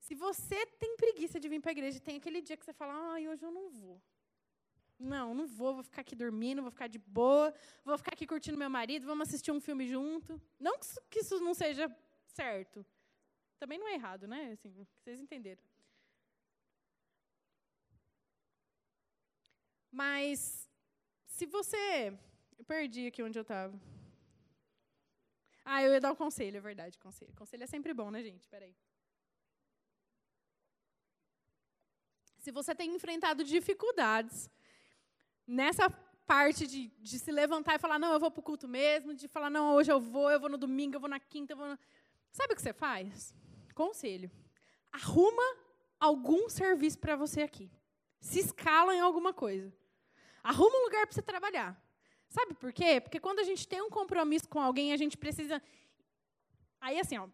Se 0.00 0.16
você 0.16 0.66
tem 0.83 0.96
preguiça 0.96 1.38
de 1.38 1.48
vir 1.48 1.61
para 1.61 1.70
a 1.70 1.76
igreja, 1.76 2.00
tem 2.00 2.16
aquele 2.16 2.40
dia 2.40 2.57
que 2.57 2.64
você 2.64 2.72
fala, 2.72 2.94
ai, 3.12 3.28
hoje 3.28 3.44
eu 3.44 3.52
não 3.52 3.68
vou. 3.70 4.02
Não, 4.98 5.33
não 5.33 5.46
vou, 5.46 5.74
vou 5.74 5.85
ficar 5.85 6.00
aqui 6.00 6.16
dormindo, 6.16 6.61
vou 6.61 6.72
ficar 6.72 6.88
de 6.88 6.98
boa, 6.98 7.54
vou 7.85 7.96
ficar 7.96 8.14
aqui 8.14 8.26
curtindo 8.26 8.59
meu 8.59 8.68
marido, 8.68 9.07
vamos 9.07 9.28
assistir 9.28 9.52
um 9.52 9.61
filme 9.61 9.87
junto. 9.87 10.42
Não 10.59 10.76
que 11.09 11.20
isso 11.20 11.38
não 11.38 11.54
seja 11.54 11.88
certo. 12.26 12.85
Também 13.61 13.78
não 13.78 13.87
é 13.87 13.94
errado, 13.94 14.26
né? 14.26 14.52
Assim, 14.54 14.70
vocês 14.70 15.20
entenderam. 15.20 15.62
Mas, 19.92 20.67
se 21.38 21.46
você. 21.46 22.12
Eu 22.59 22.64
perdi 22.64 23.07
aqui 23.07 23.22
onde 23.22 23.38
eu 23.38 23.42
estava. 23.42 23.74
Ah, 25.64 25.83
eu 25.83 25.92
ia 25.92 26.01
dar 26.01 26.11
o 26.11 26.14
um 26.14 26.16
conselho, 26.24 26.57
é 26.57 26.61
verdade, 26.61 26.98
conselho. 26.98 27.33
Conselho 27.35 27.64
é 27.64 27.66
sempre 27.66 27.92
bom, 27.94 28.11
né, 28.11 28.22
gente? 28.22 28.48
Peraí. 28.48 28.74
se 32.48 32.53
você 32.53 32.74
tem 32.74 32.94
enfrentado 32.94 33.44
dificuldades 33.44 34.51
nessa 35.46 35.90
parte 36.27 36.66
de, 36.66 36.88
de 36.98 37.18
se 37.18 37.31
levantar 37.31 37.74
e 37.74 37.79
falar, 37.79 37.98
não, 37.98 38.11
eu 38.11 38.18
vou 38.18 38.31
para 38.31 38.40
o 38.40 38.42
culto 38.42 38.66
mesmo, 38.66 39.12
de 39.12 39.29
falar, 39.29 39.51
não, 39.51 39.74
hoje 39.74 39.92
eu 39.92 40.01
vou, 40.01 40.31
eu 40.31 40.40
vou 40.40 40.48
no 40.48 40.57
domingo, 40.57 40.96
eu 40.96 41.01
vou 41.01 41.11
na 41.11 41.20
quinta, 41.20 41.53
eu 41.53 41.59
vou. 41.59 41.79
Sabe 42.33 42.55
o 42.55 42.57
que 42.57 42.62
você 42.62 42.72
faz? 42.72 43.35
Conselho. 43.74 44.31
Arruma 44.90 45.42
algum 46.01 46.48
serviço 46.48 46.98
para 46.98 47.16
você 47.16 47.42
aqui. 47.42 47.70
Se 48.18 48.38
escala 48.40 48.94
em 48.94 49.01
alguma 49.01 49.35
coisa. 49.35 49.70
Arruma 50.48 50.78
um 50.78 50.84
lugar 50.84 51.06
para 51.06 51.14
você 51.14 51.20
trabalhar. 51.20 51.78
Sabe 52.30 52.54
por 52.54 52.72
quê? 52.72 53.02
Porque 53.02 53.20
quando 53.20 53.38
a 53.38 53.42
gente 53.42 53.68
tem 53.68 53.82
um 53.82 53.90
compromisso 53.90 54.48
com 54.48 54.58
alguém, 54.58 54.94
a 54.94 54.96
gente 54.96 55.14
precisa. 55.14 55.62
Aí, 56.80 56.98
assim, 56.98 57.18
o 57.18 57.30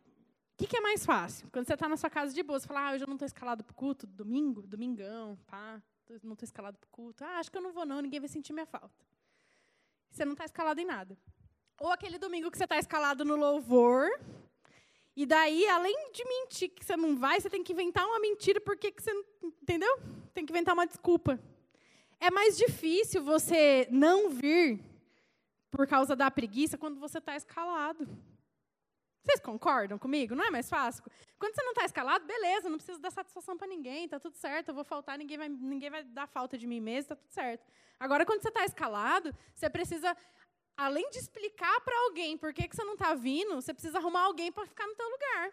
que, 0.56 0.66
que, 0.66 0.76
é 0.76 0.80
mais 0.80 1.06
fácil? 1.06 1.48
Quando 1.52 1.64
você 1.64 1.74
está 1.74 1.88
na 1.88 1.96
sua 1.96 2.10
casa 2.10 2.34
de 2.34 2.42
boa, 2.42 2.58
você 2.58 2.66
fala, 2.66 2.88
ah, 2.88 2.94
eu 2.94 2.98
já 2.98 3.06
não 3.06 3.14
estou 3.14 3.26
escalado 3.26 3.62
para 3.62 3.70
o 3.70 3.74
culto, 3.76 4.04
domingo, 4.04 4.66
domingão, 4.66 5.38
pá, 5.46 5.80
não 6.24 6.32
estou 6.32 6.44
escalado 6.44 6.76
para 6.76 6.88
o 6.88 6.90
culto. 6.90 7.22
Ah, 7.22 7.38
acho 7.38 7.52
que 7.52 7.56
eu 7.56 7.62
não 7.62 7.72
vou 7.72 7.86
não, 7.86 8.02
ninguém 8.02 8.18
vai 8.18 8.28
sentir 8.28 8.52
minha 8.52 8.66
falta. 8.66 9.06
Você 10.10 10.24
não 10.24 10.32
está 10.32 10.44
escalado 10.44 10.80
em 10.80 10.84
nada. 10.84 11.16
Ou 11.78 11.92
aquele 11.92 12.18
domingo 12.18 12.50
que 12.50 12.58
você 12.58 12.64
está 12.64 12.78
escalado 12.78 13.24
no 13.24 13.36
louvor, 13.36 14.10
e 15.14 15.24
daí, 15.24 15.68
além 15.68 16.10
de 16.10 16.24
mentir 16.24 16.70
que 16.70 16.84
você 16.84 16.96
não 16.96 17.16
vai, 17.16 17.40
você 17.40 17.48
tem 17.48 17.62
que 17.62 17.72
inventar 17.72 18.04
uma 18.06 18.18
mentira 18.18 18.60
porque 18.60 18.90
que 18.90 19.04
você 19.04 19.12
entendeu? 19.40 20.00
Tem 20.32 20.44
que 20.44 20.52
inventar 20.52 20.74
uma 20.74 20.84
desculpa. 20.84 21.38
É 22.20 22.30
mais 22.30 22.56
difícil 22.56 23.22
você 23.22 23.86
não 23.90 24.30
vir 24.30 24.80
por 25.70 25.86
causa 25.86 26.14
da 26.14 26.30
preguiça 26.30 26.78
quando 26.78 26.98
você 26.98 27.18
está 27.18 27.36
escalado. 27.36 28.08
Vocês 29.22 29.40
concordam 29.40 29.98
comigo? 29.98 30.34
Não 30.34 30.44
é 30.44 30.50
mais 30.50 30.68
fácil? 30.68 31.02
Quando 31.38 31.54
você 31.54 31.62
não 31.62 31.72
está 31.72 31.84
escalado, 31.84 32.26
beleza, 32.26 32.68
não 32.68 32.76
preciso 32.76 33.00
dar 33.00 33.10
satisfação 33.10 33.56
para 33.56 33.66
ninguém, 33.66 34.04
está 34.04 34.20
tudo 34.20 34.36
certo, 34.36 34.68
eu 34.68 34.74
vou 34.74 34.84
faltar, 34.84 35.16
ninguém 35.16 35.38
vai, 35.38 35.48
ninguém 35.48 35.90
vai 35.90 36.04
dar 36.04 36.26
falta 36.26 36.58
de 36.58 36.66
mim 36.66 36.80
mesmo, 36.80 37.00
está 37.00 37.16
tudo 37.16 37.30
certo. 37.30 37.66
Agora, 37.98 38.26
quando 38.26 38.42
você 38.42 38.48
está 38.48 38.64
escalado, 38.64 39.34
você 39.54 39.70
precisa 39.70 40.14
além 40.76 41.08
de 41.10 41.18
explicar 41.18 41.80
para 41.80 41.98
alguém 42.04 42.36
por 42.36 42.52
que, 42.52 42.68
que 42.68 42.76
você 42.76 42.84
não 42.84 42.94
está 42.94 43.14
vindo, 43.14 43.54
você 43.54 43.72
precisa 43.72 43.98
arrumar 43.98 44.24
alguém 44.24 44.52
para 44.52 44.66
ficar 44.66 44.86
no 44.86 44.94
teu 44.94 45.08
lugar. 45.08 45.52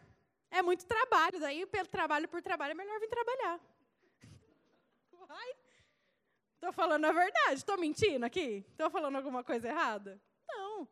É 0.49 0.61
muito 0.61 0.85
trabalho. 0.85 1.39
Daí, 1.39 1.65
pelo 1.65 1.87
trabalho 1.87 2.27
por 2.27 2.41
trabalho, 2.41 2.71
é 2.71 2.75
melhor 2.75 2.99
vir 2.99 3.07
trabalhar. 3.07 3.59
Vai. 5.27 5.55
Estou 6.61 6.71
falando 6.71 7.05
a 7.05 7.11
verdade. 7.11 7.55
Estou 7.55 7.75
mentindo 7.75 8.23
aqui? 8.23 8.63
Estou 8.69 8.87
falando 8.91 9.15
alguma 9.15 9.43
coisa 9.43 9.67
errada? 9.67 10.21
Não. 10.47 10.87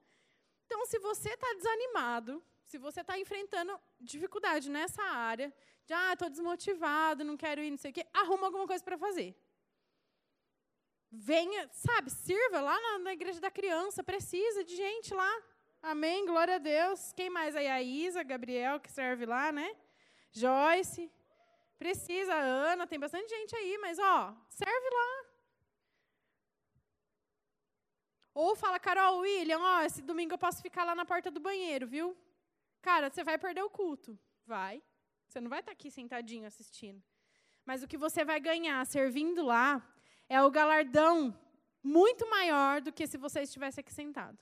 Então, 0.65 0.83
se 0.87 0.97
você 0.97 1.29
está 1.29 1.53
desanimado, 1.53 2.43
se 2.63 2.79
você 2.79 3.01
está 3.01 3.19
enfrentando 3.19 3.79
dificuldade 4.01 4.67
nessa 4.67 5.03
área, 5.03 5.53
de, 5.85 5.93
ah, 5.93 6.13
estou 6.13 6.27
desmotivado, 6.27 7.23
não 7.23 7.37
quero 7.37 7.61
ir, 7.61 7.69
não 7.69 7.77
sei 7.77 7.91
o 7.91 7.93
quê, 7.93 8.03
arruma 8.11 8.47
alguma 8.47 8.65
coisa 8.65 8.83
para 8.83 8.97
fazer 8.97 9.37
venha, 11.11 11.67
sabe, 11.73 12.09
sirva 12.11 12.61
lá 12.61 12.79
na, 12.79 12.99
na, 12.99 13.13
igreja 13.13 13.39
da 13.39 13.49
criança, 13.49 14.03
precisa 14.03 14.63
de 14.63 14.75
gente 14.75 15.13
lá. 15.13 15.41
Amém, 15.81 16.25
glória 16.25 16.55
a 16.55 16.59
Deus. 16.59 17.11
Quem 17.13 17.29
mais 17.29 17.55
aí? 17.55 17.67
A 17.67 17.81
Isa, 17.81 18.21
Gabriel, 18.21 18.79
que 18.79 18.91
serve 18.91 19.25
lá, 19.25 19.51
né? 19.51 19.75
Joyce. 20.31 21.11
Precisa, 21.77 22.35
Ana, 22.35 22.85
tem 22.85 22.99
bastante 22.99 23.29
gente 23.29 23.55
aí, 23.55 23.77
mas, 23.77 23.97
ó, 23.97 24.35
serve 24.49 24.89
lá. 24.89 25.28
Ou 28.33 28.55
fala, 28.55 28.79
Carol, 28.79 29.19
William, 29.19 29.59
ó, 29.59 29.81
esse 29.81 30.01
domingo 30.01 30.33
eu 30.33 30.37
posso 30.37 30.61
ficar 30.61 30.83
lá 30.83 30.95
na 30.95 31.05
porta 31.05 31.29
do 31.31 31.39
banheiro, 31.39 31.87
viu? 31.87 32.17
Cara, 32.81 33.09
você 33.09 33.23
vai 33.23 33.37
perder 33.37 33.63
o 33.63 33.69
culto. 33.69 34.17
Vai. 34.45 34.81
Você 35.27 35.41
não 35.41 35.49
vai 35.49 35.59
estar 35.59 35.71
aqui 35.71 35.91
sentadinho 35.91 36.47
assistindo. 36.47 37.01
Mas 37.65 37.83
o 37.83 37.87
que 37.87 37.97
você 37.97 38.23
vai 38.25 38.39
ganhar 38.39 38.85
servindo 38.85 39.43
lá 39.43 39.85
é 40.27 40.41
o 40.41 40.49
galardão 40.49 41.37
muito 41.83 42.29
maior 42.29 42.81
do 42.81 42.91
que 42.91 43.07
se 43.07 43.17
você 43.17 43.41
estivesse 43.41 43.79
aqui 43.79 43.93
sentado. 43.93 44.37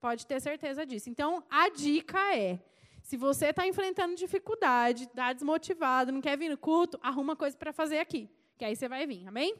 Pode 0.00 0.26
ter 0.26 0.40
certeza 0.40 0.86
disso. 0.86 1.10
Então, 1.10 1.44
a 1.50 1.68
dica 1.68 2.36
é: 2.36 2.58
se 3.02 3.16
você 3.16 3.46
está 3.46 3.66
enfrentando 3.66 4.14
dificuldade, 4.14 5.04
está 5.04 5.32
desmotivado, 5.32 6.12
não 6.12 6.20
quer 6.20 6.36
vir 6.38 6.48
no 6.48 6.58
culto, 6.58 6.98
arruma 7.02 7.36
coisa 7.36 7.56
para 7.56 7.72
fazer 7.72 7.98
aqui, 7.98 8.30
que 8.56 8.64
aí 8.64 8.74
você 8.74 8.88
vai 8.88 9.06
vir. 9.06 9.26
Amém? 9.26 9.54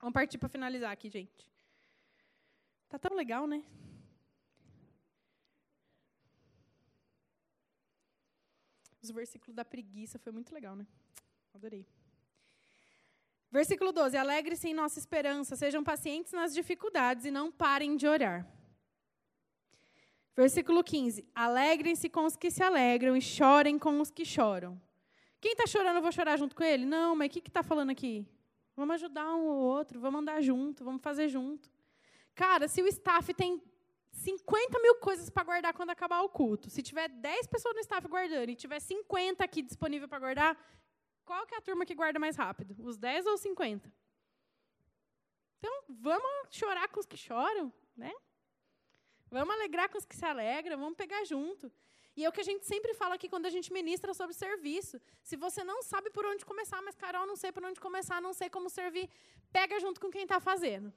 Vamos 0.00 0.14
partir 0.14 0.38
para 0.38 0.48
finalizar 0.48 0.90
aqui, 0.90 1.08
gente. 1.08 1.49
Tá 2.90 2.98
tão 2.98 3.16
legal, 3.16 3.46
né? 3.46 3.62
Os 9.00 9.10
versículos 9.10 9.54
da 9.54 9.64
preguiça 9.64 10.18
foi 10.18 10.32
muito 10.32 10.52
legal, 10.52 10.74
né? 10.74 10.84
Adorei. 11.54 11.86
Versículo 13.50 13.92
12: 13.92 14.16
Alegre-se 14.16 14.68
em 14.68 14.74
nossa 14.74 14.98
esperança, 14.98 15.54
sejam 15.54 15.84
pacientes 15.84 16.32
nas 16.32 16.52
dificuldades 16.52 17.24
e 17.24 17.30
não 17.30 17.50
parem 17.50 17.96
de 17.96 18.08
orar. 18.08 18.44
Versículo 20.36 20.82
15: 20.82 21.24
Alegrem-se 21.32 22.08
com 22.08 22.24
os 22.24 22.36
que 22.36 22.50
se 22.50 22.62
alegram 22.62 23.16
e 23.16 23.22
chorem 23.22 23.78
com 23.78 24.00
os 24.00 24.10
que 24.10 24.24
choram. 24.24 24.80
Quem 25.40 25.52
está 25.52 25.64
chorando, 25.64 25.96
eu 25.96 26.02
vou 26.02 26.12
chorar 26.12 26.36
junto 26.36 26.56
com 26.56 26.64
ele? 26.64 26.84
Não, 26.84 27.14
mas 27.14 27.28
o 27.28 27.30
que 27.30 27.48
está 27.48 27.62
falando 27.62 27.90
aqui? 27.90 28.26
Vamos 28.74 28.96
ajudar 28.96 29.32
um 29.34 29.46
ou 29.46 29.58
outro, 29.58 30.00
vamos 30.00 30.20
andar 30.22 30.40
junto, 30.40 30.84
vamos 30.84 31.00
fazer 31.02 31.28
junto. 31.28 31.70
Cara, 32.40 32.66
se 32.68 32.80
o 32.80 32.88
staff 32.88 33.34
tem 33.34 33.62
50 34.12 34.78
mil 34.78 34.94
coisas 34.94 35.28
para 35.28 35.44
guardar 35.44 35.74
quando 35.74 35.90
acabar 35.90 36.22
o 36.22 36.28
culto, 36.30 36.70
se 36.70 36.82
tiver 36.82 37.06
10 37.06 37.46
pessoas 37.48 37.74
no 37.74 37.82
staff 37.82 38.08
guardando 38.08 38.48
e 38.48 38.56
tiver 38.56 38.80
50 38.80 39.44
aqui 39.44 39.60
disponível 39.60 40.08
para 40.08 40.18
guardar, 40.18 40.58
qual 41.22 41.46
que 41.46 41.54
é 41.54 41.58
a 41.58 41.60
turma 41.60 41.84
que 41.84 41.94
guarda 41.94 42.18
mais 42.18 42.36
rápido? 42.36 42.74
Os 42.82 42.96
10 42.96 43.26
ou 43.26 43.34
os 43.34 43.42
50? 43.42 43.92
Então, 45.58 45.84
vamos 45.90 46.48
chorar 46.50 46.88
com 46.88 46.98
os 46.98 47.04
que 47.04 47.18
choram, 47.18 47.70
né? 47.94 48.14
Vamos 49.30 49.54
alegrar 49.56 49.90
com 49.90 49.98
os 49.98 50.06
que 50.06 50.16
se 50.16 50.24
alegram, 50.24 50.78
vamos 50.78 50.96
pegar 50.96 51.22
junto. 51.24 51.70
E 52.16 52.24
é 52.24 52.28
o 52.30 52.32
que 52.32 52.40
a 52.40 52.48
gente 52.50 52.64
sempre 52.64 52.94
fala 52.94 53.16
aqui 53.16 53.28
quando 53.28 53.44
a 53.44 53.50
gente 53.50 53.70
ministra 53.70 54.14
sobre 54.14 54.34
serviço. 54.34 54.98
Se 55.22 55.36
você 55.36 55.62
não 55.62 55.82
sabe 55.82 56.08
por 56.08 56.24
onde 56.24 56.46
começar, 56.46 56.80
mas 56.80 56.96
Carol, 56.96 57.26
não 57.26 57.36
sei 57.36 57.52
por 57.52 57.62
onde 57.62 57.78
começar, 57.78 58.18
não 58.22 58.32
sei 58.32 58.48
como 58.48 58.70
servir, 58.70 59.10
pega 59.52 59.78
junto 59.78 60.00
com 60.00 60.10
quem 60.10 60.22
está 60.22 60.40
fazendo. 60.40 60.90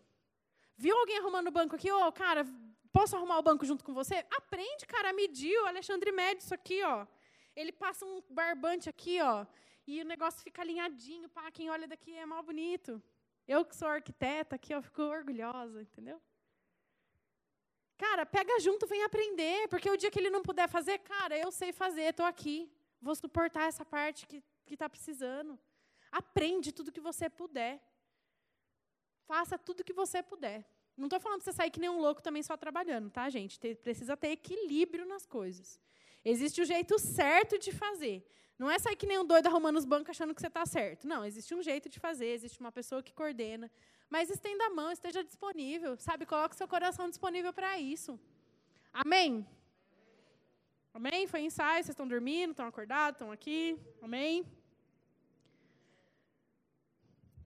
Viu 0.78 0.98
alguém 0.98 1.18
arrumando 1.18 1.48
o 1.48 1.52
banco 1.52 1.76
aqui? 1.76 1.92
Ô, 1.92 2.08
oh, 2.08 2.12
cara, 2.12 2.46
posso 2.92 3.16
arrumar 3.16 3.38
o 3.40 3.44
banco 3.44 3.66
junto 3.66 3.84
com 3.84 3.94
você? 3.94 4.26
Aprende, 4.32 4.86
cara, 4.86 5.10
a 5.10 5.14
medir. 5.14 5.58
O 5.60 5.68
Alexandre 5.68 6.12
mede 6.12 6.44
isso 6.44 6.54
aqui, 6.54 6.84
ó. 6.84 7.06
Ele 7.56 7.72
passa 7.72 8.06
um 8.06 8.22
barbante 8.30 8.90
aqui, 8.90 9.22
ó 9.22 9.46
e 9.86 10.02
o 10.02 10.06
negócio 10.06 10.42
fica 10.42 10.62
alinhadinho, 10.62 11.30
pá, 11.30 11.52
quem 11.52 11.70
olha 11.70 11.88
daqui 11.88 12.16
é 12.16 12.26
mal 12.26 12.42
bonito. 12.42 13.02
Eu 13.48 13.66
que 13.66 13.76
sou 13.76 13.88
arquiteta 13.88 14.56
aqui, 14.56 14.74
eu 14.74 14.82
fico 14.82 15.02
orgulhosa, 15.02 15.82
entendeu? 15.82 16.22
Cara, 17.98 18.26
pega 18.26 18.60
junto, 18.60 18.88
vem 18.88 19.04
aprender, 19.04 19.68
porque 19.68 19.90
o 19.90 19.98
dia 19.98 20.10
que 20.10 20.20
ele 20.20 20.30
não 20.30 20.42
puder 20.42 20.70
fazer, 20.70 21.00
cara, 21.00 21.38
eu 21.38 21.52
sei 21.52 21.72
fazer, 21.74 22.10
estou 22.10 22.26
aqui, 22.26 22.72
vou 23.02 23.16
suportar 23.16 23.68
essa 23.68 23.86
parte 23.86 24.26
que 24.26 24.42
está 24.70 24.90
precisando. 24.90 25.60
Aprende 26.12 26.72
tudo 26.72 26.92
que 26.92 27.02
você 27.02 27.30
puder. 27.30 27.82
Faça 29.28 29.58
tudo 29.58 29.84
que 29.84 29.94
você 29.94 30.22
puder. 30.22 30.66
Não 30.96 31.06
estou 31.06 31.20
falando 31.20 31.40
de 31.40 31.46
você 31.46 31.54
sair 31.54 31.72
que 31.72 31.80
nem 31.80 31.90
um 31.90 32.00
louco 32.00 32.22
também 32.22 32.44
só 32.44 32.56
trabalhando, 32.56 33.10
tá, 33.10 33.30
gente? 33.30 33.60
precisa 33.78 34.16
ter 34.16 34.30
equilíbrio 34.30 35.06
nas 35.06 35.26
coisas. 35.26 35.80
Existe 36.24 36.62
o 36.62 36.66
jeito 36.66 37.00
certo 37.00 37.58
de 37.58 37.72
fazer. 37.72 38.26
Não 38.58 38.70
é 38.70 38.78
sair 38.78 38.96
que 38.96 39.08
nem 39.08 39.18
um 39.18 39.26
doido 39.26 39.48
arrumando 39.48 39.78
os 39.78 39.86
bancos 39.86 40.12
achando 40.12 40.34
que 40.34 40.40
você 40.40 40.48
está 40.48 40.66
certo. 40.66 41.08
Não, 41.08 41.26
existe 41.26 41.54
um 41.56 41.62
jeito 41.62 41.90
de 41.90 42.00
fazer, 42.00 42.28
existe 42.28 42.60
uma 42.60 42.72
pessoa 42.72 43.02
que 43.02 43.12
coordena. 43.12 43.70
Mas 44.10 44.30
estenda 44.30 44.66
a 44.66 44.70
mão, 44.70 44.92
esteja 44.92 45.24
disponível, 45.24 45.98
sabe? 45.98 46.26
Coloque 46.26 46.56
seu 46.56 46.68
coração 46.68 47.10
disponível 47.10 47.52
para 47.52 47.80
isso. 47.80 48.20
Amém? 48.94 49.46
Amém? 50.94 51.26
Foi 51.26 51.42
ensaio, 51.42 51.84
vocês 51.84 51.90
estão 51.90 52.08
dormindo, 52.08 52.52
estão 52.52 52.68
acordados, 52.68 53.16
estão 53.16 53.32
aqui. 53.32 53.80
Amém? 54.02 54.46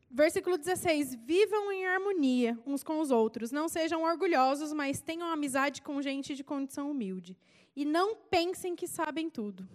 Versículo 0.09 0.57
16: 0.57 1.15
Vivam 1.15 1.71
em 1.71 1.85
harmonia 1.85 2.57
uns 2.65 2.83
com 2.83 2.99
os 2.99 3.11
outros, 3.11 3.51
não 3.51 3.67
sejam 3.67 4.03
orgulhosos, 4.03 4.71
mas 4.71 5.01
tenham 5.01 5.27
amizade 5.27 5.81
com 5.81 6.01
gente 6.01 6.35
de 6.35 6.43
condição 6.43 6.89
humilde. 6.89 7.37
E 7.75 7.85
não 7.85 8.15
pensem 8.15 8.75
que 8.75 8.87
sabem 8.87 9.29
tudo. 9.29 9.67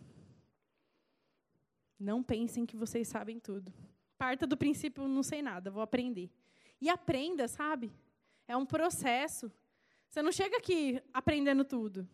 Não 1.99 2.23
pensem 2.23 2.67
que 2.67 2.77
vocês 2.77 3.07
sabem 3.07 3.39
tudo. 3.39 3.73
Parta 4.19 4.47
do 4.47 4.57
princípio, 4.57 5.07
não 5.07 5.23
sei 5.23 5.43
nada, 5.43 5.71
vou 5.71 5.83
aprender. 5.83 6.31
E 6.81 6.89
aprenda, 6.89 7.47
sabe? 7.47 7.93
É 8.49 8.57
um 8.57 8.67
processo. 8.67 9.53
Você 10.09 10.21
não 10.21 10.33
chega 10.33 10.57
aqui 10.57 11.01
aprendendo 11.13 11.65
tudo, 11.65 12.09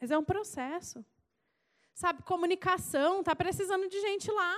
mas 0.00 0.10
é 0.10 0.16
um 0.16 0.24
processo. 0.24 1.04
Sabe, 1.92 2.22
comunicação, 2.22 3.20
está 3.20 3.34
precisando 3.34 3.88
de 3.88 4.00
gente 4.00 4.30
lá. 4.30 4.56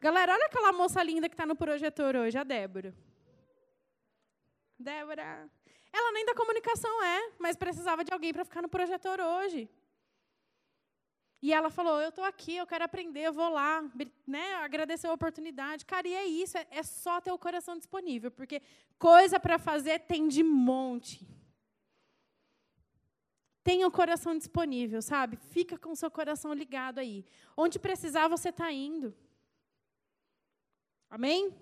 Galera, 0.00 0.34
olha 0.34 0.46
aquela 0.46 0.72
moça 0.72 1.02
linda 1.02 1.28
que 1.28 1.34
está 1.34 1.46
no 1.46 1.56
projetor 1.56 2.16
hoje, 2.16 2.36
a 2.36 2.44
Débora. 2.44 2.94
Débora. 4.78 5.50
Ela 5.92 6.12
nem 6.12 6.26
da 6.26 6.34
comunicação 6.34 7.02
é, 7.02 7.32
mas 7.38 7.56
precisava 7.56 8.04
de 8.04 8.12
alguém 8.12 8.32
para 8.32 8.44
ficar 8.44 8.60
no 8.60 8.68
projetor 8.68 9.18
hoje. 9.20 9.68
E 11.40 11.52
ela 11.52 11.70
falou: 11.70 12.00
Eu 12.00 12.10
estou 12.10 12.24
aqui, 12.24 12.56
eu 12.56 12.66
quero 12.66 12.84
aprender, 12.84 13.20
eu 13.20 13.32
vou 13.32 13.48
lá, 13.48 13.82
né, 14.26 14.54
agradecer 14.56 15.06
a 15.06 15.12
oportunidade. 15.12 15.86
Cara, 15.86 16.06
e 16.06 16.14
é 16.14 16.26
isso, 16.26 16.58
é, 16.58 16.66
é 16.70 16.82
só 16.82 17.20
ter 17.20 17.32
o 17.32 17.38
coração 17.38 17.78
disponível, 17.78 18.30
porque 18.30 18.60
coisa 18.98 19.40
para 19.40 19.58
fazer 19.58 20.00
tem 20.00 20.28
de 20.28 20.42
monte. 20.42 21.26
Tenha 23.64 23.86
o 23.86 23.90
coração 23.90 24.36
disponível, 24.36 25.02
sabe? 25.02 25.36
Fica 25.36 25.76
com 25.76 25.90
o 25.90 25.96
seu 25.96 26.10
coração 26.10 26.52
ligado 26.52 26.98
aí. 26.98 27.24
Onde 27.56 27.78
precisar, 27.78 28.28
você 28.28 28.50
está 28.50 28.70
indo. 28.70 29.12
Amém? 31.10 31.52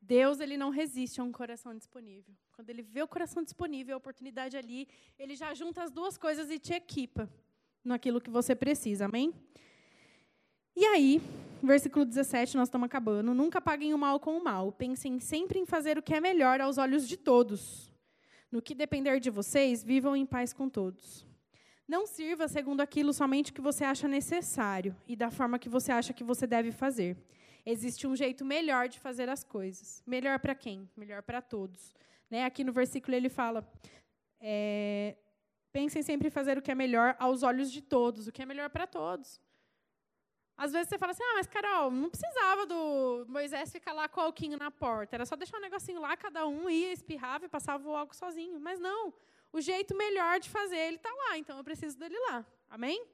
Deus 0.00 0.40
ele 0.40 0.56
não 0.56 0.70
resiste 0.70 1.20
a 1.20 1.24
um 1.24 1.32
coração 1.32 1.76
disponível. 1.76 2.34
Quando 2.52 2.68
ele 2.70 2.82
vê 2.82 3.02
o 3.02 3.08
coração 3.08 3.42
disponível, 3.42 3.94
a 3.94 3.98
oportunidade 3.98 4.56
ali, 4.56 4.88
ele 5.18 5.34
já 5.34 5.54
junta 5.54 5.82
as 5.82 5.90
duas 5.90 6.18
coisas 6.18 6.50
e 6.50 6.58
te 6.58 6.74
equipa 6.74 7.30
naquilo 7.84 8.20
que 8.20 8.30
você 8.30 8.54
precisa. 8.54 9.04
Amém? 9.06 9.32
E 10.74 10.84
aí, 10.84 11.20
versículo 11.62 12.04
17, 12.04 12.56
nós 12.56 12.68
estamos 12.68 12.86
acabando. 12.86 13.32
Nunca 13.32 13.60
paguem 13.60 13.94
o 13.94 13.98
mal 13.98 14.18
com 14.18 14.36
o 14.36 14.44
mal. 14.44 14.72
Pensem 14.72 15.20
sempre 15.20 15.58
em 15.58 15.66
fazer 15.66 15.96
o 15.98 16.02
que 16.02 16.14
é 16.14 16.20
melhor 16.20 16.60
aos 16.60 16.78
olhos 16.78 17.06
de 17.06 17.16
todos. 17.16 17.92
No 18.50 18.60
que 18.60 18.74
depender 18.74 19.20
de 19.20 19.30
vocês, 19.30 19.82
vivam 19.82 20.16
em 20.16 20.26
paz 20.26 20.52
com 20.52 20.68
todos. 20.68 21.26
Não 21.86 22.06
sirva 22.06 22.48
segundo 22.48 22.80
aquilo 22.80 23.12
somente 23.12 23.52
que 23.52 23.60
você 23.60 23.84
acha 23.84 24.06
necessário 24.06 24.96
e 25.06 25.16
da 25.16 25.30
forma 25.30 25.58
que 25.58 25.68
você 25.68 25.90
acha 25.92 26.12
que 26.12 26.24
você 26.24 26.46
deve 26.46 26.72
fazer. 26.72 27.16
Existe 27.64 28.06
um 28.06 28.16
jeito 28.16 28.44
melhor 28.44 28.88
de 28.88 28.98
fazer 28.98 29.28
as 29.28 29.44
coisas. 29.44 30.02
Melhor 30.06 30.38
para 30.38 30.54
quem? 30.54 30.88
Melhor 30.96 31.22
para 31.22 31.40
todos. 31.40 31.94
Né? 32.30 32.44
Aqui 32.44 32.64
no 32.64 32.72
versículo 32.72 33.14
ele 33.14 33.28
fala: 33.28 33.68
é, 34.40 35.16
pensem 35.72 36.02
sempre 36.02 36.28
em 36.28 36.30
fazer 36.30 36.58
o 36.58 36.62
que 36.62 36.70
é 36.70 36.74
melhor 36.74 37.16
aos 37.18 37.42
olhos 37.42 37.70
de 37.70 37.80
todos, 37.80 38.26
o 38.26 38.32
que 38.32 38.42
é 38.42 38.46
melhor 38.46 38.70
para 38.70 38.86
todos. 38.86 39.40
Às 40.56 40.72
vezes 40.72 40.88
você 40.88 40.98
fala 40.98 41.12
assim, 41.12 41.22
ah, 41.24 41.34
mas 41.34 41.46
Carol, 41.46 41.90
não 41.90 42.10
precisava 42.10 42.66
do 42.66 43.24
Moisés 43.28 43.72
ficar 43.72 43.92
lá 43.92 44.08
com 44.08 44.20
o 44.20 44.24
alquinho 44.24 44.58
na 44.58 44.70
porta. 44.70 45.16
Era 45.16 45.26
só 45.26 45.34
deixar 45.34 45.56
um 45.56 45.60
negocinho 45.60 46.00
lá, 46.00 46.16
cada 46.16 46.46
um 46.46 46.68
ia, 46.68 46.92
espirrava 46.92 47.46
e 47.46 47.48
passava 47.48 47.88
o 47.88 47.96
álcool 47.96 48.14
sozinho. 48.14 48.60
Mas 48.60 48.78
não, 48.78 49.12
o 49.52 49.60
jeito 49.60 49.94
melhor 49.96 50.40
de 50.40 50.48
fazer, 50.48 50.78
ele 50.78 50.96
está 50.96 51.12
lá, 51.12 51.38
então 51.38 51.56
eu 51.58 51.64
preciso 51.64 51.98
dele 51.98 52.18
lá. 52.28 52.44
Amém? 52.68 53.04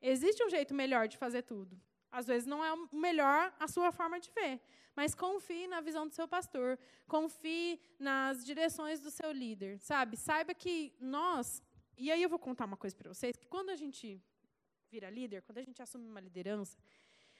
Existe 0.00 0.42
um 0.44 0.50
jeito 0.50 0.74
melhor 0.74 1.06
de 1.06 1.16
fazer 1.16 1.42
tudo. 1.42 1.80
Às 2.10 2.26
vezes 2.26 2.46
não 2.46 2.62
é 2.64 2.72
o 2.72 2.88
melhor 2.92 3.54
a 3.58 3.68
sua 3.68 3.92
forma 3.92 4.18
de 4.18 4.30
ver. 4.32 4.60
Mas 4.94 5.14
confie 5.14 5.66
na 5.66 5.80
visão 5.80 6.06
do 6.06 6.12
seu 6.12 6.28
pastor. 6.28 6.78
Confie 7.06 7.80
nas 7.98 8.44
direções 8.44 9.00
do 9.00 9.10
seu 9.10 9.32
líder. 9.32 9.78
Sabe? 9.78 10.16
Saiba 10.16 10.52
que 10.54 10.94
nós. 11.00 11.62
E 11.96 12.10
aí 12.10 12.22
eu 12.22 12.28
vou 12.28 12.38
contar 12.38 12.66
uma 12.66 12.76
coisa 12.76 12.94
para 12.94 13.08
vocês: 13.08 13.36
que 13.36 13.46
quando 13.46 13.70
a 13.70 13.76
gente 13.76 14.20
vira 14.90 15.08
líder, 15.08 15.40
quando 15.42 15.58
a 15.58 15.62
gente 15.62 15.80
assume 15.80 16.06
uma 16.06 16.20
liderança, 16.20 16.76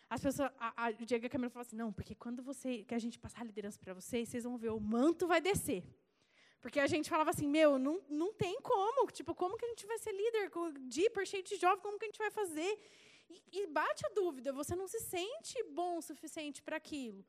as 0.08 0.22
pessoas. 0.22 0.50
A, 0.58 0.86
a 0.86 0.90
Diego 0.92 1.24
e 1.24 1.26
a 1.26 1.30
Camila 1.30 1.50
falam 1.50 1.66
assim: 1.66 1.76
não, 1.76 1.92
porque 1.92 2.14
quando 2.14 2.42
você, 2.42 2.84
que 2.84 2.94
a 2.94 2.98
gente 2.98 3.18
passar 3.18 3.42
a 3.42 3.44
liderança 3.44 3.78
para 3.78 3.92
vocês, 3.92 4.28
vocês 4.28 4.44
vão 4.44 4.56
ver, 4.56 4.70
o 4.70 4.80
manto 4.80 5.26
vai 5.26 5.40
descer. 5.40 5.84
Porque 6.62 6.78
a 6.78 6.86
gente 6.86 7.10
falava 7.10 7.30
assim, 7.30 7.48
meu, 7.48 7.76
não, 7.76 8.00
não 8.08 8.32
tem 8.32 8.60
como. 8.62 9.10
Tipo, 9.10 9.34
como 9.34 9.56
que 9.58 9.64
a 9.64 9.68
gente 9.68 9.84
vai 9.84 9.98
ser 9.98 10.12
líder? 10.12 10.50
Deeper, 10.82 11.26
cheio 11.26 11.42
de 11.42 11.56
jovem, 11.56 11.82
como 11.82 11.98
que 11.98 12.04
a 12.04 12.08
gente 12.08 12.18
vai 12.18 12.30
fazer? 12.30 12.78
E, 13.28 13.42
e 13.60 13.66
bate 13.66 14.06
a 14.06 14.10
dúvida, 14.10 14.52
você 14.52 14.76
não 14.76 14.86
se 14.86 15.00
sente 15.00 15.60
bom 15.64 15.98
o 15.98 16.02
suficiente 16.02 16.62
para 16.62 16.76
aquilo. 16.76 17.24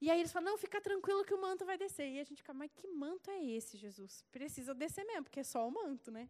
E 0.00 0.10
aí 0.10 0.18
eles 0.18 0.32
falam, 0.32 0.50
não, 0.50 0.58
fica 0.58 0.80
tranquilo 0.80 1.24
que 1.24 1.34
o 1.34 1.40
manto 1.40 1.64
vai 1.64 1.78
descer. 1.78 2.08
E 2.08 2.18
a 2.18 2.24
gente 2.24 2.38
fica, 2.38 2.52
mas 2.52 2.72
que 2.72 2.88
manto 2.88 3.30
é 3.30 3.44
esse, 3.44 3.76
Jesus? 3.76 4.24
Precisa 4.32 4.74
descer 4.74 5.04
mesmo, 5.04 5.24
porque 5.24 5.40
é 5.40 5.44
só 5.44 5.66
o 5.66 5.70
manto, 5.70 6.10
né? 6.10 6.28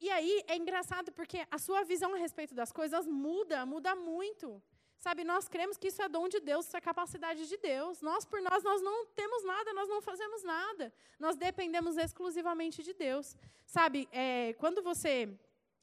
E 0.00 0.10
aí 0.10 0.42
é 0.48 0.56
engraçado 0.56 1.12
porque 1.12 1.46
a 1.50 1.58
sua 1.58 1.84
visão 1.84 2.14
a 2.14 2.18
respeito 2.18 2.54
das 2.54 2.72
coisas 2.72 3.06
muda, 3.06 3.64
muda 3.64 3.94
muito. 3.94 4.60
Sabe, 5.00 5.24
nós 5.24 5.48
cremos 5.48 5.78
que 5.78 5.88
isso 5.88 6.02
é 6.02 6.08
dom 6.10 6.28
de 6.28 6.40
Deus, 6.40 6.66
isso 6.66 6.76
é 6.76 6.80
capacidade 6.80 7.48
de 7.48 7.56
Deus. 7.56 8.02
Nós, 8.02 8.26
por 8.26 8.42
nós, 8.42 8.62
nós 8.62 8.82
não 8.82 9.06
temos 9.06 9.42
nada, 9.44 9.72
nós 9.72 9.88
não 9.88 10.02
fazemos 10.02 10.42
nada. 10.44 10.92
Nós 11.18 11.36
dependemos 11.36 11.96
exclusivamente 11.96 12.82
de 12.82 12.92
Deus. 12.92 13.34
Sabe, 13.64 14.06
é, 14.12 14.52
quando 14.58 14.82
você 14.82 15.34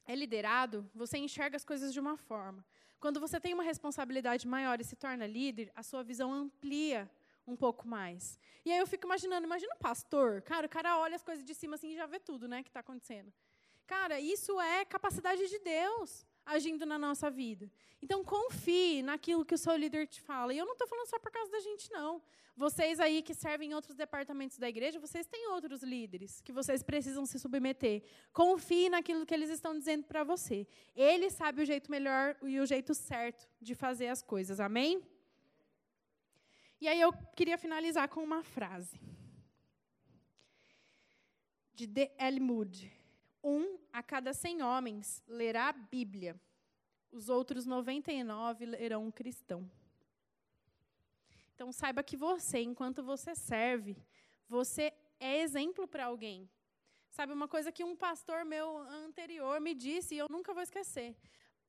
é 0.05 0.13
liderado, 0.13 0.87
você 0.93 1.17
enxerga 1.17 1.57
as 1.57 1.65
coisas 1.65 1.91
de 1.91 1.99
uma 1.99 2.15
forma. 2.15 2.63
Quando 2.99 3.19
você 3.19 3.39
tem 3.39 3.55
uma 3.55 3.63
responsabilidade 3.63 4.47
maior 4.47 4.79
e 4.79 4.83
se 4.83 4.95
torna 4.95 5.25
líder, 5.25 5.71
a 5.75 5.81
sua 5.81 6.03
visão 6.03 6.31
amplia 6.31 7.09
um 7.47 7.55
pouco 7.55 7.87
mais. 7.87 8.39
E 8.63 8.71
aí 8.71 8.77
eu 8.77 8.85
fico 8.85 9.07
imaginando, 9.07 9.47
imagina 9.47 9.73
o 9.73 9.79
pastor, 9.79 10.43
cara, 10.43 10.67
o 10.67 10.69
cara 10.69 10.95
olha 10.99 11.15
as 11.15 11.23
coisas 11.23 11.43
de 11.43 11.55
cima 11.55 11.73
assim 11.73 11.93
e 11.93 11.95
já 11.95 12.05
vê 12.05 12.19
tudo, 12.19 12.47
né, 12.47 12.61
que 12.61 12.69
está 12.69 12.81
acontecendo. 12.81 13.33
Cara, 13.87 14.19
isso 14.19 14.61
é 14.61 14.85
capacidade 14.85 15.47
de 15.47 15.57
Deus 15.57 16.23
agindo 16.47 16.85
na 16.85 16.97
nossa 16.97 17.29
vida. 17.29 17.69
Então, 18.01 18.23
confie 18.23 19.01
naquilo 19.01 19.45
que 19.45 19.55
o 19.55 19.57
seu 19.57 19.75
líder 19.75 20.07
te 20.07 20.21
fala. 20.21 20.53
E 20.53 20.57
eu 20.57 20.65
não 20.65 20.73
estou 20.73 20.87
falando 20.87 21.07
só 21.07 21.19
por 21.19 21.31
causa 21.31 21.51
da 21.51 21.59
gente, 21.59 21.91
não. 21.91 22.21
Vocês 22.55 22.99
aí 22.99 23.21
que 23.21 23.35
servem 23.35 23.69
em 23.69 23.73
outros 23.75 23.95
departamentos 23.95 24.57
da 24.57 24.67
igreja, 24.67 24.99
vocês 24.99 25.27
têm 25.27 25.47
outros 25.49 25.83
líderes 25.83 26.41
que 26.41 26.51
vocês 26.51 26.81
precisam 26.81 27.23
se 27.23 27.37
submeter. 27.37 28.01
Confie 28.33 28.89
naquilo 28.89 29.27
que 29.27 29.33
eles 29.33 29.51
estão 29.51 29.77
dizendo 29.77 30.05
para 30.05 30.23
você. 30.23 30.65
Ele 30.95 31.29
sabe 31.29 31.61
o 31.61 31.65
jeito 31.65 31.91
melhor 31.91 32.35
e 32.41 32.59
o 32.59 32.65
jeito 32.65 32.95
certo 32.95 33.47
de 33.61 33.75
fazer 33.75 34.07
as 34.07 34.23
coisas. 34.23 34.59
Amém? 34.59 35.03
E 36.81 36.87
aí 36.87 36.99
eu 36.99 37.13
queria 37.35 37.59
finalizar 37.59 38.09
com 38.09 38.23
uma 38.23 38.43
frase 38.43 38.99
de 41.75 41.85
D. 41.85 42.11
L. 42.17 42.39
Moody. 42.39 42.96
Um 43.49 43.79
a 43.93 44.03
cada 44.03 44.33
cem 44.33 44.61
homens 44.61 45.23
lerá 45.25 45.69
a 45.69 45.71
Bíblia, 45.71 46.37
os 47.09 47.29
outros 47.29 47.65
99 47.65 48.65
lerão 48.65 49.05
um 49.05 49.09
cristão. 49.09 49.71
Então 51.55 51.71
saiba 51.71 52.03
que 52.03 52.17
você, 52.17 52.59
enquanto 52.59 53.01
você 53.01 53.33
serve, 53.33 53.95
você 54.49 54.93
é 55.17 55.39
exemplo 55.39 55.87
para 55.87 56.07
alguém. 56.07 56.49
Sabe, 57.09 57.31
uma 57.31 57.47
coisa 57.47 57.71
que 57.71 57.85
um 57.85 57.95
pastor 57.95 58.43
meu 58.43 58.79
anterior 58.79 59.61
me 59.61 59.73
disse 59.73 60.15
e 60.15 60.17
eu 60.17 60.27
nunca 60.29 60.53
vou 60.53 60.61
esquecer. 60.61 61.15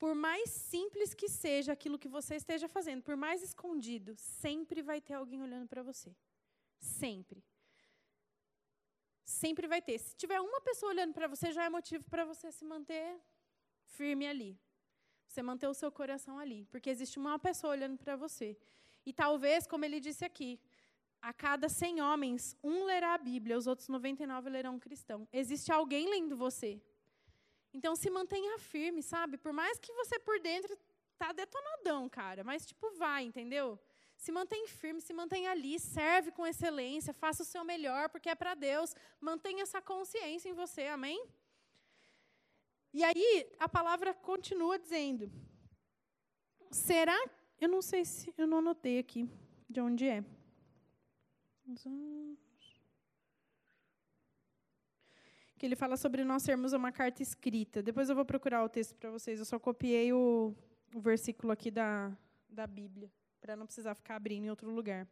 Por 0.00 0.16
mais 0.16 0.50
simples 0.50 1.14
que 1.14 1.28
seja 1.28 1.74
aquilo 1.74 1.96
que 1.96 2.08
você 2.08 2.34
esteja 2.34 2.68
fazendo, 2.68 3.04
por 3.04 3.16
mais 3.16 3.40
escondido, 3.40 4.16
sempre 4.16 4.82
vai 4.82 5.00
ter 5.00 5.14
alguém 5.14 5.40
olhando 5.40 5.68
para 5.68 5.84
você. 5.84 6.12
Sempre. 6.80 7.40
Sempre 9.42 9.66
vai 9.72 9.80
ter. 9.80 9.98
Se 9.98 10.16
tiver 10.22 10.40
uma 10.40 10.60
pessoa 10.68 10.90
olhando 10.92 11.12
para 11.18 11.28
você, 11.32 11.52
já 11.52 11.64
é 11.64 11.70
motivo 11.78 12.04
para 12.12 12.24
você 12.24 12.50
se 12.50 12.64
manter 12.64 13.06
firme 13.96 14.26
ali. 14.26 14.58
Você 15.28 15.42
manter 15.42 15.68
o 15.68 15.74
seu 15.74 15.90
coração 15.92 16.38
ali. 16.38 16.64
Porque 16.72 16.90
existe 16.90 17.18
uma 17.18 17.38
pessoa 17.38 17.72
olhando 17.76 17.96
para 17.96 18.16
você. 18.16 18.56
E 19.06 19.12
talvez, 19.12 19.66
como 19.66 19.84
ele 19.84 20.00
disse 20.00 20.24
aqui, 20.24 20.60
a 21.22 21.32
cada 21.32 21.68
100 21.68 22.00
homens, 22.00 22.56
um 22.64 22.84
lerá 22.84 23.14
a 23.14 23.18
Bíblia, 23.18 23.56
os 23.56 23.66
outros 23.66 23.88
99 23.88 24.50
lerão 24.50 24.78
cristão. 24.78 25.28
Existe 25.32 25.70
alguém 25.70 26.08
lendo 26.10 26.36
você. 26.36 26.82
Então 27.72 27.94
se 27.94 28.10
mantenha 28.10 28.58
firme, 28.58 29.02
sabe? 29.02 29.36
Por 29.36 29.52
mais 29.52 29.78
que 29.78 29.92
você 29.92 30.18
por 30.18 30.40
dentro 30.40 30.76
tá 31.16 31.32
detonadão, 31.32 32.08
cara, 32.08 32.42
mas 32.42 32.66
tipo 32.66 32.90
vai, 32.96 33.22
entendeu? 33.24 33.78
Se 34.18 34.32
mantém 34.32 34.66
firme, 34.66 35.00
se 35.00 35.12
mantenha 35.12 35.52
ali, 35.52 35.78
serve 35.78 36.32
com 36.32 36.44
excelência, 36.44 37.14
faça 37.14 37.44
o 37.44 37.46
seu 37.46 37.64
melhor, 37.64 38.08
porque 38.08 38.28
é 38.28 38.34
para 38.34 38.52
Deus. 38.54 38.94
Mantenha 39.20 39.62
essa 39.62 39.80
consciência 39.80 40.48
em 40.48 40.52
você, 40.52 40.88
amém? 40.88 41.24
E 42.92 43.04
aí, 43.04 43.48
a 43.60 43.68
palavra 43.68 44.12
continua 44.12 44.76
dizendo: 44.76 45.30
será. 46.68 47.16
Eu 47.60 47.68
não 47.68 47.80
sei 47.80 48.04
se. 48.04 48.34
Eu 48.36 48.48
não 48.48 48.58
anotei 48.58 48.98
aqui 48.98 49.30
de 49.70 49.80
onde 49.80 50.08
é. 50.08 50.24
Que 55.56 55.64
ele 55.66 55.76
fala 55.76 55.96
sobre 55.96 56.24
nós 56.24 56.42
sermos 56.42 56.72
uma 56.72 56.90
carta 56.90 57.22
escrita. 57.22 57.80
Depois 57.80 58.08
eu 58.08 58.16
vou 58.16 58.24
procurar 58.24 58.64
o 58.64 58.68
texto 58.68 58.96
para 58.96 59.12
vocês. 59.12 59.38
Eu 59.38 59.44
só 59.44 59.60
copiei 59.60 60.12
o, 60.12 60.52
o 60.92 61.00
versículo 61.00 61.52
aqui 61.52 61.70
da, 61.70 62.12
da 62.48 62.66
Bíblia 62.66 63.08
para 63.40 63.56
não 63.56 63.66
precisar 63.66 63.94
ficar 63.94 64.16
abrindo 64.16 64.44
em 64.44 64.50
outro 64.50 64.70
lugar. 64.70 65.06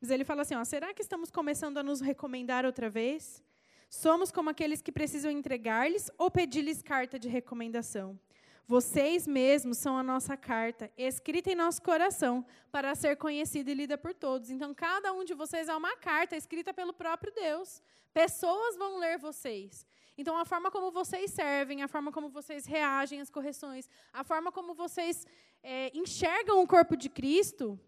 Mas 0.00 0.10
ele 0.10 0.24
fala 0.24 0.42
assim: 0.42 0.54
ó, 0.54 0.64
será 0.64 0.92
que 0.92 1.02
estamos 1.02 1.30
começando 1.30 1.78
a 1.78 1.82
nos 1.82 2.00
recomendar 2.00 2.64
outra 2.64 2.88
vez? 2.90 3.42
Somos 3.88 4.32
como 4.32 4.50
aqueles 4.50 4.82
que 4.82 4.90
precisam 4.90 5.30
entregar-lhes 5.30 6.10
ou 6.18 6.30
pedir-lhes 6.30 6.82
carta 6.82 7.18
de 7.18 7.28
recomendação. 7.28 8.18
Vocês 8.66 9.26
mesmos 9.26 9.76
são 9.76 9.96
a 9.96 10.02
nossa 10.02 10.36
carta, 10.36 10.90
escrita 10.96 11.50
em 11.50 11.54
nosso 11.54 11.82
coração, 11.82 12.44
para 12.72 12.94
ser 12.94 13.16
conhecida 13.16 13.70
e 13.70 13.74
lida 13.74 13.98
por 13.98 14.14
todos. 14.14 14.50
Então, 14.50 14.74
cada 14.74 15.12
um 15.12 15.22
de 15.22 15.34
vocês 15.34 15.68
é 15.68 15.76
uma 15.76 15.94
carta 15.96 16.34
escrita 16.34 16.72
pelo 16.72 16.94
próprio 16.94 17.32
Deus. 17.32 17.82
Pessoas 18.12 18.76
vão 18.76 18.98
ler 18.98 19.18
vocês. 19.18 19.86
Então, 20.16 20.36
a 20.36 20.44
forma 20.44 20.70
como 20.70 20.90
vocês 20.90 21.30
servem, 21.30 21.82
a 21.82 21.88
forma 21.88 22.12
como 22.12 22.28
vocês 22.28 22.66
reagem 22.66 23.20
às 23.20 23.30
correções, 23.30 23.88
a 24.12 24.22
forma 24.22 24.52
como 24.52 24.74
vocês 24.74 25.26
é, 25.62 25.90
enxergam 25.96 26.62
o 26.62 26.66
corpo 26.66 26.96
de 26.96 27.08
Cristo, 27.08 27.78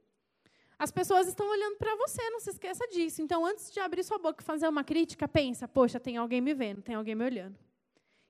as 0.79 0.91
pessoas 0.91 1.27
estão 1.27 1.49
olhando 1.49 1.77
para 1.77 1.95
você, 1.97 2.29
não 2.31 2.41
se 2.41 2.51
esqueça 2.51 2.87
disso. 2.89 3.23
Então, 3.23 3.47
antes 3.47 3.73
de 3.73 3.81
abrir 3.81 4.03
sua 4.03 4.19
boca 4.19 4.43
e 4.43 4.45
fazer 4.45 4.69
uma 4.69 4.85
crítica, 4.85 5.27
pensa: 5.27 5.67
poxa, 5.67 5.99
tem 5.99 6.17
alguém 6.17 6.41
me 6.41 6.53
vendo, 6.53 6.83
tem 6.83 6.95
alguém 6.95 7.15
me 7.15 7.25
olhando. 7.25 7.57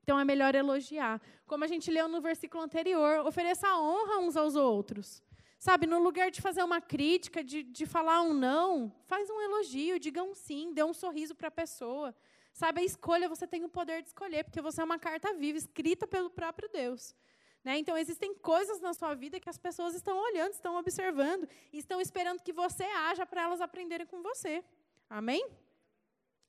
Então 0.06 0.20
é 0.20 0.24
melhor 0.24 0.54
elogiar. 0.54 1.20
Como 1.46 1.64
a 1.64 1.66
gente 1.66 1.90
leu 1.90 2.06
no 2.06 2.20
versículo 2.20 2.62
anterior, 2.62 3.26
ofereça 3.26 3.76
honra 3.76 4.18
uns 4.20 4.36
aos 4.36 4.54
outros. 4.54 5.20
Sabe, 5.58 5.84
no 5.84 5.98
lugar 5.98 6.30
de 6.30 6.40
fazer 6.40 6.62
uma 6.62 6.80
crítica, 6.80 7.42
de, 7.42 7.64
de 7.64 7.84
falar 7.84 8.22
um 8.22 8.32
não, 8.32 8.92
faz 9.08 9.28
um 9.28 9.40
elogio, 9.40 9.98
diga 9.98 10.22
um 10.22 10.32
sim, 10.32 10.72
dê 10.72 10.84
um 10.84 10.94
sorriso 10.94 11.34
para 11.34 11.48
a 11.48 11.50
pessoa. 11.50 12.14
Sabe, 12.56 12.80
a 12.80 12.84
escolha, 12.84 13.28
você 13.28 13.46
tem 13.46 13.64
o 13.64 13.68
poder 13.68 14.00
de 14.00 14.08
escolher, 14.08 14.42
porque 14.42 14.62
você 14.62 14.80
é 14.80 14.84
uma 14.84 14.98
carta 14.98 15.30
viva, 15.34 15.58
escrita 15.58 16.06
pelo 16.06 16.30
próprio 16.30 16.70
Deus. 16.70 17.14
Né? 17.62 17.76
Então, 17.76 17.98
existem 17.98 18.34
coisas 18.34 18.80
na 18.80 18.94
sua 18.94 19.12
vida 19.14 19.38
que 19.38 19.50
as 19.50 19.58
pessoas 19.58 19.94
estão 19.94 20.16
olhando, 20.16 20.54
estão 20.54 20.74
observando, 20.76 21.46
e 21.70 21.76
estão 21.76 22.00
esperando 22.00 22.42
que 22.42 22.54
você 22.54 22.84
haja 22.84 23.26
para 23.26 23.42
elas 23.42 23.60
aprenderem 23.60 24.06
com 24.06 24.22
você. 24.22 24.64
Amém? 25.10 25.46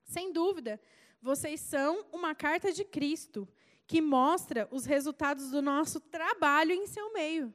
Sem 0.05 0.31
dúvida, 0.31 0.79
vocês 1.21 1.59
são 1.59 2.05
uma 2.13 2.33
carta 2.33 2.71
de 2.71 2.85
Cristo 2.85 3.45
que 3.85 3.99
mostra 3.99 4.65
os 4.71 4.85
resultados 4.85 5.51
do 5.51 5.61
nosso 5.61 5.99
trabalho 5.99 6.71
em 6.71 6.87
seu 6.87 7.11
meio. 7.11 7.53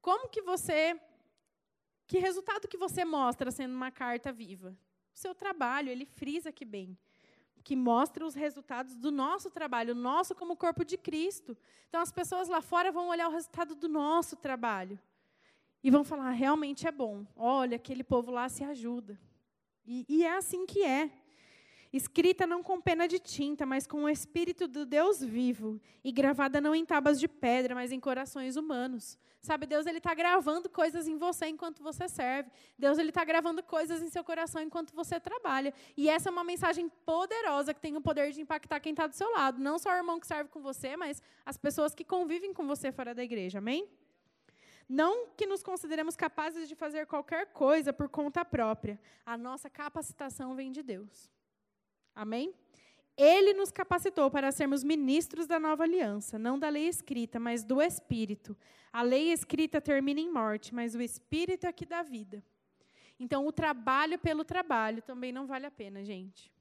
Como 0.00 0.30
que 0.30 0.40
você 0.40 0.98
que 2.06 2.18
resultado 2.18 2.66
que 2.66 2.78
você 2.78 3.04
mostra 3.04 3.50
sendo 3.50 3.74
uma 3.74 3.90
carta 3.90 4.32
viva? 4.32 4.74
O 5.14 5.18
seu 5.18 5.34
trabalho, 5.34 5.90
ele 5.90 6.06
frisa 6.06 6.48
aqui 6.48 6.64
bem, 6.64 6.96
que 7.62 7.76
mostra 7.76 8.26
os 8.26 8.34
resultados 8.34 8.96
do 8.96 9.10
nosso 9.10 9.50
trabalho, 9.50 9.94
nosso 9.94 10.34
como 10.34 10.56
corpo 10.56 10.84
de 10.84 10.96
Cristo. 10.96 11.56
Então 11.88 12.00
as 12.00 12.12
pessoas 12.12 12.48
lá 12.48 12.60
fora 12.60 12.90
vão 12.90 13.08
olhar 13.08 13.28
o 13.28 13.32
resultado 13.32 13.74
do 13.74 13.88
nosso 13.88 14.36
trabalho 14.36 14.98
e 15.82 15.90
vão 15.90 16.04
falar: 16.04 16.28
ah, 16.28 16.32
realmente 16.32 16.86
é 16.86 16.92
bom. 16.92 17.26
Olha, 17.36 17.76
aquele 17.76 18.04
povo 18.04 18.30
lá 18.30 18.48
se 18.48 18.64
ajuda. 18.64 19.18
E, 19.84 20.04
e 20.08 20.24
é 20.24 20.36
assim 20.36 20.66
que 20.66 20.84
é 20.84 21.10
escrita 21.92 22.46
não 22.46 22.62
com 22.62 22.80
pena 22.80 23.06
de 23.06 23.18
tinta, 23.18 23.66
mas 23.66 23.86
com 23.86 24.04
o 24.04 24.08
Espírito 24.08 24.66
do 24.66 24.86
Deus 24.86 25.22
vivo, 25.22 25.78
e 26.02 26.10
gravada 26.10 26.60
não 26.60 26.74
em 26.74 26.86
tábuas 26.86 27.20
de 27.20 27.28
pedra, 27.28 27.74
mas 27.74 27.92
em 27.92 28.00
corações 28.00 28.56
humanos. 28.56 29.18
Sabe, 29.42 29.66
Deus 29.66 29.86
ele 29.86 29.98
está 29.98 30.14
gravando 30.14 30.70
coisas 30.70 31.08
em 31.08 31.16
você 31.18 31.46
enquanto 31.46 31.82
você 31.82 32.08
serve. 32.08 32.48
Deus 32.78 32.96
ele 32.96 33.08
está 33.08 33.24
gravando 33.24 33.60
coisas 33.60 34.00
em 34.00 34.08
seu 34.08 34.22
coração 34.22 34.62
enquanto 34.62 34.94
você 34.94 35.18
trabalha. 35.18 35.74
E 35.96 36.08
essa 36.08 36.28
é 36.28 36.32
uma 36.32 36.44
mensagem 36.44 36.88
poderosa 37.04 37.74
que 37.74 37.80
tem 37.80 37.96
o 37.96 38.00
poder 38.00 38.30
de 38.30 38.40
impactar 38.40 38.78
quem 38.78 38.92
está 38.92 39.08
do 39.08 39.16
seu 39.16 39.28
lado. 39.32 39.60
Não 39.60 39.80
só 39.80 39.90
o 39.90 39.96
irmão 39.96 40.20
que 40.20 40.28
serve 40.28 40.48
com 40.48 40.62
você, 40.62 40.96
mas 40.96 41.20
as 41.44 41.56
pessoas 41.56 41.92
que 41.92 42.04
convivem 42.04 42.54
com 42.54 42.64
você 42.68 42.92
fora 42.92 43.12
da 43.12 43.24
igreja. 43.24 43.58
Amém? 43.58 43.90
Não 44.88 45.26
que 45.36 45.44
nos 45.44 45.60
consideremos 45.60 46.14
capazes 46.14 46.68
de 46.68 46.76
fazer 46.76 47.08
qualquer 47.08 47.46
coisa 47.46 47.92
por 47.92 48.08
conta 48.08 48.44
própria. 48.44 48.96
A 49.26 49.36
nossa 49.36 49.68
capacitação 49.68 50.54
vem 50.54 50.70
de 50.70 50.84
Deus. 50.84 51.28
Amém? 52.14 52.54
Ele 53.16 53.52
nos 53.52 53.70
capacitou 53.70 54.30
para 54.30 54.50
sermos 54.50 54.82
ministros 54.82 55.46
da 55.46 55.60
nova 55.60 55.82
aliança, 55.82 56.38
não 56.38 56.58
da 56.58 56.68
lei 56.68 56.88
escrita, 56.88 57.38
mas 57.38 57.62
do 57.62 57.80
Espírito. 57.82 58.56
A 58.92 59.02
lei 59.02 59.32
escrita 59.32 59.80
termina 59.80 60.20
em 60.20 60.32
morte, 60.32 60.74
mas 60.74 60.94
o 60.94 61.00
Espírito 61.00 61.66
é 61.66 61.72
que 61.72 61.84
dá 61.84 62.02
vida. 62.02 62.42
Então, 63.18 63.46
o 63.46 63.52
trabalho 63.52 64.18
pelo 64.18 64.44
trabalho 64.44 65.02
também 65.02 65.30
não 65.30 65.46
vale 65.46 65.66
a 65.66 65.70
pena, 65.70 66.04
gente. 66.04 66.52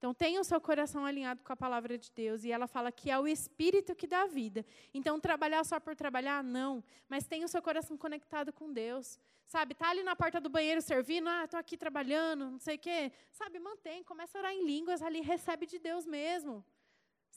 Então, 0.00 0.14
tenha 0.14 0.40
o 0.40 0.44
seu 0.44 0.58
coração 0.58 1.04
alinhado 1.04 1.42
com 1.42 1.52
a 1.52 1.56
palavra 1.56 1.98
de 1.98 2.10
Deus. 2.10 2.42
E 2.42 2.50
ela 2.50 2.66
fala 2.66 2.90
que 2.90 3.10
é 3.10 3.18
o 3.18 3.28
Espírito 3.28 3.94
que 3.94 4.06
dá 4.06 4.24
vida. 4.24 4.64
Então, 4.94 5.20
trabalhar 5.20 5.62
só 5.62 5.78
por 5.78 5.94
trabalhar, 5.94 6.42
não. 6.42 6.82
Mas 7.06 7.26
tenha 7.26 7.44
o 7.44 7.48
seu 7.48 7.60
coração 7.60 7.98
conectado 7.98 8.50
com 8.50 8.72
Deus. 8.72 9.18
Sabe, 9.46 9.74
tá 9.74 9.90
ali 9.90 10.02
na 10.02 10.16
porta 10.16 10.40
do 10.40 10.48
banheiro 10.48 10.80
servindo, 10.80 11.28
ah, 11.28 11.44
estou 11.44 11.60
aqui 11.60 11.76
trabalhando, 11.76 12.52
não 12.52 12.58
sei 12.58 12.76
o 12.76 12.78
quê. 12.78 13.12
Sabe, 13.30 13.58
mantém, 13.58 14.02
começa 14.02 14.38
a 14.38 14.40
orar 14.40 14.52
em 14.54 14.64
línguas 14.64 15.02
ali, 15.02 15.20
recebe 15.20 15.66
de 15.66 15.78
Deus 15.78 16.06
mesmo. 16.06 16.64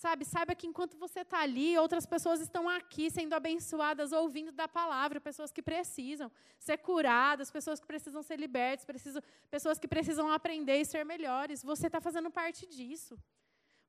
Sabe, 0.03 0.25
saiba 0.25 0.53
que 0.53 0.67
enquanto 0.67 0.97
você 0.97 1.21
está 1.21 1.39
ali, 1.39 1.77
outras 1.77 2.05
pessoas 2.05 2.41
estão 2.41 2.67
aqui 2.67 3.09
sendo 3.09 3.33
abençoadas, 3.35 4.11
ouvindo 4.11 4.51
da 4.51 4.67
palavra, 4.67 5.21
pessoas 5.21 5.49
que 5.49 5.61
precisam 5.61 6.29
ser 6.59 6.77
curadas, 6.79 7.49
pessoas 7.49 7.79
que 7.79 7.87
precisam 7.87 8.21
ser 8.21 8.37
libertas, 8.37 8.85
precisam, 8.85 9.21
pessoas 9.49 9.79
que 9.79 9.87
precisam 9.87 10.29
aprender 10.29 10.81
e 10.81 10.83
ser 10.83 11.05
melhores. 11.05 11.63
Você 11.63 11.87
está 11.87 12.01
fazendo 12.01 12.29
parte 12.29 12.65
disso. 12.65 13.17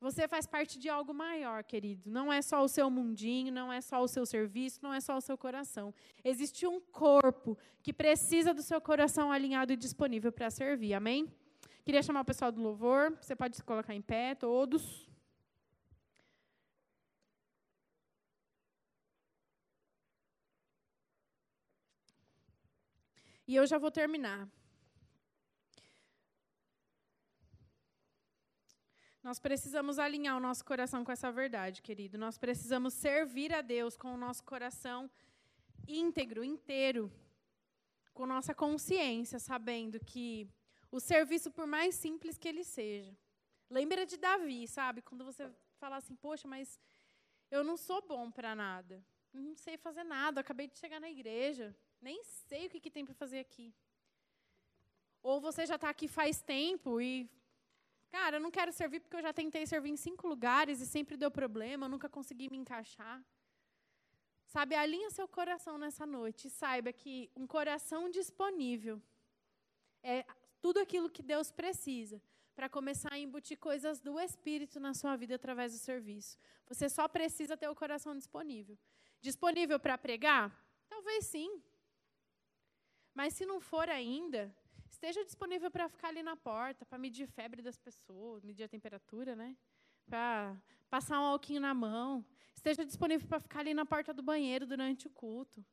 Você 0.01 0.29
faz 0.29 0.47
parte 0.47 0.79
de 0.79 0.89
algo 0.89 1.13
maior, 1.13 1.65
querido. 1.65 2.09
Não 2.09 2.33
é 2.33 2.41
só 2.43 2.63
o 2.63 2.69
seu 2.69 2.89
mundinho, 2.89 3.53
não 3.53 3.73
é 3.73 3.81
só 3.81 4.01
o 4.01 4.07
seu 4.07 4.25
serviço, 4.25 4.79
não 4.85 4.95
é 4.95 5.01
só 5.01 5.17
o 5.17 5.21
seu 5.21 5.37
coração. 5.37 5.93
Existe 6.23 6.65
um 6.65 6.81
corpo 6.81 7.59
que 7.83 7.93
precisa 7.93 8.55
do 8.55 8.63
seu 8.63 8.81
coração 8.81 9.33
alinhado 9.33 9.73
e 9.73 9.77
disponível 9.77 10.31
para 10.31 10.49
servir. 10.49 10.95
Amém? 10.95 11.27
Queria 11.85 12.05
chamar 12.05 12.21
o 12.21 12.25
pessoal 12.25 12.53
do 12.53 12.63
louvor. 12.63 13.19
Você 13.21 13.35
pode 13.35 13.57
se 13.57 13.65
colocar 13.65 13.97
em 13.97 14.01
pé, 14.01 14.37
todos. 14.37 15.04
E 23.47 23.55
eu 23.55 23.67
já 23.67 23.77
vou 23.77 23.91
terminar. 23.91 24.49
Nós 29.23 29.39
precisamos 29.39 29.99
alinhar 29.99 30.37
o 30.37 30.41
nosso 30.41 30.65
coração 30.65 31.05
com 31.05 31.13
essa 31.13 31.31
verdade, 31.31 31.83
querido. 31.83 32.17
Nós 32.17 32.39
precisamos 32.39 32.95
servir 32.95 33.55
a 33.55 33.61
Deus 33.61 33.97
com 33.97 34.15
o 34.15 34.17
nosso 34.17 34.43
coração 34.45 35.11
íntegro, 35.87 36.43
inteiro, 36.43 37.13
com 38.15 38.27
nossa 38.27 38.55
consciência, 38.55 39.39
sabendo 39.39 40.01
que 40.01 40.49
o 40.91 40.99
serviço, 40.99 41.51
por 41.51 41.67
mais 41.67 41.95
simples 41.95 42.39
que 42.39 42.49
ele 42.49 42.65
seja. 42.65 43.15
Lembra 43.69 44.07
de 44.07 44.17
Davi, 44.17 44.67
sabe? 44.69 45.03
Quando 45.03 45.25
você 45.25 45.51
fala 45.79 45.97
assim, 45.97 46.15
poxa, 46.17 46.47
mas 46.49 46.79
eu 47.51 47.63
não 47.63 47.77
sou 47.77 48.01
bom 48.01 48.31
para 48.31 48.55
nada. 48.55 49.05
Não 49.33 49.55
sei 49.57 49.77
fazer 49.77 50.05
nada, 50.05 50.41
acabei 50.41 50.67
de 50.69 50.79
chegar 50.79 51.01
na 51.01 51.11
igreja 51.11 51.75
nem 52.09 52.23
sei 52.49 52.67
o 52.67 52.71
que, 52.71 52.81
que 52.85 52.91
tem 52.97 53.05
para 53.05 53.15
fazer 53.23 53.41
aqui. 53.47 53.75
Ou 55.23 55.41
você 55.41 55.65
já 55.71 55.77
está 55.77 55.89
aqui 55.89 56.07
faz 56.07 56.43
tempo 56.43 57.01
e, 57.01 57.13
cara, 58.11 58.37
eu 58.37 58.41
não 58.41 58.51
quero 58.51 58.73
servir 58.81 59.01
porque 59.01 59.17
eu 59.17 59.23
já 59.23 59.33
tentei 59.33 59.65
servir 59.67 59.91
em 59.91 59.97
cinco 59.97 60.29
lugares 60.33 60.81
e 60.81 60.87
sempre 60.87 61.17
deu 61.17 61.31
problema, 61.31 61.87
eu 61.87 61.91
nunca 61.95 62.09
consegui 62.09 62.51
me 62.51 62.59
encaixar. 62.59 63.25
Sabe, 64.55 64.75
alinha 64.75 65.11
seu 65.11 65.27
coração 65.27 65.79
nessa 65.79 66.05
noite 66.07 66.51
saiba 66.51 66.93
que 66.93 67.31
um 67.35 67.47
coração 67.47 68.11
disponível 68.11 69.03
é 70.03 70.25
tudo 70.61 70.79
aquilo 70.79 71.09
que 71.11 71.23
Deus 71.23 71.51
precisa 71.51 72.23
para 72.55 72.69
começar 72.69 73.13
a 73.15 73.19
embutir 73.19 73.59
coisas 73.59 74.01
do 74.01 74.21
Espírito 74.21 74.79
na 74.79 74.95
sua 74.95 75.17
vida 75.17 75.35
através 75.35 75.73
do 75.73 75.79
serviço. 75.79 76.39
Você 76.67 76.89
só 76.89 77.09
precisa 77.09 77.57
ter 77.57 77.69
o 77.69 77.75
coração 77.75 78.17
disponível. 78.17 78.79
Disponível 79.21 79.81
para 79.81 79.99
pregar? 79.99 80.47
Talvez 80.89 81.27
sim. 81.27 81.63
Mas 83.15 83.35
se 83.35 83.47
não 83.47 83.61
for 83.61 83.89
ainda, 83.89 84.55
esteja 84.91 85.25
disponível 85.25 85.71
para 85.71 85.89
ficar 85.89 86.09
ali 86.09 86.23
na 86.23 86.37
porta, 86.37 86.85
para 86.85 86.99
medir 86.99 87.27
febre 87.27 87.63
das 87.63 87.79
pessoas, 87.79 88.43
medir 88.43 88.65
a 88.65 88.69
temperatura, 88.69 89.37
né? 89.37 89.57
Para 90.05 90.57
passar 90.91 91.21
um 91.21 91.25
alquinho 91.25 91.61
na 91.61 91.73
mão. 91.73 92.25
Esteja 92.55 92.85
disponível 92.85 93.27
para 93.29 93.41
ficar 93.41 93.61
ali 93.61 93.73
na 93.75 93.87
porta 93.87 94.13
do 94.13 94.23
banheiro 94.23 94.67
durante 94.67 95.07
o 95.07 95.11
culto. 95.11 95.65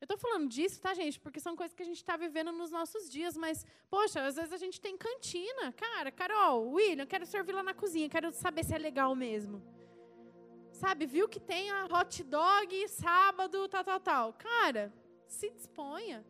Eu 0.00 0.04
estou 0.04 0.18
falando 0.18 0.48
disso, 0.48 0.80
tá, 0.80 0.92
gente? 0.92 1.18
Porque 1.18 1.40
são 1.40 1.56
coisas 1.56 1.74
que 1.74 1.82
a 1.82 1.86
gente 1.86 1.96
está 1.96 2.16
vivendo 2.16 2.52
nos 2.52 2.70
nossos 2.70 3.08
dias, 3.08 3.36
mas, 3.36 3.64
poxa, 3.88 4.22
às 4.22 4.36
vezes 4.36 4.52
a 4.52 4.58
gente 4.58 4.80
tem 4.80 4.98
cantina. 4.98 5.72
Cara, 5.72 6.12
Carol, 6.12 6.72
William, 6.72 7.06
quero 7.06 7.24
servir 7.24 7.52
lá 7.52 7.62
na 7.62 7.72
cozinha, 7.72 8.08
quero 8.08 8.30
saber 8.30 8.64
se 8.64 8.74
é 8.74 8.78
legal 8.78 9.14
mesmo. 9.14 9.62
Sabe, 10.72 11.06
viu 11.06 11.28
que 11.28 11.40
tem 11.40 11.70
a 11.70 11.86
hot 11.86 12.22
dog 12.24 12.88
sábado, 12.88 13.66
tal, 13.68 13.84
tal, 13.84 14.00
tal. 14.00 14.32
Cara, 14.34 14.92
se 15.26 15.48
disponha. 15.50 16.24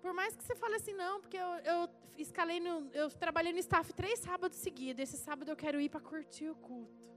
Por 0.00 0.12
mais 0.12 0.34
que 0.34 0.44
você 0.44 0.54
fale 0.54 0.76
assim, 0.76 0.92
não, 0.92 1.20
porque 1.20 1.36
eu, 1.36 1.50
eu 1.64 1.88
escalei 2.16 2.60
no. 2.60 2.88
Eu 2.92 3.08
trabalhei 3.10 3.52
no 3.52 3.58
staff 3.58 3.92
três 3.92 4.20
sábados 4.20 4.58
seguidos. 4.58 5.02
Esse 5.02 5.16
sábado 5.16 5.50
eu 5.50 5.56
quero 5.56 5.80
ir 5.80 5.88
para 5.88 6.00
curtir 6.00 6.48
o 6.48 6.54
culto. 6.54 7.08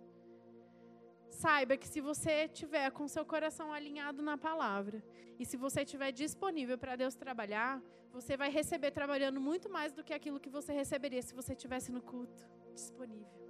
Saiba 1.29 1.77
que 1.77 1.87
se 1.87 2.01
você 2.01 2.47
tiver 2.47 2.91
com 2.91 3.07
seu 3.07 3.25
coração 3.25 3.71
alinhado 3.73 4.21
na 4.21 4.37
palavra 4.37 5.03
e 5.39 5.45
se 5.45 5.57
você 5.57 5.81
estiver 5.81 6.11
disponível 6.11 6.77
para 6.77 6.95
Deus 6.95 7.15
trabalhar, 7.15 7.81
você 8.11 8.35
vai 8.35 8.49
receber 8.49 8.91
trabalhando 8.91 9.39
muito 9.39 9.69
mais 9.69 9.91
do 9.93 10.03
que 10.03 10.13
aquilo 10.13 10.39
que 10.39 10.49
você 10.49 10.73
receberia 10.73 11.21
se 11.21 11.33
você 11.33 11.53
estivesse 11.53 11.91
no 11.91 12.01
culto 12.01 12.45
disponível. 12.73 13.41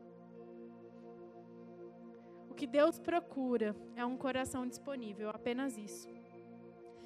O 2.50 2.54
que 2.54 2.68
Deus 2.68 3.00
procura 3.00 3.76
é 3.96 4.06
um 4.06 4.16
coração 4.16 4.68
disponível, 4.68 5.30
apenas 5.30 5.78
isso. 5.78 6.21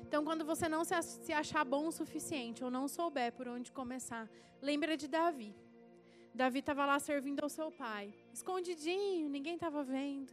Então, 0.07 0.23
quando 0.23 0.45
você 0.45 0.69
não 0.69 0.83
se 0.83 1.33
achar 1.33 1.65
bom 1.65 1.87
o 1.87 1.91
suficiente 1.91 2.63
ou 2.63 2.69
não 2.69 2.87
souber 2.87 3.33
por 3.33 3.47
onde 3.47 3.71
começar, 3.71 4.29
lembra 4.61 4.95
de 4.95 5.07
Davi. 5.07 5.55
Davi 6.33 6.59
estava 6.59 6.85
lá 6.85 6.99
servindo 6.99 7.41
ao 7.41 7.49
seu 7.49 7.71
pai, 7.71 8.13
escondidinho, 8.31 9.27
ninguém 9.27 9.55
estava 9.55 9.83
vendo, 9.83 10.31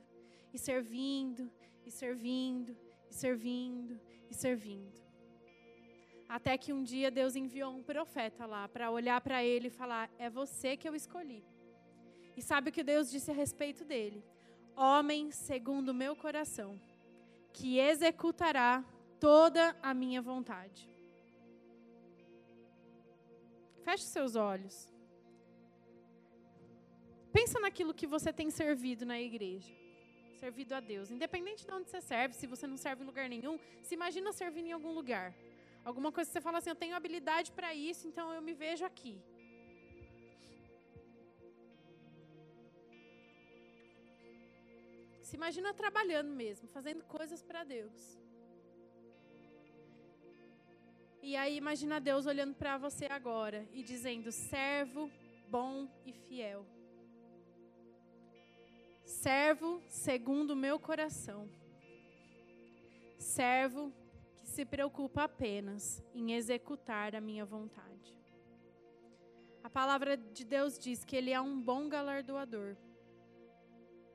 e 0.52 0.58
servindo, 0.58 1.50
e 1.86 1.90
servindo, 1.90 2.76
e 3.10 3.14
servindo, 3.14 3.98
e 4.30 4.34
servindo. 4.34 5.00
Até 6.28 6.58
que 6.58 6.72
um 6.72 6.82
dia 6.82 7.10
Deus 7.10 7.34
enviou 7.34 7.72
um 7.72 7.82
profeta 7.82 8.44
lá 8.44 8.68
para 8.68 8.90
olhar 8.90 9.20
para 9.22 9.42
ele 9.42 9.68
e 9.68 9.70
falar: 9.70 10.10
É 10.18 10.28
você 10.28 10.76
que 10.76 10.88
eu 10.88 10.94
escolhi. 10.94 11.42
E 12.36 12.42
sabe 12.42 12.68
o 12.68 12.72
que 12.72 12.82
Deus 12.82 13.10
disse 13.10 13.30
a 13.30 13.34
respeito 13.34 13.84
dele? 13.84 14.22
Homem 14.76 15.30
segundo 15.30 15.90
o 15.90 15.94
meu 15.94 16.14
coração, 16.14 16.78
que 17.52 17.78
executará 17.78 18.84
toda 19.24 19.64
a 19.80 19.94
minha 19.94 20.20
vontade. 20.20 20.80
Feche 23.84 24.06
seus 24.14 24.34
olhos. 24.34 24.76
Pensa 27.36 27.60
naquilo 27.64 27.94
que 27.94 28.08
você 28.14 28.32
tem 28.32 28.50
servido 28.50 29.06
na 29.06 29.18
igreja. 29.28 29.72
Servido 30.40 30.74
a 30.74 30.80
Deus. 30.80 31.12
Independente 31.16 31.64
de 31.64 31.72
onde 31.72 31.88
você 31.88 32.00
serve, 32.00 32.34
se 32.34 32.48
você 32.48 32.66
não 32.66 32.76
serve 32.76 33.04
em 33.04 33.06
lugar 33.06 33.28
nenhum, 33.34 33.60
se 33.80 33.94
imagina 33.94 34.32
servindo 34.32 34.66
em 34.70 34.72
algum 34.72 34.92
lugar. 35.00 35.28
Alguma 35.84 36.10
coisa 36.10 36.28
que 36.28 36.34
você 36.34 36.40
fala 36.40 36.58
assim, 36.58 36.70
eu 36.70 36.82
tenho 36.82 36.96
habilidade 36.96 37.52
para 37.52 37.72
isso, 37.72 38.08
então 38.08 38.26
eu 38.34 38.42
me 38.42 38.54
vejo 38.54 38.84
aqui. 38.84 39.14
Se 45.22 45.36
imagina 45.36 45.72
trabalhando 45.72 46.32
mesmo, 46.42 46.66
fazendo 46.76 47.04
coisas 47.04 47.40
para 47.40 47.62
Deus. 47.62 48.21
E 51.22 51.36
aí 51.36 51.56
imagina 51.56 52.00
Deus 52.00 52.26
olhando 52.26 52.54
para 52.54 52.76
você 52.76 53.06
agora 53.06 53.64
e 53.72 53.82
dizendo: 53.82 54.32
servo 54.32 55.08
bom 55.48 55.88
e 56.04 56.12
fiel. 56.12 56.66
Servo 59.04 59.80
segundo 59.88 60.50
o 60.50 60.56
meu 60.56 60.80
coração. 60.80 61.48
Servo 63.18 63.92
que 64.36 64.48
se 64.48 64.64
preocupa 64.64 65.22
apenas 65.22 66.02
em 66.12 66.32
executar 66.32 67.14
a 67.14 67.20
minha 67.20 67.44
vontade. 67.44 68.18
A 69.62 69.70
palavra 69.70 70.16
de 70.16 70.44
Deus 70.44 70.76
diz 70.76 71.04
que 71.04 71.14
ele 71.14 71.30
é 71.30 71.40
um 71.40 71.60
bom 71.60 71.88
galardoador. 71.88 72.76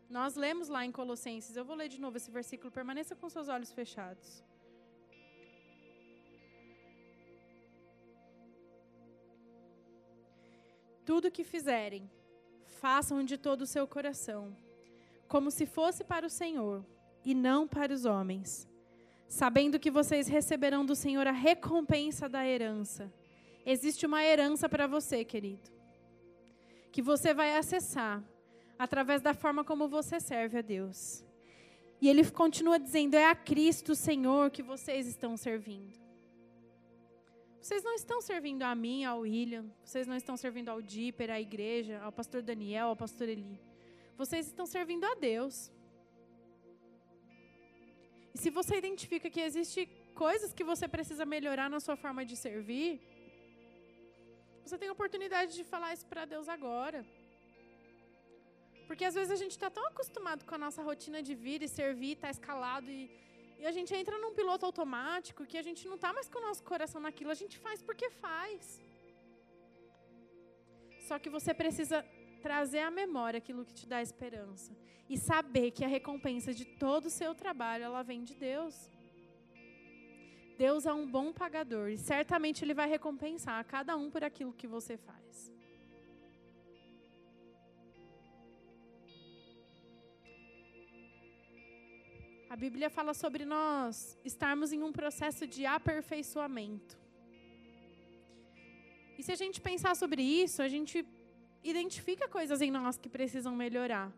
Nós 0.10 0.36
lemos 0.36 0.68
lá 0.68 0.86
em 0.86 0.92
Colossenses, 0.92 1.56
eu 1.56 1.64
vou 1.64 1.76
ler 1.76 1.88
de 1.88 2.02
novo 2.02 2.18
esse 2.18 2.30
versículo, 2.30 2.70
permaneça 2.70 3.16
com 3.16 3.30
seus 3.30 3.48
olhos 3.48 3.72
fechados. 3.72 4.44
Tudo 11.08 11.32
que 11.32 11.46
fizerem, 11.46 12.12
façam 12.82 13.24
de 13.24 13.38
todo 13.38 13.62
o 13.62 13.66
seu 13.66 13.88
coração, 13.88 14.54
como 15.26 15.50
se 15.50 15.66
fosse 15.66 16.04
para 16.04 16.28
o 16.28 16.30
Senhor 16.30 16.86
e 17.24 17.34
não 17.34 17.66
para 17.66 17.94
os 17.94 18.04
homens, 18.04 18.68
sabendo 19.26 19.80
que 19.80 19.90
vocês 19.90 20.28
receberão 20.28 20.86
do 20.86 20.98
Senhor 20.98 21.26
a 21.26 21.32
recompensa 21.32 22.28
da 22.28 22.46
herança. 22.46 23.10
Existe 23.66 24.06
uma 24.06 24.22
herança 24.22 24.68
para 24.68 24.86
você, 24.86 25.24
querido, 25.24 25.72
que 26.92 27.02
você 27.02 27.34
vai 27.34 27.56
acessar 27.56 28.22
através 28.78 29.22
da 29.22 29.34
forma 29.34 29.64
como 29.64 29.88
você 29.88 30.20
serve 30.20 30.58
a 30.58 30.62
Deus. 30.62 31.24
E 32.02 32.10
ele 32.10 32.30
continua 32.30 32.78
dizendo: 32.78 33.16
é 33.16 33.30
a 33.30 33.34
Cristo 33.34 33.96
Senhor 33.96 34.52
que 34.52 34.62
vocês 34.62 35.08
estão 35.08 35.38
servindo. 35.38 36.07
Vocês 37.62 37.84
não 37.84 37.94
estão 37.94 38.22
servindo 38.22 38.64
a 38.64 38.74
mim, 38.76 39.04
ao 39.04 39.20
William, 39.20 39.66
vocês 39.84 40.06
não 40.08 40.16
estão 40.16 40.36
servindo 40.38 40.70
ao 40.70 40.82
Dipper, 40.82 41.30
à 41.30 41.40
igreja, 41.40 42.00
ao 42.02 42.12
pastor 42.12 42.42
Daniel, 42.42 42.88
ao 42.90 42.96
pastor 42.96 43.28
Eli. 43.28 43.60
Vocês 44.16 44.48
estão 44.48 44.66
servindo 44.66 45.06
a 45.06 45.16
Deus. 45.16 45.72
E 48.34 48.38
se 48.44 48.50
você 48.50 48.78
identifica 48.78 49.30
que 49.30 49.42
existe 49.42 49.86
coisas 50.14 50.54
que 50.54 50.64
você 50.64 50.88
precisa 50.88 51.26
melhorar 51.26 51.70
na 51.70 51.80
sua 51.80 51.96
forma 51.96 52.24
de 52.26 52.36
servir, 52.36 52.92
você 54.64 54.78
tem 54.78 54.90
a 54.90 54.96
oportunidade 54.98 55.56
de 55.56 55.64
falar 55.64 55.94
isso 55.94 56.06
para 56.06 56.26
Deus 56.26 56.48
agora. 56.50 57.06
Porque 58.88 59.06
às 59.10 59.16
vezes 59.20 59.32
a 59.32 59.40
gente 59.42 59.56
está 59.58 59.70
tão 59.70 59.86
acostumado 59.88 60.46
com 60.46 60.56
a 60.56 60.64
nossa 60.66 60.82
rotina 60.82 61.22
de 61.28 61.34
vir 61.36 61.62
e 61.62 61.68
servir, 61.68 62.14
está 62.14 62.30
escalado 62.30 62.90
e, 62.90 63.02
e 63.60 63.66
a 63.66 63.72
gente 63.72 63.94
entra 63.94 64.18
num 64.20 64.34
piloto 64.34 64.66
automático 64.66 65.46
que 65.46 65.58
a 65.58 65.62
gente 65.62 65.88
não 65.88 65.96
está 65.96 66.14
mais 66.14 66.30
com 66.30 66.40
o 66.40 66.48
nosso 66.48 66.64
coração 66.64 67.02
naquilo, 67.02 67.32
a 67.32 67.40
gente 67.42 67.58
faz 67.58 67.82
porque 67.82 68.10
faz. 68.10 68.82
Só 71.08 71.18
que 71.18 71.30
você 71.30 71.54
precisa 71.54 72.06
trazer 72.42 72.80
à 72.80 72.92
memória 72.92 73.40
aquilo 73.40 73.66
que 73.66 73.74
te 73.74 73.88
dá 73.88 74.02
esperança 74.02 74.76
e 75.10 75.18
saber 75.18 75.72
que 75.72 75.84
a 75.84 75.88
recompensa 75.88 76.54
de 76.54 76.66
todo 76.66 77.06
o 77.06 77.10
seu 77.10 77.34
trabalho 77.34 77.86
ela 77.86 78.04
vem 78.04 78.24
de 78.24 78.36
Deus. 78.36 78.92
Deus 80.58 80.86
é 80.86 80.94
um 80.94 81.10
bom 81.10 81.32
pagador 81.32 81.90
e 81.90 81.98
certamente 81.98 82.64
ele 82.64 82.74
vai 82.74 82.90
recompensar 82.90 83.60
a 83.60 83.64
cada 83.64 83.96
um 83.96 84.10
por 84.10 84.24
aquilo 84.24 84.54
que 84.54 84.68
você 84.68 84.98
faz. 84.98 85.52
A 92.50 92.56
Bíblia 92.56 92.90
fala 92.90 93.14
sobre 93.14 93.44
nós 93.44 94.18
estarmos 94.24 94.72
em 94.72 94.82
um 94.82 94.92
processo 94.94 95.46
de 95.46 95.66
aperfeiçoamento. 95.66 96.98
E 99.18 99.24
se 99.24 99.34
a 99.34 99.36
gente 99.36 99.60
pensar 99.60 99.96
sobre 99.98 100.22
isso, 100.22 100.62
a 100.62 100.70
gente 100.70 101.06
identifica 101.62 102.26
coisas 102.30 102.62
em 102.62 102.72
nós 102.72 102.98
que 102.98 103.10
precisam 103.10 103.54
melhorar. 103.54 104.14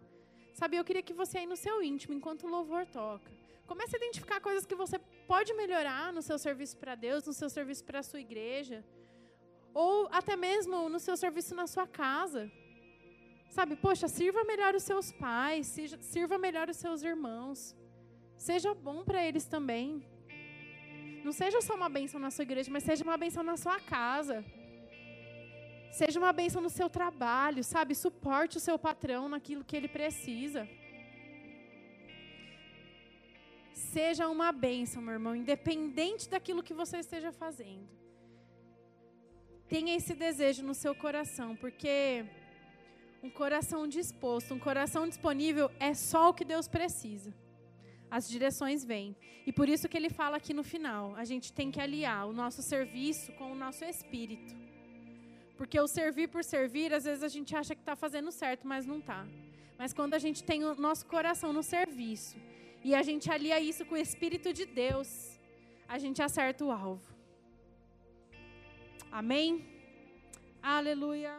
Sabe, 0.53 0.77
eu 0.77 0.83
queria 0.83 1.01
que 1.01 1.13
você 1.13 1.39
aí 1.39 1.47
no 1.47 1.55
seu 1.55 1.81
íntimo, 1.81 2.13
enquanto 2.13 2.45
o 2.45 2.49
louvor 2.49 2.85
toca, 2.85 3.31
comece 3.65 3.95
a 3.95 3.97
identificar 3.97 4.39
coisas 4.39 4.63
que 4.63 4.75
você 4.75 4.99
pode 5.25 5.51
melhorar 5.55 6.13
no 6.13 6.21
seu 6.21 6.37
serviço 6.37 6.77
para 6.77 6.93
Deus, 6.93 7.25
no 7.25 7.33
seu 7.33 7.49
serviço 7.49 7.83
para 7.83 7.99
a 7.99 8.03
sua 8.03 8.19
igreja, 8.19 8.85
ou 9.73 10.07
até 10.11 10.35
mesmo 10.35 10.87
no 10.87 10.99
seu 10.99 11.17
serviço 11.17 11.55
na 11.55 11.65
sua 11.65 11.87
casa. 11.87 12.51
Sabe, 13.49 13.75
poxa, 13.75 14.07
sirva 14.07 14.43
melhor 14.43 14.75
os 14.75 14.83
seus 14.83 15.11
pais, 15.11 15.65
sirva 16.01 16.37
melhor 16.37 16.69
os 16.69 16.77
seus 16.77 17.01
irmãos. 17.01 17.75
Seja 18.47 18.73
bom 18.73 18.99
para 19.03 19.21
eles 19.27 19.45
também. 19.53 19.87
Não 21.25 21.33
seja 21.39 21.59
só 21.61 21.73
uma 21.75 21.89
bênção 21.89 22.19
na 22.25 22.31
sua 22.31 22.43
igreja, 22.43 22.71
mas 22.71 22.83
seja 22.89 23.03
uma 23.03 23.17
bênção 23.23 23.43
na 23.43 23.57
sua 23.57 23.77
casa. 23.81 24.37
Seja 25.91 26.17
uma 26.17 26.31
bênção 26.31 26.61
no 26.61 26.69
seu 26.69 26.89
trabalho, 26.89 27.61
sabe? 27.65 27.93
Suporte 27.93 28.55
o 28.55 28.63
seu 28.67 28.77
patrão 28.79 29.27
naquilo 29.27 29.65
que 29.65 29.75
ele 29.75 29.89
precisa. 29.89 30.61
Seja 33.73 34.29
uma 34.29 34.53
bênção, 34.53 35.01
meu 35.01 35.15
irmão, 35.15 35.35
independente 35.35 36.29
daquilo 36.29 36.63
que 36.63 36.73
você 36.81 36.99
esteja 36.99 37.33
fazendo. 37.33 37.89
Tenha 39.67 39.97
esse 39.97 40.13
desejo 40.15 40.63
no 40.63 40.73
seu 40.73 40.95
coração, 40.95 41.57
porque 41.57 42.25
um 43.21 43.29
coração 43.29 43.85
disposto, 43.85 44.53
um 44.53 44.59
coração 44.69 45.09
disponível 45.09 45.69
é 45.77 45.93
só 45.93 46.29
o 46.29 46.33
que 46.33 46.45
Deus 46.45 46.69
precisa 46.69 47.33
as 48.09 48.27
direções 48.27 48.83
vêm. 48.83 49.15
E 49.45 49.51
por 49.51 49.67
isso 49.69 49.87
que 49.87 49.97
ele 49.97 50.09
fala 50.09 50.37
aqui 50.37 50.53
no 50.53 50.63
final, 50.63 51.15
a 51.15 51.25
gente 51.25 51.53
tem 51.53 51.71
que 51.71 51.79
aliar 51.79 52.27
o 52.27 52.33
nosso 52.33 52.61
serviço 52.61 53.31
com 53.33 53.51
o 53.51 53.55
nosso 53.55 53.83
espírito. 53.85 54.55
Porque 55.57 55.79
o 55.79 55.87
servir 55.87 56.27
por 56.29 56.43
servir, 56.43 56.93
às 56.93 57.03
vezes 57.03 57.23
a 57.23 57.27
gente 57.27 57.55
acha 57.55 57.75
que 57.75 57.81
está 57.81 57.95
fazendo 57.95 58.31
certo, 58.31 58.67
mas 58.67 58.85
não 58.85 58.99
está. 58.99 59.27
Mas 59.77 59.93
quando 59.93 60.13
a 60.13 60.19
gente 60.19 60.43
tem 60.43 60.63
o 60.63 60.75
nosso 60.75 61.05
coração 61.05 61.51
no 61.51 61.63
serviço 61.63 62.37
e 62.83 62.95
a 62.95 63.03
gente 63.03 63.29
alia 63.29 63.59
isso 63.59 63.85
com 63.85 63.95
o 63.95 63.97
Espírito 63.97 64.53
de 64.53 64.65
Deus, 64.65 65.39
a 65.87 65.97
gente 65.97 66.21
acerta 66.21 66.63
o 66.63 66.71
alvo. 66.71 67.01
Amém? 69.11 69.65
Aleluia. 70.61 71.33